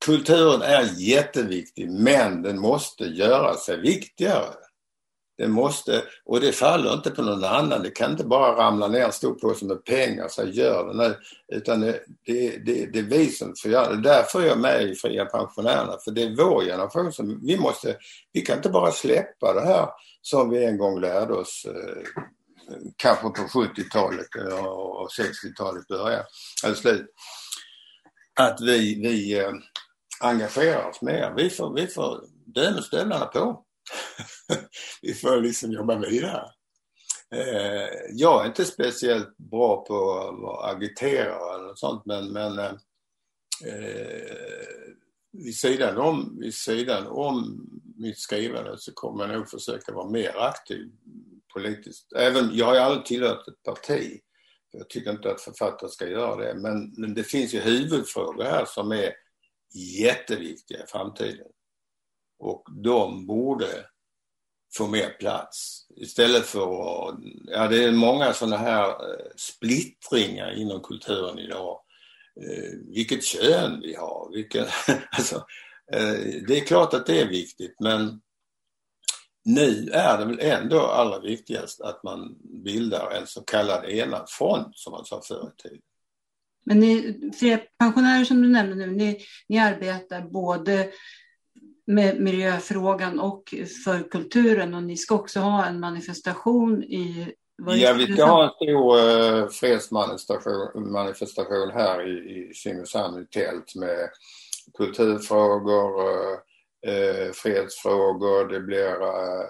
kulturen 0.05 0.63
är 0.63 1.01
jätteviktig 1.01 1.91
men 1.91 2.43
den 2.43 2.61
måste 2.61 3.05
göra 3.05 3.55
sig 3.55 3.81
viktigare. 3.81 4.55
Den 5.39 5.51
måste, 5.51 6.03
och 6.25 6.41
det 6.41 6.53
faller 6.53 6.93
inte 6.93 7.11
på 7.11 7.23
någon 7.23 7.45
annan. 7.45 7.83
Det 7.83 7.91
kan 7.91 8.11
inte 8.11 8.25
bara 8.25 8.57
ramla 8.57 8.89
ner 8.89 9.05
en 9.05 9.13
stor 9.13 9.35
påse 9.35 9.65
med 9.65 9.85
pengar 9.85 10.25
och 10.25 10.31
säga 10.31 10.49
gör 10.49 10.87
det 10.87 10.95
nu. 10.95 11.17
Utan 11.53 11.81
det, 11.81 12.01
det, 12.27 12.57
det, 12.57 12.87
det 12.87 12.99
är 12.99 13.03
vi 13.03 13.27
som 13.27 13.55
får 13.63 13.71
göra 13.71 13.91
det. 13.95 14.03
Därför 14.03 14.43
är 14.43 14.47
jag 14.47 14.59
med 14.59 14.83
i 14.83 14.95
Fria 14.95 15.25
Pensionärerna. 15.25 15.97
För 16.05 16.11
det 16.11 16.23
är 16.23 16.37
vår 16.37 16.65
generation 16.65 17.13
som, 17.13 17.41
vi 17.47 17.59
måste, 17.59 17.97
vi 18.33 18.41
kan 18.41 18.57
inte 18.57 18.69
bara 18.69 18.91
släppa 18.91 19.55
det 19.55 19.67
här 19.67 19.89
som 20.23 20.51
vi 20.51 20.65
en 20.65 20.79
gång 20.79 21.01
lärde 21.01 21.35
oss 21.35 21.67
eh, 21.69 22.23
kanske 22.97 23.23
på 23.23 23.61
70-talet 23.61 24.29
och 24.65 25.09
60-talet 25.19 25.89
början, 25.89 26.25
eller 26.65 26.75
slut. 26.75 27.07
Att 28.41 28.61
vi, 28.61 29.03
vi 29.03 29.39
eh, 29.39 29.53
engagera 30.25 30.89
oss 30.89 31.03
mer. 31.03 31.35
Vi 31.37 31.51
får, 31.51 31.75
vi 31.75 31.87
får 31.87 32.25
dömestövlarna 32.47 32.83
stövlarna 32.83 33.27
på. 33.27 33.65
vi 35.03 35.15
får 35.15 35.41
liksom 35.41 35.73
jobba 35.73 35.99
vidare. 35.99 36.51
Eh, 37.35 37.89
jag 38.11 38.43
är 38.43 38.47
inte 38.47 38.65
speciellt 38.65 39.37
bra 39.37 39.85
på 39.85 40.11
att 40.49 40.75
agitera 40.75 41.55
eller 41.55 41.67
något 41.67 41.79
sånt 41.79 42.07
men, 42.07 42.33
men 42.33 42.59
eh, 42.59 42.75
eh, 43.65 44.37
vid, 45.33 45.57
sidan 45.57 45.99
om, 45.99 46.39
vid 46.41 46.55
sidan 46.55 47.07
om 47.07 47.67
mitt 47.97 48.19
skrivande 48.19 48.79
så 48.79 48.93
kommer 48.93 49.27
jag 49.27 49.39
nog 49.39 49.49
försöka 49.49 49.93
vara 49.93 50.11
mer 50.11 50.37
aktiv 50.37 50.91
politiskt. 51.53 52.13
Även, 52.13 52.51
jag 52.53 52.67
har 52.67 52.75
ju 52.75 52.81
aldrig 52.81 53.05
tillhört 53.05 53.49
ett 53.49 53.63
parti. 53.63 54.21
Jag 54.73 54.89
tycker 54.89 55.11
inte 55.11 55.31
att 55.31 55.41
författare 55.41 55.91
ska 55.91 56.09
göra 56.09 56.37
det. 56.37 56.55
Men, 56.55 56.95
men 56.97 57.15
det 57.15 57.25
finns 57.25 57.55
ju 57.55 57.61
huvudfrågor 57.61 58.45
här 58.45 58.65
som 58.65 58.93
är 58.93 59.13
jätteviktiga 59.75 60.85
i 60.85 60.87
framtiden. 60.87 61.47
Och 62.39 62.67
de 62.85 63.27
borde 63.27 63.87
få 64.77 64.87
mer 64.87 65.09
plats. 65.09 65.87
Istället 65.97 66.47
för 66.47 66.63
att, 66.63 67.19
ja 67.47 67.69
det 67.69 67.85
är 67.85 67.93
många 67.93 68.33
sådana 68.33 68.57
här 68.57 68.89
eh, 68.89 69.27
splittringar 69.37 70.53
inom 70.53 70.81
kulturen 70.81 71.39
idag. 71.39 71.81
Eh, 72.41 72.79
vilket 72.95 73.25
kön 73.25 73.81
vi 73.81 73.95
har, 73.95 74.31
vilken, 74.33 74.67
alltså, 75.11 75.37
eh, 75.93 76.43
det 76.49 76.59
är 76.59 76.65
klart 76.67 76.95
att 76.95 77.07
det 77.07 77.21
är 77.21 77.29
viktigt 77.29 77.77
men 77.81 78.21
nu 79.45 79.91
är 79.93 80.19
det 80.19 80.25
väl 80.25 80.41
ändå 80.41 80.81
allra 80.81 81.21
viktigast 81.21 81.81
att 81.81 82.03
man 82.03 82.39
bildar 82.65 83.11
en 83.11 83.27
så 83.27 83.41
kallad 83.41 83.85
enad 83.85 84.31
front 84.31 84.77
som 84.77 84.91
man 84.91 85.05
sa 85.05 85.23
förr 85.23 85.53
i 85.59 85.63
tiden. 85.63 85.81
Men 86.65 86.81
ni, 86.81 87.19
för 87.41 87.61
pensionärer 87.79 88.25
som 88.25 88.43
du 88.43 88.49
nämnde 88.49 88.77
nu, 88.77 88.87
ni, 88.87 89.19
ni 89.49 89.59
arbetar 89.59 90.21
både 90.21 90.89
med 91.87 92.21
miljöfrågan 92.21 93.21
och 93.21 93.55
för 93.85 94.11
kulturen 94.11 94.75
och 94.75 94.83
ni 94.83 94.97
ska 94.97 95.15
också 95.15 95.41
ha 95.41 95.67
en 95.67 95.81
manifestation 95.81 96.83
i 96.83 97.35
Ja, 97.67 97.93
vi 97.93 98.13
ska 98.13 98.25
ha 98.25 98.45
en 98.45 98.51
stor 98.51 98.97
uh, 98.97 99.49
fredsmanifestation 99.49 101.71
här 101.71 102.09
i, 102.09 102.11
i 102.11 102.55
Simrishamn 102.55 103.23
i 103.23 103.27
tält 103.27 103.75
med 103.75 104.09
kulturfrågor, 104.79 106.03
uh, 106.03 106.39
uh, 106.89 107.33
fredsfrågor, 107.33 108.49
det 108.49 108.61
blir 108.61 109.03
uh, 109.03 109.47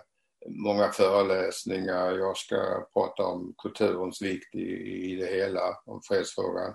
många 0.47 0.89
föreläsningar. 0.89 2.12
Jag 2.12 2.36
ska 2.36 2.86
prata 2.93 3.23
om 3.23 3.55
kulturens 3.59 4.23
vikt 4.23 4.55
i, 4.55 4.66
i 5.12 5.16
det 5.16 5.27
hela, 5.27 5.60
om 5.86 6.02
fredsfrågan. 6.02 6.74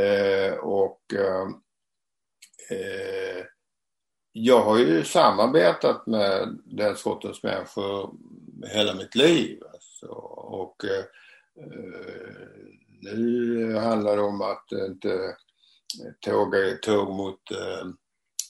Eh, 0.00 0.54
och 0.54 1.00
eh, 1.14 1.48
eh, 2.70 3.44
jag 4.32 4.60
har 4.60 4.78
ju 4.78 5.04
samarbetat 5.04 6.06
med 6.06 6.58
den 6.64 6.96
sortens 6.96 7.42
människor 7.42 8.14
hela 8.66 8.94
mitt 8.94 9.14
liv. 9.14 9.62
Alltså. 9.72 10.06
Och 10.36 10.84
eh, 10.84 11.04
nu 13.02 13.76
handlar 13.76 14.16
det 14.16 14.22
om 14.22 14.42
att 14.42 14.72
inte 14.72 15.36
tåga 16.20 16.76
tåg 16.82 17.10
mot 17.10 17.50
eh, 17.50 17.88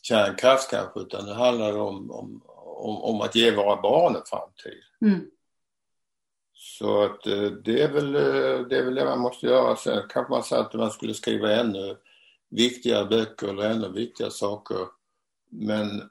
kärnkraft 0.02 0.70
kanske 0.70 1.00
utan 1.00 1.26
det 1.26 1.34
handlar 1.34 1.78
om, 1.78 2.10
om, 2.10 2.42
om, 2.80 3.02
om 3.02 3.20
att 3.20 3.34
ge 3.34 3.50
våra 3.50 3.82
barn 3.82 4.16
en 4.16 4.22
framtid. 4.26 4.82
Mm. 5.00 5.30
Så 6.52 7.02
att 7.02 7.26
eh, 7.26 7.42
det 7.42 7.82
är, 7.82 7.92
väl, 7.92 8.14
eh, 8.14 8.66
det 8.66 8.78
är 8.78 8.84
väl 8.84 8.94
det 8.94 9.04
man 9.04 9.18
måste 9.20 9.46
göra. 9.46 9.76
Sen 9.76 10.02
kanske 10.08 10.30
man 10.30 10.42
säger 10.42 10.62
att 10.62 10.74
man 10.74 10.90
skulle 10.90 11.14
skriva 11.14 11.52
ännu 11.52 11.96
viktigare 12.50 13.04
böcker 13.04 13.48
eller 13.48 13.70
ännu 13.70 13.88
viktigare 13.88 14.30
saker. 14.30 14.86
Men 15.48 16.10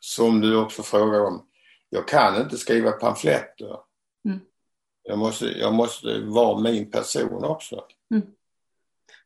som 0.00 0.40
du 0.40 0.56
också 0.56 0.82
frågar 0.82 1.20
om, 1.20 1.46
jag 1.88 2.08
kan 2.08 2.40
inte 2.40 2.56
skriva 2.56 2.92
pamfletter. 2.92 3.76
Mm. 4.24 4.40
Jag, 5.02 5.18
måste, 5.18 5.46
jag 5.46 5.74
måste 5.74 6.18
vara 6.18 6.60
min 6.60 6.90
person 6.90 7.44
också. 7.44 7.84
Mm. 8.10 8.26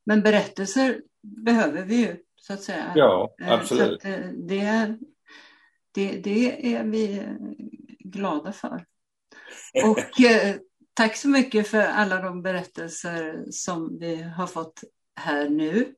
Men 0.05 0.23
berättelser 0.23 1.03
behöver 1.23 1.85
vi 1.85 1.97
ju 1.97 2.17
så 2.37 2.53
att 2.53 2.63
säga. 2.63 2.93
Ja, 2.95 3.35
eh, 3.41 3.53
absolut. 3.53 4.03
Så 4.03 4.09
det, 4.35 4.99
det, 5.97 6.17
det 6.17 6.75
är 6.75 6.85
vi 6.85 7.29
glada 7.99 8.53
för. 8.53 8.85
Och 9.85 10.21
eh, 10.21 10.57
tack 10.95 11.17
så 11.17 11.29
mycket 11.29 11.69
för 11.69 11.83
alla 11.83 12.23
de 12.23 12.43
berättelser 12.43 13.45
som 13.51 13.99
vi 13.99 14.23
har 14.23 14.47
fått 14.47 14.81
här 15.21 15.49
nu. 15.49 15.95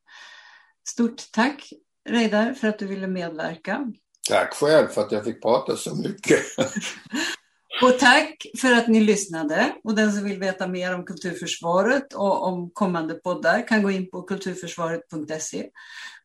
Stort 0.89 1.33
tack 1.33 1.73
Reidar 2.09 2.55
för 2.55 2.69
att 2.69 2.79
du 2.79 2.87
ville 2.87 3.07
medverka. 3.07 3.93
Tack 4.29 4.55
själv 4.55 4.89
för 4.89 5.01
att 5.01 5.13
jag 5.13 5.25
fick 5.25 5.43
prata 5.43 5.77
så 5.77 5.95
mycket. 5.95 6.41
Och 7.83 7.99
tack 7.99 8.47
för 8.61 8.73
att 8.73 8.89
ni 8.89 9.01
lyssnade. 9.01 9.73
Och 9.85 9.95
den 9.95 10.13
som 10.13 10.25
vill 10.25 10.39
veta 10.39 10.69
mer 10.69 10.95
om 10.95 11.05
Kulturförsvaret 11.05 12.15
och 12.15 12.47
om 12.47 12.71
kommande 12.71 13.15
poddar 13.15 13.69
kan 13.69 13.83
gå 13.83 13.91
in 13.91 14.11
på 14.11 14.23
kulturförsvaret.se. 14.23 15.67